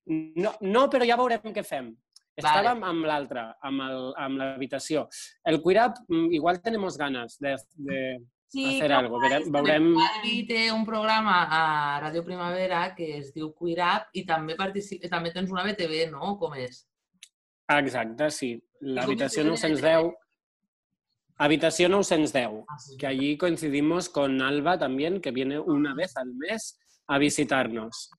No, 0.05 0.53
no, 0.61 0.89
però 0.89 1.05
ja 1.07 1.15
veurem 1.15 1.53
què 1.53 1.63
fem. 1.63 1.93
Vale. 1.93 2.41
Estàvem 2.49 2.84
amb 2.84 3.05
l'altre, 3.05 3.43
amb 3.61 3.82
el- 3.86 4.13
amb 4.17 4.38
l'habitació. 4.41 5.07
El 5.45 5.61
Queer 5.61 5.86
Up, 5.86 5.99
mm, 6.09 6.32
igual 6.34 6.61
tenemos 6.61 6.97
ganas 6.97 7.38
de, 7.39 7.55
de 7.76 7.99
Sí, 8.47 8.65
hacer 8.78 8.89
com 8.89 8.97
algo. 8.99 9.19
va 9.21 9.28
Veurem, 9.30 9.51
veurem... 9.51 10.47
Té 10.47 10.71
un 10.71 10.84
programa 10.86 11.43
a 11.49 12.01
Ràdio 12.01 12.24
Primavera 12.26 12.95
que 12.95 13.19
es 13.19 13.32
diu 13.34 13.53
Up 13.53 14.09
i 14.13 14.26
també, 14.26 14.55
participa, 14.55 15.07
també 15.09 15.32
tens 15.32 15.51
una 15.51 15.63
BTV, 15.63 16.09
no? 16.11 16.38
Com 16.39 16.55
és? 16.55 16.88
Ah, 17.68 17.80
Exacte, 17.80 18.30
sí. 18.32 18.61
L'habitació 18.82 19.43
com 19.43 19.55
que 19.55 19.68
910. 19.70 20.14
Habitació 21.38 21.89
910, 21.89 22.64
Ah, 22.70 22.78
que 22.99 23.07
allí 23.07 23.38
coincidimos 23.38 24.09
con 24.09 24.41
Alba 24.41 24.78
también, 24.78 25.20
que 25.22 25.32
viene 25.32 25.59
una 25.59 25.93
vez 25.95 26.16
al 26.18 26.34
mes 26.36 26.78
a 27.07 27.18
visitarnos. 27.18 28.11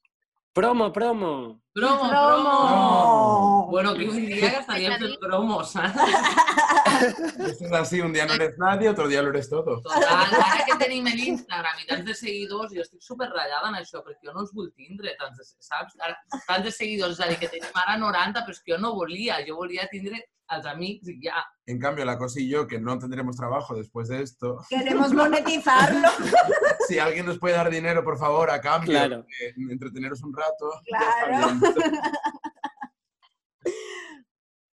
Promo, 0.52 0.92
promo. 0.92 1.60
Promo, 1.72 2.08
promo! 2.08 2.50
Promo! 2.68 3.68
Bueno, 3.70 3.94
que 3.94 4.08
un 4.08 4.26
que 4.26 4.46
estaríem 4.60 4.98
fent 4.98 5.18
promos, 5.20 5.70
saps? 5.72 5.94
Esto 7.50 7.64
es 7.66 7.72
así, 7.72 8.00
un 8.00 8.12
día 8.12 8.26
no 8.26 8.34
eres 8.34 8.56
nadie, 8.58 8.88
otro 8.88 9.08
día 9.08 9.22
lo 9.22 9.30
eres 9.30 9.48
todo. 9.48 9.80
Total, 9.80 10.04
ara 10.34 10.64
que 10.66 10.76
tenim 10.84 11.04
l'Instagram 11.06 11.80
i 11.82 11.86
tants 11.88 12.04
de 12.06 12.14
seguidors, 12.14 12.72
jo 12.74 12.82
estic 12.84 13.02
super 13.02 13.28
ratllada 13.30 13.68
en 13.72 13.78
això, 13.80 14.02
perquè 14.04 14.28
jo 14.28 14.32
no 14.36 14.40
els 14.44 14.52
vull 14.54 14.70
tindre, 14.76 15.14
tants 15.18 15.38
de, 15.38 15.44
saps? 15.64 15.96
Ara, 16.00 16.16
tants 16.46 16.64
de 16.64 16.72
seguidors, 16.72 17.18
és 17.18 17.24
a 17.24 17.28
dir, 17.32 17.38
que 17.42 17.48
tenim 17.52 17.80
ara 17.84 17.96
90, 17.98 18.44
però 18.46 18.54
és 18.56 18.62
que 18.62 18.72
jo 18.74 18.78
no 18.82 18.94
volia, 18.94 19.40
jo 19.46 19.56
volia 19.60 19.88
tindre 19.92 20.22
els 20.54 20.66
amics 20.68 21.08
i 21.08 21.18
ja. 21.24 21.40
En 21.66 21.78
cambio, 21.80 22.04
la 22.04 22.18
cosa 22.18 22.38
y 22.40 22.48
yo, 22.50 22.66
que 22.66 22.78
no 22.78 22.98
tendremos 22.98 23.34
trabajo 23.36 23.74
después 23.74 24.08
de 24.08 24.22
esto, 24.22 24.58
Queremos 24.68 25.12
monetizarlo. 25.14 26.08
si 26.88 26.98
alguien 26.98 27.24
nos 27.26 27.38
puede 27.38 27.56
dar 27.56 27.70
dinero, 27.70 28.04
por 28.04 28.18
favor, 28.18 28.50
a 28.50 28.60
cambio 28.60 28.90
Claro. 28.92 29.24
de 29.56 29.72
entreteneros 29.72 30.22
un 30.22 30.34
rato, 30.36 30.70
ya 30.90 30.98
Claro. 30.98 31.48
está 31.48 31.70
bien. 31.72 31.92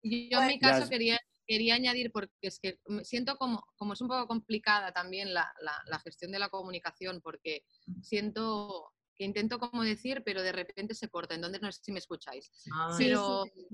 Yo 0.31 0.41
en 0.41 0.47
mi 0.47 0.59
Ya 0.61 0.71
caso 0.71 0.89
quería, 0.89 1.19
quería 1.47 1.75
añadir, 1.75 2.11
porque 2.13 2.33
es 2.43 2.59
que 2.61 2.81
me 2.87 3.05
siento 3.05 3.37
como, 3.37 3.65
como 3.77 3.93
es 3.95 4.01
un 4.01 4.09
poco 4.09 4.27
complicada 4.27 4.93
también 4.93 5.33
la, 5.35 5.53
la- 5.61 5.83
la 5.87 5.99
gestión 6.01 6.33
de 6.33 6.39
la 6.39 6.49
comunicación, 6.49 7.21
porque 7.23 7.65
siento 8.03 8.93
que 9.15 9.25
intento 9.25 9.59
como 9.59 9.83
decir, 9.83 10.23
pero 10.25 10.43
de 10.43 10.53
repente 10.53 10.95
se 10.95 11.09
corta, 11.09 11.35
entonces 11.35 11.63
no 11.63 11.73
sé 11.73 11.81
si 11.83 11.91
me 11.93 11.99
escucháis. 11.99 12.51
Sí, 12.55 12.73
Pero 12.99 13.45
sí, 13.45 13.53
sí. 13.63 13.67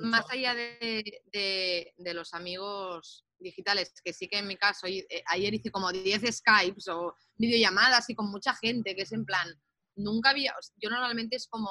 más 0.00 0.24
allá 0.30 0.54
de, 0.54 1.22
de- 1.32 1.94
de 1.96 2.14
los 2.14 2.34
amigos 2.34 3.24
digitales, 3.38 3.92
que 4.02 4.12
sí 4.12 4.26
que 4.28 4.38
en 4.38 4.48
mi 4.48 4.56
caso, 4.56 4.88
eh, 4.88 5.06
ayer 5.26 5.54
hice 5.54 5.70
como 5.70 5.92
10 5.92 6.22
Skypes 6.36 6.88
o 6.88 7.14
videollamadas 7.36 8.10
y 8.10 8.14
con 8.16 8.28
mucha 8.30 8.54
gente, 8.56 8.96
que 8.96 9.02
es 9.02 9.12
en 9.12 9.24
plan, 9.24 9.48
nunca 9.94 10.30
había, 10.30 10.54
yo 10.76 10.90
normalmente 10.90 11.36
es 11.36 11.46
como, 11.46 11.68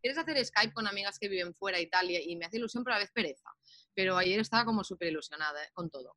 ¿quieres 0.00 0.18
hacer 0.18 0.44
Skype 0.44 0.72
con 0.72 0.86
amigas 0.86 1.18
que 1.18 1.28
viven 1.28 1.52
fuera 1.54 1.80
y 1.80 1.88
tal? 1.90 2.08
Y, 2.08 2.16
y 2.16 2.36
me 2.36 2.46
hace 2.46 2.58
ilusión, 2.58 2.84
pero 2.84 2.94
a 2.94 2.98
la 2.98 3.04
vez 3.04 3.10
pereza. 3.12 3.50
Pero 4.00 4.16
ayer 4.16 4.40
estaba 4.40 4.64
como 4.64 4.82
súper 4.82 5.08
ilusionada 5.08 5.62
eh, 5.62 5.68
con 5.74 5.90
todo. 5.90 6.16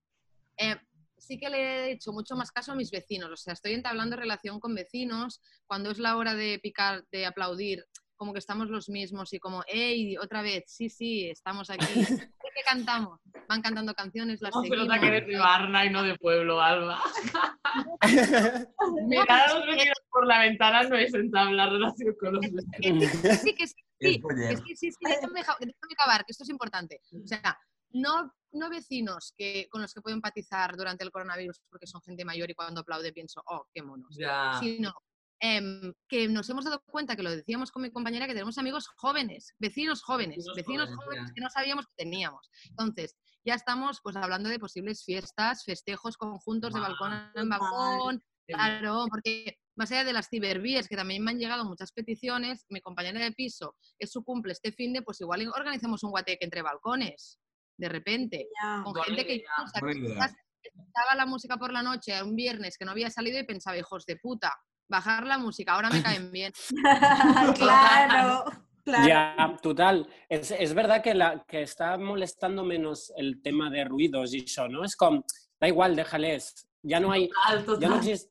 Eh, 0.56 0.78
sí 1.18 1.38
que 1.38 1.50
le 1.50 1.58
he 1.58 1.92
hecho 1.92 2.14
mucho 2.14 2.34
más 2.38 2.50
caso 2.50 2.72
a 2.72 2.76
mis 2.76 2.92
vecinos, 2.92 3.30
o 3.30 3.36
sea, 3.36 3.52
estoy 3.52 3.74
entablando 3.74 4.16
relación 4.16 4.62
con 4.62 4.74
vecinos, 4.74 5.42
cuando 5.68 5.92
es 5.92 6.00
la 6.00 6.16
hora 6.16 6.34
de 6.34 6.60
picar, 6.64 7.04
de 7.12 7.26
aplaudir, 7.26 7.84
como 8.16 8.32
que 8.32 8.40
estamos 8.40 8.70
los 8.70 8.88
mismos 8.88 9.34
y 9.34 9.40
como, 9.40 9.64
hey, 9.68 10.16
otra 10.18 10.42
vez, 10.42 10.64
sí, 10.68 10.88
sí, 10.90 11.30
estamos 11.30 11.70
aquí. 11.70 11.86
¿Qué 12.56 12.62
cantamos? 12.66 13.20
Van 13.50 13.62
cantando 13.62 13.94
canciones, 13.94 14.42
las 14.42 14.56
No, 14.56 14.62
se 14.62 14.70
seguimos. 14.70 15.00
que 15.02 15.08
eres 15.08 15.28
de 15.28 15.38
Varna 15.38 15.86
y 15.86 15.90
no 15.90 16.04
de 16.04 16.18
pueblo, 16.18 16.62
Alba. 16.62 17.02
No, 18.80 19.08
Mirar 19.08 19.50
a 19.50 19.54
los 19.56 19.66
vecinos 19.66 19.98
por 20.12 20.28
la 20.28 20.40
ventana 20.40 20.84
no 20.84 20.96
es 20.96 21.14
entablar 21.14 21.70
relación 21.72 22.16
con 22.20 22.34
los 22.36 22.42
vecinos. 22.52 23.12
que 23.22 23.36
sí, 23.38 23.56
que 23.56 23.68
sí, 23.68 23.76
sí, 24.00 24.22
sí, 24.22 24.76
sí, 24.76 24.92
sí, 24.92 24.98
déjame, 25.02 25.44
ja- 25.44 25.58
déjame 25.60 25.94
acabar, 25.98 26.24
que 26.26 26.32
esto 26.32 26.44
es 26.44 26.50
importante. 26.50 27.02
O 27.24 27.28
sea, 27.28 27.58
no, 27.94 28.34
no 28.52 28.70
vecinos 28.70 29.34
que, 29.38 29.68
con 29.70 29.82
los 29.82 29.94
que 29.94 30.02
puedo 30.02 30.16
empatizar 30.16 30.76
durante 30.76 31.04
el 31.04 31.12
coronavirus 31.12 31.62
porque 31.70 31.88
son 31.88 32.02
gente 32.02 32.26
mayor 32.26 32.50
y 32.50 32.56
cuando 32.56 32.82
aplaude 32.82 33.14
pienso, 33.14 33.42
oh, 33.48 33.68
qué 33.74 33.82
monos. 33.82 34.16
Sino 34.60 34.94
em, 35.40 35.94
que 36.08 36.28
nos 36.28 36.50
hemos 36.50 36.66
dado 36.66 36.82
cuenta, 36.86 37.16
que 37.16 37.24
lo 37.24 37.32
decíamos 37.32 37.72
con 37.72 37.84
mi 37.84 37.92
compañera, 37.92 38.28
que 38.28 38.34
tenemos 38.34 38.58
amigos 38.58 38.88
jóvenes, 38.98 39.54
vecinos 39.60 40.02
jóvenes, 40.02 40.46
Vecinos 40.56 40.56
vecinos 40.56 40.90
jóvenes, 40.96 41.32
que 41.34 41.42
no 41.42 41.50
sabíamos 41.50 41.86
que 41.88 41.96
teníamos. 41.96 42.50
Entonces, 42.70 43.16
ya 43.46 43.56
estamos 43.56 44.00
pues 44.02 44.16
hablando 44.16 44.50
de 44.50 44.60
posibles 44.60 45.04
fiestas, 45.04 45.64
festejos 45.64 46.18
conjuntos 46.18 46.74
de 46.74 46.80
balcón 46.80 47.32
en 47.36 47.50
balcón. 47.50 48.24
Claro, 48.46 49.06
porque 49.10 49.58
más 49.76 49.92
allá 49.92 50.04
de 50.04 50.14
las 50.14 50.30
cibervías, 50.30 50.88
que 50.88 50.96
también 50.96 51.24
me 51.24 51.32
han 51.32 51.40
llegado 51.40 51.66
muchas 51.66 51.92
peticiones, 51.92 52.66
mi 52.70 52.82
compañera 52.82 53.20
de 53.20 53.32
piso, 53.32 53.76
es 53.98 54.12
su 54.12 54.24
cumple 54.24 54.54
este 54.54 54.72
fin 54.72 54.94
de, 54.94 55.02
pues 55.02 55.22
igual 55.22 55.48
organizamos 55.56 56.04
un 56.04 56.12
guateque 56.12 56.46
entre 56.46 56.62
balcones, 56.62 57.40
de 57.84 57.90
repente, 57.90 58.48
Ya. 58.62 58.82
con 58.84 58.94
Buena 58.94 59.06
gente 59.06 59.26
que 59.28 59.36
o 59.64 59.68
sea, 59.68 59.82
que 59.82 59.94
quizás 60.02 60.32
escuchaba 60.64 61.16
la 61.16 61.26
música 61.26 61.58
por 61.58 61.72
la 61.74 61.84
noche 61.84 62.22
un 62.24 62.36
viernes 62.36 62.78
que 62.78 62.86
no 62.86 62.92
había 62.92 63.10
salido 63.10 63.38
y 63.40 63.44
pensaba, 63.46 63.78
hijos 63.78 64.06
de 64.06 64.16
puta, 64.16 64.52
bajar 64.88 65.26
la 65.26 65.38
música, 65.38 65.74
ahora 65.74 65.90
me 65.90 66.02
caen 66.02 66.32
bien. 66.32 66.54
claro, 67.58 68.46
claro. 68.84 69.08
Ya, 69.08 69.58
total. 69.62 70.08
Es, 70.30 70.52
és 70.52 70.74
verdad 70.74 71.02
que, 71.04 71.14
la, 71.14 71.44
que 71.48 71.64
està 71.64 71.98
molestando 71.98 72.64
menos 72.64 73.12
el 73.18 73.42
tema 73.42 73.70
de 73.70 73.84
ruidos 73.88 74.34
i 74.34 74.44
això, 74.44 74.68
no? 74.72 74.84
És 74.88 74.96
com, 75.00 75.22
da 75.60 75.68
igual, 75.72 75.96
déjales. 75.96 76.54
Ja 76.84 77.00
no 77.00 77.12
hay, 77.12 77.30
Total, 77.30 77.60
ya 77.60 77.90
no 77.90 77.98
total. 77.98 77.98
exist... 78.00 78.30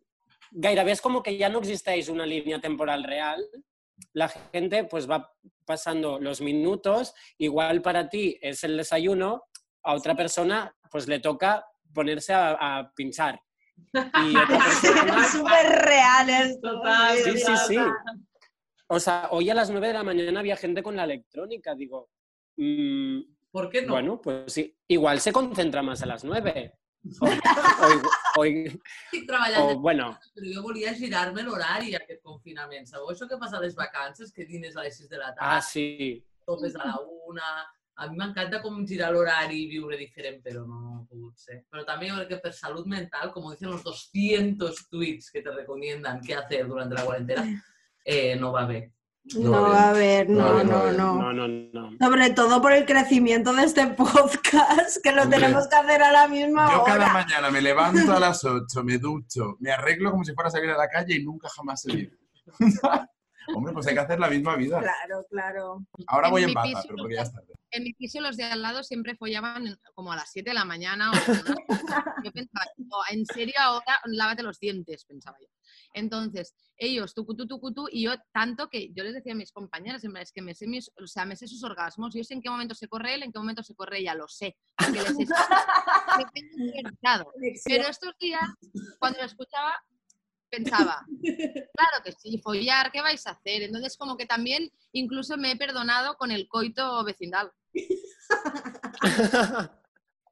Gairebé 0.53 0.92
és 0.92 1.00
como 1.00 1.22
que 1.24 1.32
ya 1.38 1.48
no 1.48 1.62
existeix 1.62 2.11
una 2.12 2.26
línea 2.28 2.59
temporal 2.61 3.05
real. 3.09 3.40
La 4.12 4.28
gente 4.28 4.84
pues 4.84 5.09
va 5.11 5.32
pasando 5.64 6.18
los 6.20 6.40
minutos, 6.40 7.14
igual 7.38 7.82
para 7.82 8.09
ti 8.09 8.38
es 8.42 8.64
el 8.64 8.76
desayuno, 8.76 9.44
a 9.82 9.94
otra 9.94 10.14
persona 10.14 10.74
pues 10.90 11.09
le 11.09 11.20
toca 11.20 11.64
ponerse 11.94 12.32
a, 12.34 12.50
a 12.78 12.92
pinchar. 12.94 13.40
Y 13.94 14.36
otra 14.36 14.59
persona 14.59 15.24
Súper 15.28 15.66
real 15.84 16.28
esto. 16.30 16.72
Total, 16.72 17.16
Sí, 17.18 17.38
sí, 17.38 17.53
sí. 17.68 17.76
O 18.88 19.00
sea, 19.00 19.28
hoy 19.30 19.48
a 19.48 19.55
las 19.55 19.70
9 19.70 19.86
de 19.88 19.92
la 19.94 20.03
mañana 20.03 20.40
había 20.40 20.57
gente 20.57 20.82
con 20.82 20.96
la 20.96 21.05
electrónica. 21.05 21.74
Digo, 21.74 22.11
mm, 22.57 23.20
¿Por 23.50 23.70
qué 23.70 23.82
no? 23.82 23.92
bueno, 23.94 24.20
pues 24.20 24.53
sí. 24.53 24.76
Igual 24.88 25.20
se 25.20 25.32
concentra 25.32 25.82
más 25.82 26.03
a 26.03 26.07
las 26.07 26.24
9. 26.24 26.74
O, 27.20 27.26
o- 27.26 28.03
o- 28.39 28.47
Estic 28.47 29.26
treballant 29.28 29.66
o, 29.66 29.68
de 29.68 29.74
bueno, 29.85 30.09
però 30.35 30.55
jo 30.55 30.62
volia 30.64 30.95
girar-me 30.95 31.43
l'horari 31.47 31.95
aquest 31.99 32.22
confinament. 32.22 32.87
Sabeu 32.89 33.12
això 33.12 33.28
que 33.28 33.39
passa 33.41 33.59
a 33.59 33.62
les 33.64 33.76
vacances, 33.76 34.33
que 34.33 34.47
dines 34.49 34.76
a 34.76 34.83
les 34.87 34.97
6 34.97 35.09
de 35.11 35.20
la 35.20 35.30
tarda, 35.35 35.57
ah, 35.59 35.62
sí. 35.62 36.22
topes 36.47 36.76
a 36.76 36.89
la 36.89 36.99
una... 37.28 37.53
A 38.03 38.07
mi 38.09 38.16
m'encanta 38.16 38.62
com 38.62 38.78
girar 38.89 39.11
l'horari 39.12 39.59
i 39.62 39.66
viure 39.68 39.99
diferent, 40.01 40.39
però 40.43 40.62
no 40.64 40.78
ha 40.95 41.03
pogut 41.05 41.37
ser. 41.39 41.59
Però 41.70 41.83
també 41.85 42.09
jo 42.09 42.14
crec 42.16 42.30
que 42.30 42.39
per 42.41 42.53
salut 42.57 42.87
mental, 42.89 43.30
como 43.35 43.51
dicen 43.53 43.68
los 43.70 43.83
200 43.85 44.89
tweets 44.89 45.28
que 45.30 45.43
te 45.45 45.53
recomiendan 45.53 46.22
qué 46.24 46.35
hacer 46.35 46.66
durante 46.66 46.97
la 46.97 47.05
cuarentena, 47.05 47.45
eh, 48.03 48.35
no 48.41 48.51
va 48.51 48.64
bé. 48.66 48.80
No, 49.37 49.66
a 49.66 49.93
ver, 49.93 50.29
no, 50.29 50.62
No, 50.62 50.64
no, 50.64 50.93
no, 50.93 50.93
no. 50.93 51.33
No, 51.33 51.33
no, 51.33 51.49
no. 51.49 51.97
Sobre 52.01 52.31
todo 52.31 52.61
por 52.61 52.73
el 52.73 52.85
crecimiento 52.85 53.53
de 53.53 53.64
este 53.64 53.87
podcast, 53.97 54.97
que 55.03 55.12
lo 55.12 55.23
Hombre. 55.23 55.39
tenemos 55.39 55.68
que 55.68 55.77
hacer 55.77 56.03
a 56.03 56.11
la 56.12 56.27
misma 56.29 56.70
Yo 56.73 56.83
cada 56.85 56.97
hora. 57.05 57.12
mañana 57.12 57.51
me 57.51 57.61
levanto 57.62 58.12
a 58.12 58.18
las 58.20 58.45
8, 58.45 58.83
me 58.83 58.99
ducho, 58.99 59.57
me 59.61 59.70
arreglo 59.70 60.11
como 60.11 60.25
si 60.25 60.35
fuera 60.35 60.49
a 60.49 60.51
salir 60.51 60.70
a 60.70 60.77
la 60.77 60.89
calle 60.89 61.14
y 61.16 61.25
nunca 61.25 61.49
jamás 61.49 61.85
ido. 61.87 62.11
Hombre, 63.55 63.73
pues 63.73 63.87
hay 63.89 63.95
que 63.95 64.01
hacer 64.01 64.20
la 64.20 64.29
misma 64.29 64.55
vida. 64.57 64.79
Claro, 64.81 65.27
claro. 65.31 65.85
Ahora 66.07 66.29
En 66.29 66.33
voy 66.33 66.43
en 66.45 66.55
piso 66.55 66.81
pero 66.85 66.97
porque 66.97 67.14
ya 67.16 67.23
es 67.23 67.33
tarde. 67.33 67.53
En 67.70 67.83
mi 67.85 67.93
piso 67.95 68.20
los 68.20 68.37
de 68.37 68.45
al 68.45 68.62
lado 68.62 68.83
siempre 68.85 69.16
follaban 69.16 69.64
como 69.95 70.12
a 70.12 70.16
las 70.16 70.31
7 70.31 70.51
de 70.51 70.55
la 70.55 70.64
mañana. 70.64 71.11
O 71.11 71.14
yo 71.14 72.33
pensaba, 72.33 72.66
"Oh, 72.91 73.03
en 73.11 73.25
serio 73.27 73.55
ahora 73.61 74.01
lávate 74.05 74.43
los 74.43 74.59
dientes, 74.61 75.05
pensaba 75.07 75.37
yo. 75.41 75.47
Entonces, 75.93 76.55
ellos, 76.76 77.14
tucutú, 77.14 77.47
tucutú, 77.47 77.88
y 77.90 78.05
yo 78.05 78.12
tanto 78.32 78.68
que 78.68 78.93
yo 78.93 79.05
les 79.05 79.14
decía 79.14 79.32
a 79.32 79.36
mis 79.36 79.53
compañeras, 79.53 80.03
es 80.05 80.32
que 80.32 80.43
me 80.43 80.55
sé, 80.55 80.66
mis, 80.66 80.90
o 81.01 81.07
sea, 81.07 81.24
me 81.24 81.36
sé 81.36 81.47
sus 81.47 81.62
orgasmos, 81.62 82.14
yo 82.14 82.24
sé 82.24 82.34
en 82.34 82.43
qué 82.43 82.51
momento 82.51 82.74
se 82.74 82.88
corre 82.88 83.14
él, 83.14 83.22
en 83.22 83.32
qué 83.32 83.38
momento 83.38 83.62
se 83.62 83.74
corre 83.74 83.99
ella, 83.99 84.14
lo 84.14 84.28
sé. 84.28 84.57
porque 84.76 85.01
les 85.01 85.11
he-. 85.11 85.26
Pero 87.64 87.88
estos 87.88 88.16
días, 88.18 88.43
cuando 88.99 89.20
lo 89.20 89.26
escuchaba, 89.26 89.74
pensaba, 90.51 91.07
claro 91.22 92.05
que 92.05 92.12
sí, 92.12 92.38
follar, 92.38 92.93
¿qué 92.93 93.01
vais 93.01 93.26
a 93.26 93.30
hacer? 93.30 93.62
Entonces, 93.62 93.97
como 93.97 94.16
que 94.16 94.26
también 94.26 94.70
incluso 94.93 95.36
me 95.38 95.53
he 95.53 95.57
perdonado 95.57 96.16
con 96.16 96.30
el 96.30 96.49
coito 96.49 97.05
vecindal. 97.05 97.51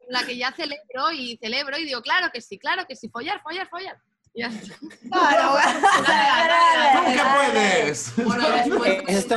La 0.09 0.27
que 0.27 0.37
ya 0.37 0.53
celebro 0.53 1.13
y 1.13 1.39
celebro 1.39 1.79
y 1.79 1.85
digo, 1.85 2.03
claro 2.03 2.31
que 2.33 2.41
sí, 2.41 2.59
claro 2.59 2.85
que 2.87 2.97
sí, 2.97 3.09
follar, 3.09 3.41
follar, 3.43 3.69
follar. 3.69 3.97
Y 4.33 4.43
ya 4.43 4.49
está. 4.49 4.77
Claro, 5.11 5.59
¡Tú 6.95 7.13
que 7.13 7.21
puedes! 7.37 8.15
Bueno, 8.25 8.49
después... 8.51 9.03
Esto, 9.09 9.35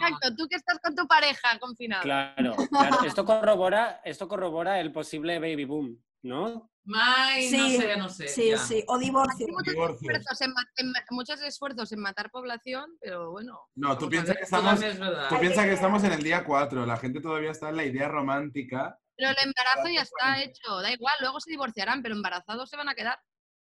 Exacto, 0.00 0.36
tú 0.36 0.46
que 0.48 0.56
estás 0.56 0.78
con 0.82 0.94
tu 0.94 1.06
pareja 1.06 1.58
confinado. 1.58 2.02
claro, 2.02 2.54
claro, 2.70 3.04
esto 3.04 3.24
corrobora, 3.24 4.00
esto 4.04 4.28
corrobora 4.28 4.80
el 4.80 4.92
posible 4.92 5.38
baby 5.38 5.64
boom, 5.64 5.98
¿no? 6.22 6.70
Mai, 6.86 7.50
no 7.50 7.68
sé, 7.68 7.96
no 7.96 8.08
sé. 8.10 8.28
Sí, 8.28 8.52
sí. 8.58 8.84
O 8.88 8.98
divorcio. 8.98 9.46
Hay 9.46 9.52
muchos 9.52 9.74
esfuerzos, 9.94 10.40
en, 10.42 10.52
ma- 10.52 10.70
en 10.76 10.90
ma- 10.92 11.00
muchos 11.12 11.40
esfuerzos 11.40 11.90
en 11.92 12.00
matar 12.00 12.30
población, 12.30 12.84
pero 13.00 13.30
bueno. 13.30 13.58
No, 13.74 13.96
tú 13.96 14.10
piensas 14.10 14.36
que 14.36 14.42
estamos, 14.42 14.82
es 14.82 14.98
tú 15.30 15.38
piensas 15.40 15.64
que 15.64 15.72
estamos 15.72 16.04
en 16.04 16.12
el 16.12 16.22
día 16.22 16.44
4. 16.44 16.84
La 16.84 16.98
gente 16.98 17.22
todavía 17.22 17.52
está 17.52 17.70
en 17.70 17.76
la 17.78 17.84
idea 17.84 18.08
romántica. 18.08 18.98
Pero 19.16 19.30
el 19.30 19.36
embarazo 19.44 19.88
ya 19.88 20.02
está 20.02 20.42
hecho, 20.42 20.82
da 20.82 20.90
igual, 20.92 21.14
luego 21.20 21.40
se 21.40 21.50
divorciarán, 21.52 22.02
pero 22.02 22.14
embarazados 22.16 22.68
se 22.68 22.76
van 22.76 22.90
a 22.90 22.94
quedar. 22.94 23.18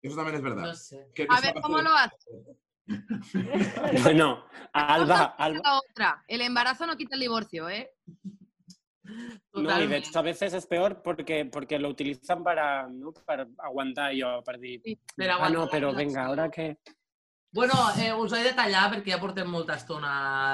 Eso 0.05 0.15
también 0.15 0.35
es 0.35 0.41
verdad. 0.43 0.63
No 0.63 0.75
sé. 0.75 1.07
¿Qué 1.15 1.25
A 1.27 1.41
ver 1.41 1.55
cómo 1.61 1.79
lo 1.79 1.91
hace. 1.91 2.29
Bueno, 4.03 4.45
Alba, 4.73 5.35
Alba. 5.37 5.61
la 5.63 5.79
otra. 5.79 6.23
El 6.27 6.41
embarazo 6.41 6.85
no 6.85 6.95
quita 6.95 7.15
el 7.15 7.21
divorcio, 7.21 7.67
¿eh? 7.69 7.91
No, 9.53 9.81
y 9.81 9.87
de 9.87 9.97
hecho 9.97 10.19
a 10.19 10.21
veces 10.21 10.53
es 10.53 10.65
peor 10.67 11.01
porque, 11.03 11.45
porque 11.45 11.79
lo 11.79 11.89
utilizan 11.89 12.43
para, 12.43 12.87
¿no? 12.87 13.11
para 13.25 13.47
aguantar 13.59 14.11
yo, 14.13 14.41
para 14.43 14.57
dir, 14.57 14.81
Per 15.15 15.29
ah, 15.29 15.49
no, 15.49 15.67
però 15.69 15.91
la 15.91 15.97
venga, 15.97 16.25
ahora 16.25 16.49
que... 16.49 16.77
Bueno, 17.51 17.73
eh, 17.97 18.11
us 18.13 18.33
he 18.33 18.43
de 18.43 18.51
tallar 18.51 18.89
perquè 18.91 19.13
ja 19.13 19.17
portem 19.21 19.47
molta 19.47 19.77
estona. 19.79 20.09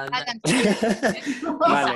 Ah, 0.05 0.25
Vale. 1.59 1.95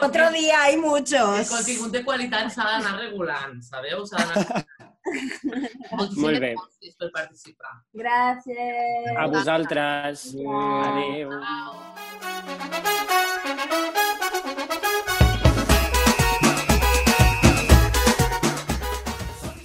Otro 0.00 0.30
día 0.30 0.62
hay 0.62 0.74
El 0.74 0.80
muchos. 0.80 1.50
contingut 1.50 1.90
de 1.90 2.04
qualitat 2.04 2.52
s'ha 2.54 2.62
d'anar 2.68 3.00
regulant, 3.00 3.58
sabeu? 3.60 4.06
S'ha 4.06 4.22
d'anar... 4.22 4.64
Moltíssimes 5.90 6.22
Molt 6.22 6.38
bé. 6.38 6.54
Gràcies 6.98 7.12
per 7.12 7.12
participar. 7.12 7.84
Gracias. 7.92 9.16
A 9.16 9.26
vosaltres. 9.26 10.34
Adéu. 10.34 11.30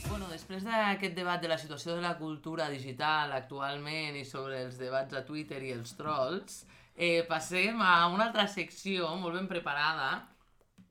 Bueno, 0.10 0.30
després 0.30 0.64
d'aquest 0.64 1.16
debat 1.16 1.42
de 1.42 1.48
la 1.48 1.58
situació 1.58 1.96
de 1.96 2.02
la 2.02 2.18
cultura 2.18 2.70
digital 2.70 3.32
actualment 3.32 4.16
i 4.16 4.26
sobre 4.26 4.64
els 4.64 4.78
debats 4.78 5.14
a 5.14 5.26
Twitter 5.26 5.62
i 5.64 5.74
els 5.74 5.96
trolls, 5.96 6.66
eh, 6.96 7.26
passem 7.28 7.82
a 7.82 8.08
una 8.08 8.30
altra 8.30 8.48
secció 8.48 9.16
molt 9.18 9.36
ben 9.36 9.48
preparada 9.48 10.30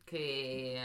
que, 0.04 0.82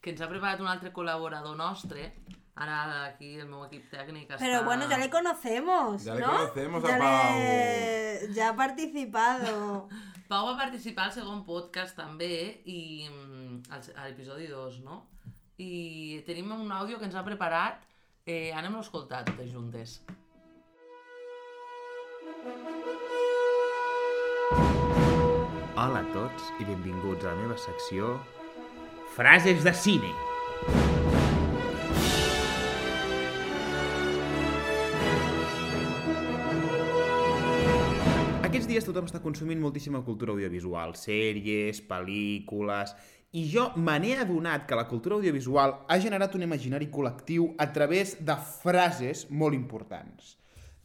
que 0.00 0.10
ens 0.10 0.20
ha 0.20 0.28
preparat 0.28 0.60
un 0.60 0.68
altre 0.68 0.92
col·laborador 0.92 1.56
nostre. 1.56 2.12
Ara 2.54 3.04
aquí 3.06 3.32
el 3.42 3.48
meu 3.50 3.64
equip 3.66 3.88
tècnic 3.90 4.28
està... 4.30 4.38
Pero 4.38 4.62
bueno, 4.64 4.86
ya 4.88 4.98
le 4.98 5.08
conocemos. 5.10 6.04
Ya 6.04 6.14
le 6.14 6.20
¿no? 6.20 6.30
conocemos 6.30 6.84
a 6.84 6.88
Ya 6.88 6.98
Pau. 6.98 7.38
le- 7.38 8.34
ya 8.34 8.48
ha 8.50 8.56
participado. 8.56 9.88
Pau 10.28 10.46
va 10.46 10.56
participar 10.56 11.08
al 11.10 11.12
segon 11.16 11.42
podcast 11.44 11.96
també 11.98 12.62
i 12.64 13.08
mm, 13.10 13.58
al, 13.74 13.82
a 13.96 14.06
l'episodi 14.08 14.46
2, 14.46 14.78
no? 14.86 15.00
I 15.58 16.22
tenim 16.26 16.52
un 16.54 16.70
àudio 16.72 16.98
que 16.98 17.04
ens 17.10 17.14
ha 17.18 17.24
preparat. 17.26 17.82
Eh, 18.24 18.52
anem-lo 18.56 18.78
a 18.80 18.86
escoltar 18.86 19.24
totes 19.26 19.50
juntes. 19.52 19.98
Hola 25.76 26.00
a 26.00 26.06
tots 26.14 26.46
i 26.62 26.66
benvinguts 26.68 27.24
a 27.26 27.32
la 27.32 27.40
meva 27.42 27.56
secció 27.60 28.14
Frases 29.14 29.62
de 29.66 29.72
cine. 29.76 30.10
Aquests 30.64 30.93
dies 38.74 38.86
tothom 38.88 39.06
està 39.06 39.20
consumint 39.22 39.60
moltíssima 39.62 40.00
cultura 40.02 40.32
audiovisual, 40.34 40.96
sèries, 40.98 41.84
pel·lícules... 41.86 42.94
I 43.34 43.40
jo 43.50 43.64
me 43.82 43.96
n'he 43.98 44.12
adonat 44.22 44.62
que 44.62 44.76
la 44.78 44.84
cultura 44.86 45.16
audiovisual 45.16 45.72
ha 45.90 45.96
generat 45.98 46.36
un 46.38 46.44
imaginari 46.46 46.86
col·lectiu 46.86 47.48
a 47.58 47.66
través 47.74 48.12
de 48.22 48.36
frases 48.62 49.24
molt 49.30 49.58
importants. 49.58 50.36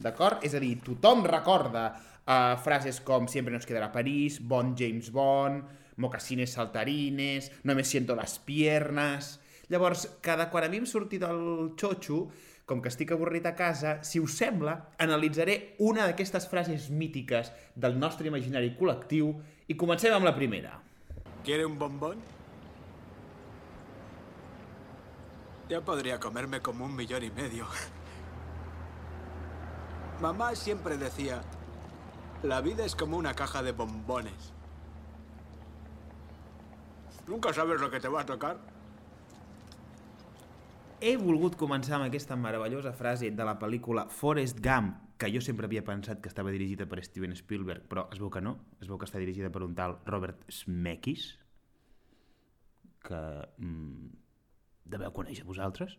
D'acord? 0.02 0.42
És 0.42 0.56
a 0.58 0.62
dir, 0.62 0.72
tothom 0.82 1.22
recorda 1.30 1.84
uh, 1.94 2.56
frases 2.58 2.98
com 3.06 3.28
Siempre 3.30 3.54
nos 3.54 3.68
quedará 3.70 3.92
París, 3.94 4.40
Bon 4.42 4.74
James 4.74 5.12
Bond, 5.14 5.62
Mocasines 6.02 6.58
saltarines, 6.58 7.52
No 7.62 7.78
siento 7.84 8.16
las 8.16 8.38
piernas... 8.38 9.38
Llavors, 9.70 10.18
cada 10.20 10.48
quan 10.50 10.64
a 10.66 10.68
mi 10.68 10.80
em 10.82 10.86
surti 10.90 11.20
del 11.22 11.76
xotxo, 11.78 12.24
com 12.70 12.78
que 12.78 12.90
estic 12.92 13.10
avorrit 13.10 13.48
a 13.50 13.56
casa, 13.58 13.96
si 14.06 14.20
us 14.22 14.36
sembla, 14.38 14.76
analitzaré 15.02 15.74
una 15.82 16.04
d'aquestes 16.06 16.46
frases 16.46 16.86
mítiques 16.94 17.50
del 17.74 17.98
nostre 17.98 18.30
imaginari 18.30 18.76
col·lectiu 18.78 19.32
i 19.66 19.74
comencem 19.74 20.14
amb 20.14 20.28
la 20.28 20.36
primera. 20.36 20.76
¿Quiere 21.42 21.66
un 21.66 21.80
bombón? 21.80 22.22
Ya 25.68 25.80
podría 25.80 26.20
comerme 26.20 26.60
como 26.60 26.84
un 26.84 26.94
millón 26.94 27.24
y 27.24 27.30
medio. 27.30 27.66
Mamá 30.20 30.54
siempre 30.54 30.96
decía, 30.96 31.40
la 32.44 32.60
vida 32.60 32.84
es 32.84 32.94
como 32.94 33.16
una 33.16 33.34
caja 33.34 33.64
de 33.64 33.72
bombones. 33.72 34.52
Nunca 37.26 37.52
sabes 37.52 37.80
lo 37.80 37.90
que 37.90 37.98
te 37.98 38.08
va 38.08 38.20
a 38.20 38.26
tocar. 38.26 38.58
He 41.00 41.14
volgut 41.16 41.54
començar 41.56 41.94
amb 41.96 42.04
aquesta 42.04 42.36
meravellosa 42.36 42.90
frase 42.92 43.30
de 43.32 43.44
la 43.48 43.54
pel·lícula 43.56 44.02
Forrest 44.12 44.58
Gump, 44.60 44.90
que 45.16 45.30
jo 45.32 45.40
sempre 45.40 45.64
havia 45.64 45.80
pensat 45.84 46.18
que 46.20 46.28
estava 46.28 46.52
dirigida 46.52 46.84
per 46.84 46.98
Steven 47.00 47.32
Spielberg, 47.36 47.86
però 47.88 48.02
es 48.12 48.18
veu 48.20 48.28
que 48.28 48.42
no, 48.44 48.58
es 48.84 48.88
veu 48.90 48.98
que 49.00 49.06
està 49.08 49.20
dirigida 49.22 49.48
per 49.48 49.62
un 49.64 49.72
tal 49.78 49.94
Robert 50.04 50.42
Zemeckis, 50.52 51.30
que 53.00 53.20
mm, 53.56 54.10
deveu 54.92 55.14
conèixer 55.16 55.46
vosaltres. 55.48 55.94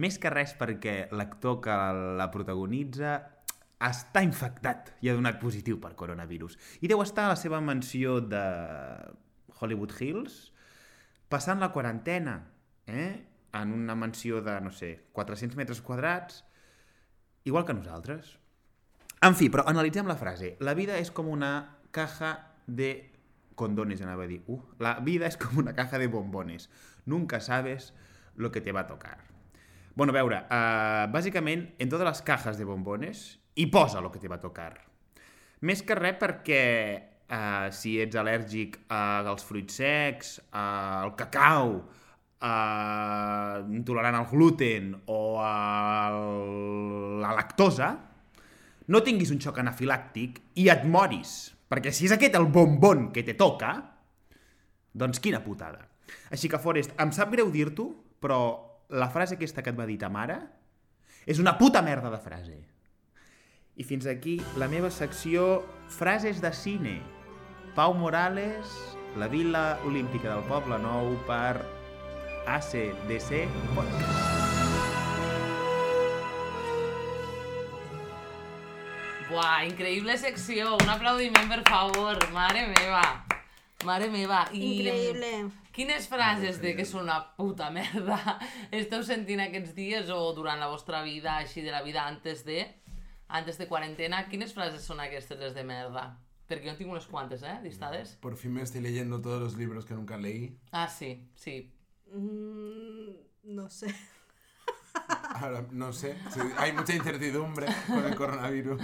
Més 0.00 0.16
que 0.16 0.32
res 0.32 0.54
perquè 0.56 0.94
l'actor 1.12 1.58
que 1.66 1.76
la 2.16 2.30
protagonitza 2.32 3.18
està 3.84 4.22
infectat 4.24 4.94
i 5.04 5.10
ha 5.10 5.18
donat 5.18 5.36
positiu 5.42 5.76
per 5.82 5.92
coronavirus. 6.00 6.56
I 6.80 6.88
deu 6.88 7.04
estar 7.04 7.26
a 7.26 7.34
la 7.34 7.36
seva 7.36 7.60
mansió 7.60 8.22
de 8.24 8.40
Hollywood 9.58 9.92
Hills 10.00 10.40
passant 11.28 11.60
la 11.60 11.68
quarantena, 11.76 12.38
eh? 12.88 13.31
En 13.52 13.72
una 13.72 13.94
mansió 13.94 14.40
de, 14.42 14.60
no 14.60 14.70
sé, 14.70 15.08
400 15.12 15.56
metres 15.56 15.82
quadrats, 15.82 16.44
igual 17.44 17.66
que 17.66 17.74
nosaltres. 17.74 18.38
En 19.22 19.36
fi, 19.38 19.48
però 19.52 19.66
analitzem 19.70 20.08
la 20.08 20.18
frase. 20.18 20.56
La 20.60 20.74
vida 20.74 20.96
és 20.98 21.12
com 21.14 21.28
una 21.30 21.52
caja 21.94 22.32
de 22.66 23.12
condones, 23.54 24.00
anava 24.02 24.24
a 24.24 24.30
dir. 24.30 24.40
Uh, 24.50 24.58
la 24.82 24.96
vida 25.04 25.28
és 25.28 25.38
com 25.38 25.60
una 25.62 25.76
caja 25.76 26.00
de 26.00 26.08
bombones. 26.10 26.68
Nunca 27.06 27.40
sabes 27.40 27.92
lo 28.34 28.50
que 28.50 28.60
te 28.60 28.72
va 28.72 28.80
a 28.80 28.86
tocar. 28.86 29.18
Bueno, 29.94 30.10
a 30.10 30.16
veure, 30.16 30.42
uh, 30.48 31.06
bàsicament, 31.12 31.68
en 31.78 31.92
totes 31.92 32.08
les 32.08 32.22
cajas 32.26 32.58
de 32.58 32.64
bombones 32.64 33.22
hi 33.54 33.66
posa 33.68 34.00
lo 34.00 34.10
que 34.10 34.18
te 34.18 34.30
va 34.32 34.40
a 34.40 34.44
tocar. 34.44 34.72
Més 35.62 35.84
que 35.86 35.94
res 35.94 36.16
perquè 36.18 36.62
uh, 37.28 37.68
si 37.70 37.98
ets 38.02 38.16
al·lèrgic 38.18 38.80
als 38.90 39.44
fruits 39.46 39.76
secs, 39.82 40.38
uh, 40.48 41.04
al 41.04 41.14
cacau, 41.18 41.76
uh, 42.42 43.62
intolerant 43.72 44.18
al 44.18 44.26
gluten 44.30 44.92
o 45.06 45.38
a 45.40 46.10
la 47.22 47.32
lactosa, 47.38 47.92
no 48.90 49.02
tinguis 49.06 49.30
un 49.32 49.40
xoc 49.42 49.62
anafilàctic 49.62 50.42
i 50.60 50.68
et 50.72 50.84
moris. 50.84 51.52
Perquè 51.72 51.92
si 51.94 52.08
és 52.08 52.14
aquest 52.14 52.36
el 52.36 52.50
bombon 52.52 53.10
que 53.14 53.24
te 53.24 53.36
toca, 53.38 53.72
doncs 54.92 55.22
quina 55.22 55.40
putada. 55.44 55.86
Així 56.34 56.50
que, 56.50 56.60
Forest, 56.60 56.92
em 57.00 57.12
sap 57.14 57.32
greu 57.32 57.48
dir-t'ho, 57.52 57.88
però 58.20 58.42
la 58.92 59.08
frase 59.08 59.38
aquesta 59.38 59.64
que 59.64 59.72
et 59.72 59.78
va 59.78 59.88
dir 59.88 59.96
ta 60.00 60.10
mare 60.12 60.36
és 61.24 61.40
una 61.40 61.56
puta 61.56 61.80
merda 61.82 62.10
de 62.12 62.20
frase. 62.20 62.58
I 63.80 63.84
fins 63.88 64.04
aquí 64.10 64.36
la 64.60 64.68
meva 64.68 64.90
secció 64.92 65.62
Frases 65.88 66.42
de 66.42 66.52
cine. 66.52 66.98
Pau 67.72 67.94
Morales, 67.96 68.68
la 69.16 69.30
Vila 69.32 69.78
Olímpica 69.88 70.28
del 70.28 70.44
Poble 70.44 70.76
Nou 70.82 71.14
per 71.24 71.81
ACDC 72.46 73.46
Podcast. 73.74 74.42
Buah, 79.30 79.62
increïble 79.64 80.16
secció. 80.18 80.74
Un 80.82 80.90
aplaudiment, 80.90 81.46
per 81.48 81.62
favor. 81.68 82.18
Mare 82.34 82.66
meva. 82.72 83.02
Mare 83.86 84.08
meva. 84.10 84.42
I... 84.52 84.64
Increïble. 84.72 85.30
Quines 85.72 86.08
frases 86.10 86.58
de 86.60 86.74
que 86.76 86.84
són 86.84 87.06
una 87.06 87.20
puta 87.38 87.70
merda 87.72 88.18
esteu 88.80 89.04
sentint 89.06 89.40
aquests 89.40 89.72
dies 89.78 90.10
o 90.12 90.18
durant 90.36 90.60
la 90.60 90.68
vostra 90.68 91.00
vida, 91.06 91.38
així 91.38 91.62
de 91.64 91.72
la 91.72 91.80
vida 91.86 92.02
antes 92.04 92.42
de, 92.44 92.66
antes 93.28 93.56
de 93.56 93.68
quarantena? 93.70 94.26
Quines 94.28 94.52
frases 94.52 94.84
són 94.84 95.00
aquestes 95.00 95.40
les 95.40 95.54
de 95.56 95.64
merda? 95.64 96.10
Perquè 96.50 96.66
jo 96.66 96.74
en 96.74 96.80
tinc 96.82 96.92
unes 96.92 97.06
quantes, 97.08 97.46
eh, 97.46 97.54
listades. 97.62 98.18
Por 98.20 98.36
fin 98.36 98.52
me 98.52 98.66
estoy 98.66 98.82
leyendo 98.82 99.22
todos 99.22 99.40
los 99.40 99.56
libros 99.56 99.86
que 99.86 99.94
nunca 99.94 100.18
leí. 100.18 100.58
Ah, 100.72 100.88
sí, 100.90 101.30
sí. 101.34 101.72
Mm, 102.12 103.14
no 103.54 103.68
sé. 103.68 103.94
Ahora, 105.34 105.64
no 105.70 105.92
sé, 105.92 106.16
sí, 106.30 106.40
hay 106.58 106.72
mucha 106.72 106.94
incertidumbre 106.94 107.66
con 107.86 108.04
el 108.04 108.14
coronavirus. 108.14 108.80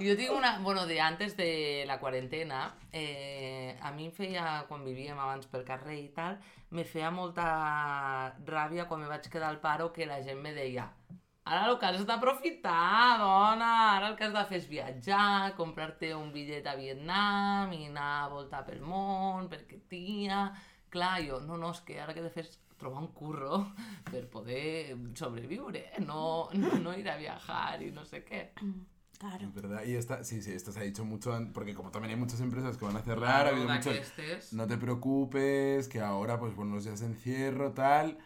Jo 0.00 0.16
tinc 0.16 0.32
una... 0.32 0.58
Bueno, 0.58 0.86
de 0.86 1.00
antes 1.00 1.36
de 1.36 1.84
la 1.86 2.00
quarantena, 2.00 2.74
eh, 2.92 3.78
a 3.80 3.92
mi 3.92 4.06
em 4.06 4.12
feia, 4.12 4.66
quan 4.68 4.84
vivíem 4.84 5.18
abans 5.18 5.46
pel 5.46 5.64
carrer 5.64 6.00
i 6.00 6.08
tal, 6.16 6.40
me 6.70 6.84
feia 6.84 7.12
molta 7.14 7.46
ràbia 8.44 8.88
quan 8.90 9.00
me 9.04 9.08
vaig 9.08 9.30
quedar 9.30 9.52
al 9.52 9.60
paro 9.62 9.92
que 9.92 10.10
la 10.10 10.20
gent 10.26 10.42
me 10.42 10.52
deia 10.52 10.90
ara 11.44 11.70
el 11.70 11.78
que 11.78 11.86
has 11.86 12.04
d'aprofitar, 12.06 13.18
dona, 13.18 13.70
ara 13.96 14.10
el 14.10 14.16
que 14.16 14.28
has 14.28 14.34
de 14.34 14.44
fer 14.50 14.58
és 14.60 14.68
viatjar, 14.70 15.54
comprar-te 15.58 16.12
un 16.14 16.30
bitllet 16.34 16.66
a 16.70 16.76
Vietnam 16.78 17.72
i 17.74 17.86
anar 17.88 18.10
a 18.20 18.28
voltar 18.34 18.64
pel 18.68 18.82
món, 18.82 19.50
perquè 19.52 19.82
tia... 19.88 20.50
Clar, 20.92 21.22
jo, 21.24 21.38
no, 21.40 21.56
no, 21.56 21.70
és 21.72 21.78
que 21.88 21.94
ara 21.96 22.12
que 22.12 22.20
he 22.20 22.24
de 22.26 22.30
fer 22.34 22.42
trobar 22.82 23.02
un 23.02 23.12
curro 23.16 23.60
per 24.12 24.26
poder 24.28 24.96
sobreviure, 25.14 25.86
no, 26.06 26.48
no, 26.54 26.74
no 26.82 26.96
ir 26.98 27.08
a 27.08 27.16
viajar 27.16 27.82
i 27.86 27.92
no 27.94 28.04
sé 28.04 28.24
què. 28.26 28.42
Claro. 29.22 29.46
Es 29.46 29.54
verdad, 29.54 29.84
y 29.86 29.94
esta, 29.94 30.24
sí, 30.24 30.42
sí, 30.42 30.50
esto 30.50 30.72
se 30.72 30.80
ha 30.80 30.82
dicho 30.82 31.04
mucho, 31.04 31.30
porque 31.54 31.74
como 31.76 31.92
también 31.92 32.10
hay 32.14 32.18
muchas 32.18 32.40
empresas 32.40 32.76
que 32.76 32.84
van 32.84 32.96
a 32.96 33.02
cerrar, 33.02 33.46
ha 33.46 33.50
habido 33.50 33.68
muchos, 33.68 33.94
no 34.52 34.66
te 34.66 34.76
preocupes, 34.78 35.86
que 35.88 36.00
ahora 36.00 36.40
pues 36.40 36.56
buenos 36.56 36.82
días 36.84 36.98
de 37.00 37.06
encierro, 37.06 37.70
tal, 37.72 38.18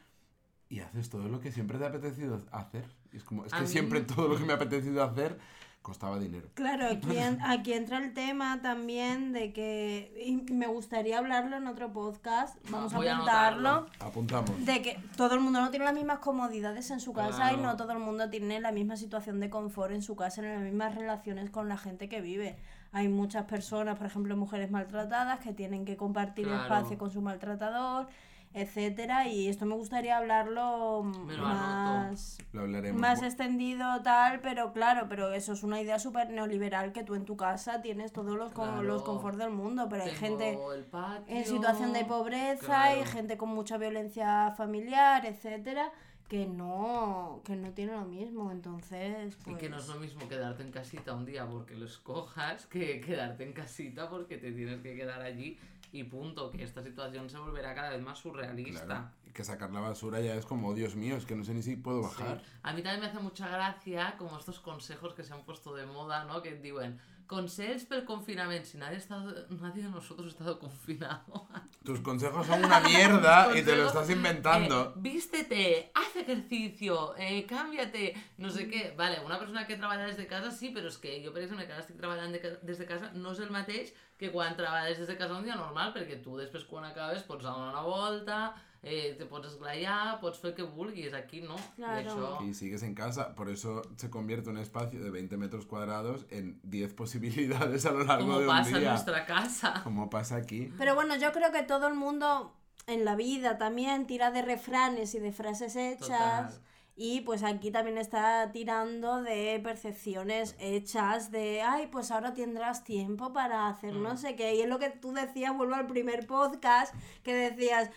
y 0.70 0.80
haces 0.80 1.10
todo 1.10 1.28
lo 1.28 1.38
que 1.40 1.52
siempre 1.52 1.76
te 1.78 1.84
ha 1.84 1.88
apetecido 1.88 2.40
hacer. 2.50 2.86
Y 3.12 3.18
es 3.18 3.24
como, 3.24 3.44
es 3.44 3.52
A 3.52 3.58
que 3.58 3.64
mí- 3.64 3.68
siempre 3.68 4.00
todo 4.00 4.26
lo 4.28 4.38
que 4.38 4.44
me 4.46 4.52
ha 4.54 4.56
apetecido 4.56 5.04
hacer 5.04 5.38
costaba 5.86 6.18
dinero. 6.18 6.48
Claro, 6.54 6.86
aquí, 6.90 7.16
en- 7.16 7.40
aquí 7.42 7.72
entra 7.72 7.98
el 7.98 8.12
tema 8.12 8.60
también 8.60 9.32
de 9.32 9.52
que 9.52 10.12
y 10.26 10.52
me 10.52 10.66
gustaría 10.66 11.18
hablarlo 11.18 11.56
en 11.56 11.68
otro 11.68 11.92
podcast, 11.92 12.56
vamos 12.70 12.92
Voy 12.92 13.06
a 13.06 13.14
apuntarlo. 13.14 13.86
Apuntamos. 14.00 14.64
de 14.66 14.82
que 14.82 14.98
todo 15.16 15.34
el 15.36 15.40
mundo 15.40 15.60
no 15.60 15.70
tiene 15.70 15.84
las 15.84 15.94
mismas 15.94 16.18
comodidades 16.18 16.90
en 16.90 16.98
su 16.98 17.12
casa 17.12 17.52
y 17.52 17.56
no 17.58 17.76
todo 17.76 17.92
el 17.92 18.00
mundo 18.00 18.28
tiene 18.28 18.58
la 18.60 18.72
misma 18.72 18.96
situación 18.96 19.38
de 19.38 19.48
confort 19.48 19.92
en 19.92 20.02
su 20.02 20.16
casa, 20.16 20.42
ni 20.42 20.48
las 20.48 20.62
mismas 20.62 20.96
relaciones 20.96 21.50
con 21.50 21.68
la 21.68 21.76
gente 21.76 22.08
que 22.08 22.20
vive. 22.20 22.56
Hay 22.90 23.06
muchas 23.08 23.44
personas, 23.44 23.96
por 23.96 24.08
ejemplo, 24.08 24.36
mujeres 24.36 24.70
maltratadas 24.72 25.38
que 25.38 25.52
tienen 25.52 25.84
que 25.84 25.96
compartir 25.96 26.46
Claro. 26.46 26.62
espacio 26.62 26.98
con 26.98 27.10
su 27.12 27.20
maltratador, 27.22 28.08
etcétera, 28.56 29.28
y 29.28 29.48
esto 29.48 29.66
me 29.66 29.74
gustaría 29.74 30.16
hablarlo 30.16 31.02
Me 31.04 31.34
lo 31.36 31.42
más 31.42 32.38
Lo 32.52 32.62
hablaremos. 32.62 32.98
más 33.00 33.22
extendido 33.22 34.02
tal, 34.02 34.40
pero 34.40 34.72
claro, 34.72 35.06
pero 35.10 35.32
eso 35.32 35.52
es 35.52 35.62
una 35.62 35.80
idea 35.80 35.98
súper 35.98 36.30
neoliberal 36.30 36.92
que 36.92 37.04
tú 37.04 37.14
en 37.14 37.26
tu 37.26 37.36
casa 37.36 37.82
tienes 37.82 38.12
todos 38.12 38.34
los, 38.36 38.52
con- 38.52 38.86
los 38.86 39.02
Claro. 39.02 39.04
confort 39.04 39.36
del 39.38 39.50
mundo, 39.50 39.88
pero 39.90 40.04
hay 40.04 40.10
gente 40.10 40.58
patio, 40.90 41.24
en 41.36 41.44
situación 41.44 41.92
de 41.92 42.04
pobreza 42.06 42.64
claro. 42.66 43.00
y 43.02 43.04
gente 43.04 43.36
con 43.36 43.50
mucha 43.50 43.76
violencia 43.76 44.52
familiar, 44.56 45.26
etcétera, 45.26 45.92
que 46.28 46.46
no, 46.46 47.40
que 47.44 47.56
no 47.56 47.70
tiene 47.72 47.92
lo 47.92 48.04
mismo. 48.04 48.50
Entonces, 48.50 49.36
Y 49.46 49.54
que 49.54 49.68
no 49.68 49.76
es 49.78 49.84
pues, 49.84 49.94
lo 49.94 50.00
mismo 50.00 50.28
quedarte 50.28 50.62
en 50.62 50.72
casita 50.72 51.14
un 51.14 51.24
día 51.24 51.46
porque 51.46 51.74
lo 51.76 51.84
escojas 51.86 52.66
que 52.66 53.00
quedarte 53.00 53.44
en 53.44 53.52
casita 53.52 54.08
porque 54.08 54.36
te 54.38 54.52
tienes 54.52 54.80
que 54.80 54.96
quedar 54.96 55.22
allí 55.22 55.58
y 55.92 56.02
punto, 56.04 56.50
que 56.50 56.62
esta 56.64 56.82
situación 56.82 57.30
se 57.30 57.38
volverá 57.38 57.74
cada 57.74 57.90
vez 57.90 58.02
más 58.02 58.18
surrealista. 58.18 58.84
Claro, 58.84 59.08
y 59.26 59.30
que 59.30 59.44
sacar 59.44 59.70
la 59.70 59.80
basura 59.80 60.20
ya 60.20 60.34
es 60.34 60.44
como, 60.44 60.68
"Oh, 60.68 60.74
Dios 60.74 60.96
mío, 60.96 61.16
es 61.16 61.24
que 61.24 61.36
no 61.36 61.44
sé 61.44 61.54
ni 61.54 61.62
si 61.62 61.76
puedo 61.76 62.02
Sí. 62.02 62.08
bajar. 62.22 62.42
A 62.62 62.72
mí 62.72 62.82
también 62.82 63.00
me 63.00 63.06
hace 63.06 63.20
mucha 63.20 63.48
gracia 63.48 64.14
como 64.18 64.36
estos 64.36 64.58
consejos 64.60 65.14
que 65.14 65.22
se 65.22 65.32
han 65.32 65.44
puesto 65.44 65.74
de 65.74 65.86
moda, 65.86 66.24
¿no? 66.24 66.42
Que 66.42 66.56
diuen, 66.56 66.98
consejos 67.26 67.84
pel 67.84 68.04
confinamiento. 68.04 68.66
Si 68.68 68.78
nadie, 68.78 68.96
ha 68.96 68.98
estado, 68.98 69.46
nadie 69.50 69.82
de 69.82 69.90
nosotros 69.90 70.26
ha 70.26 70.30
estado 70.30 70.58
confinado. 70.58 71.48
Tus 71.84 72.00
consejos 72.00 72.46
son 72.46 72.64
una 72.64 72.80
mierda 72.80 73.56
y 73.56 73.62
te 73.62 73.76
lo 73.76 73.86
estás 73.86 74.08
inventando. 74.10 74.88
Eh, 74.88 74.92
vístete, 74.96 75.90
haz 75.94 76.16
ejercicio, 76.16 77.14
eh, 77.16 77.44
cámbiate, 77.46 78.14
no 78.38 78.50
sé 78.50 78.68
què. 78.70 78.94
Vale, 78.96 79.20
una 79.24 79.38
persona 79.38 79.66
que 79.66 79.76
treballa 79.76 80.06
des 80.06 80.16
de 80.16 80.26
casa 80.26 80.50
sí, 80.50 80.72
però 80.74 80.88
és 80.90 80.98
que 80.98 81.20
jo, 81.24 81.32
per 81.32 81.42
exemple, 81.42 81.66
que 81.66 81.78
estic 81.78 81.96
treballant 82.00 82.32
de, 82.34 82.40
ca- 82.42 82.58
des 82.62 82.78
de 82.78 82.86
casa, 82.86 83.12
no 83.14 83.32
és 83.32 83.40
el 83.40 83.50
mateix 83.54 83.92
que 84.18 84.30
quan 84.32 84.56
treballes 84.56 84.98
des 84.98 85.06
de 85.08 85.16
casa 85.16 85.36
un 85.38 85.44
dia 85.44 85.54
normal, 85.56 85.92
perquè 85.94 86.18
tu 86.24 86.36
després 86.38 86.64
quan 86.64 86.84
acabes 86.88 87.22
pots 87.28 87.44
donar 87.44 87.70
una 87.74 87.82
volta, 87.86 88.54
eh, 88.82 89.14
te 89.18 89.26
pots 89.26 89.48
esglaiar, 89.48 90.20
pots 90.20 90.38
fer 90.38 90.50
el 90.50 90.54
que 90.56 90.62
vulguis, 90.62 91.12
aquí 91.14 91.40
no. 91.40 91.56
I 91.56 91.74
Claro. 91.76 92.38
això... 92.40 92.54
Sigues 92.54 92.82
en 92.82 92.94
casa, 92.94 93.34
por 93.34 93.48
eso 93.48 93.82
se 93.96 94.08
convierte 94.10 94.50
un 94.50 94.58
espacio 94.58 95.02
de 95.02 95.10
20 95.10 95.36
metros 95.36 95.66
cuadrados 95.66 96.26
en 96.30 96.60
10 96.62 96.94
posibilidades 96.94 97.84
a 97.86 97.90
lo 97.92 98.04
largo 98.04 98.26
Como 98.26 98.38
de 98.40 98.46
un 98.46 98.50
pasa 98.56 98.70
en 98.70 98.78
día. 98.80 98.90
nuestra 98.90 99.26
casa. 99.26 99.80
Como 99.84 100.08
pasa 100.10 100.36
aquí. 100.36 100.72
Pero 100.78 100.94
bueno, 100.94 101.16
yo 101.16 101.32
creo 101.32 101.50
que 101.52 101.62
todo 101.62 101.88
el 101.88 101.94
mundo 101.94 102.54
en 102.86 103.04
la 103.04 103.16
vida 103.16 103.58
también 103.58 104.06
tira 104.06 104.30
de 104.30 104.42
refranes 104.42 105.14
y 105.14 105.18
de 105.18 105.32
frases 105.32 105.74
hechas. 105.76 106.06
Total. 106.52 106.60
Y 106.98 107.20
pues 107.22 107.42
aquí 107.42 107.70
también 107.70 107.98
está 107.98 108.50
tirando 108.52 109.20
de 109.22 109.60
percepciones 109.62 110.54
hechas 110.58 111.30
de, 111.30 111.60
ay, 111.60 111.88
pues 111.88 112.10
ahora 112.10 112.32
tendrás 112.32 112.84
tiempo 112.84 113.34
para 113.34 113.68
hacer 113.68 113.92
Mm. 113.92 114.02
no 114.02 114.16
sé 114.16 114.34
qué. 114.34 114.54
Y 114.54 114.62
es 114.62 114.68
lo 114.68 114.78
que 114.78 114.88
tú 114.88 115.12
decías, 115.12 115.54
vuelvo 115.54 115.74
al 115.74 115.86
primer 115.86 116.26
podcast, 116.26 116.94
que 117.22 117.34
decías, 117.34 117.90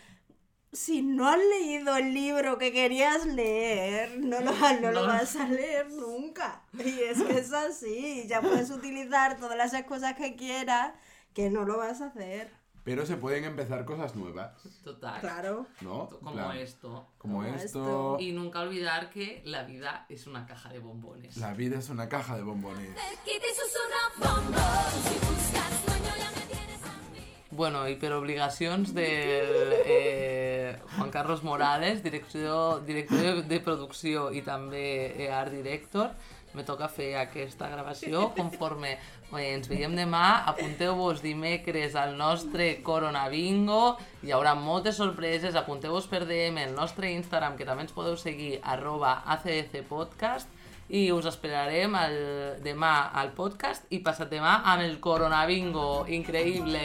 si 0.72 1.02
no 1.02 1.28
has 1.28 1.38
leído 1.38 1.96
el 1.96 2.14
libro 2.14 2.56
que 2.58 2.72
querías 2.72 3.26
leer, 3.26 4.18
no 4.20 4.40
lo, 4.40 4.52
no 4.80 4.92
lo 4.92 5.02
No. 5.02 5.06
vas 5.08 5.34
a 5.36 5.46
leer 5.48 5.90
nunca. 5.90 6.62
Y 6.78 7.00
es 7.00 7.20
que 7.22 7.38
es 7.38 7.52
así, 7.52 8.26
ya 8.28 8.40
puedes 8.40 8.70
utilizar 8.70 9.38
todas 9.38 9.56
las 9.56 9.74
excusas 9.74 10.14
que 10.14 10.36
quieras, 10.36 10.92
que 11.34 11.50
no 11.50 11.64
lo 11.64 11.78
vas 11.78 12.00
a 12.00 12.06
hacer. 12.06 12.52
Pero 12.82 13.04
se 13.04 13.16
pueden 13.16 13.44
empezar 13.44 13.84
cosas 13.84 14.14
nuevas, 14.16 14.52
Total. 14.82 15.20
Claro. 15.20 15.66
¿no? 15.82 16.08
Como 16.08 16.32
Plan, 16.32 16.56
esto. 16.56 17.08
Como 17.18 17.34
Como 17.42 17.44
esto. 17.44 17.64
esto. 17.64 18.16
Y 18.20 18.32
nunca 18.32 18.60
olvidar 18.60 19.10
que 19.10 19.42
la 19.44 19.64
vida 19.64 20.06
es 20.08 20.26
una 20.26 20.46
caja 20.46 20.70
de 20.70 20.78
bombones. 20.78 21.36
La 21.36 21.52
vida 21.52 21.78
es 21.78 21.90
una 21.90 22.08
caja 22.08 22.36
de 22.36 22.42
bombones. 22.42 22.88
Qui 23.24 23.38
te 23.38 23.50
susurra 23.54 24.02
bombons 24.16 24.94
si 25.04 25.14
busques 25.14 25.80
sueño 25.84 26.16
ya 26.18 26.30
me 26.30 26.46
tienes 26.46 26.82
a 26.82 26.96
mí. 27.12 27.20
Bueno, 27.50 27.86
i 27.86 27.96
per 27.96 28.12
obligacions 28.14 28.94
del 28.94 29.74
eh, 29.84 30.49
Juan 30.96 31.10
Carlos 31.10 31.42
Morales, 31.42 32.02
direcció, 32.04 32.80
director 32.86 33.42
de, 33.48 33.60
producció 33.64 34.28
i 34.34 34.42
també 34.46 34.84
eh, 35.14 35.30
art 35.32 35.52
director, 35.54 36.12
me 36.54 36.64
toca 36.66 36.88
fer 36.90 37.12
aquesta 37.20 37.68
gravació 37.70 38.30
conforme 38.34 38.96
eh, 38.96 39.44
ens 39.52 39.68
veiem 39.70 39.94
demà, 39.94 40.42
apunteu-vos 40.50 41.22
dimecres 41.22 41.94
al 41.94 42.16
nostre 42.18 42.72
Corona 42.86 43.28
Bingo, 43.30 43.96
hi 44.26 44.34
haurà 44.34 44.56
moltes 44.58 44.98
sorpreses, 44.98 45.58
apunteu-vos 45.58 46.08
per 46.10 46.24
DM 46.26 46.64
el 46.64 46.74
nostre 46.74 47.12
Instagram, 47.14 47.58
que 47.58 47.68
també 47.68 47.86
ens 47.86 47.94
podeu 47.94 48.18
seguir, 48.18 48.56
arroba 48.62 49.20
ACDC 49.36 49.84
Podcast, 49.88 50.50
i 50.90 51.06
us 51.14 51.26
esperarem 51.30 51.94
el, 51.94 52.16
demà 52.64 53.12
al 53.14 53.30
podcast 53.36 53.86
i 53.94 54.00
passat 54.02 54.32
demà 54.32 54.56
amb 54.72 54.82
el 54.82 54.98
Corona 55.02 55.44
Bingo, 55.46 56.04
increïble, 56.10 56.82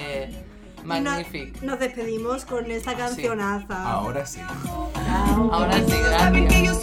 Magnífico. 0.85 1.59
Nos, 1.65 1.79
despedimos 1.79 2.45
con 2.45 2.69
esta 2.71 2.91
ah, 2.91 2.97
cancionaza. 2.97 3.91
Ahora 3.91 4.25
sí. 4.25 4.39
Ahora 5.51 5.75
sí, 5.77 5.93
gracias. 6.03 6.75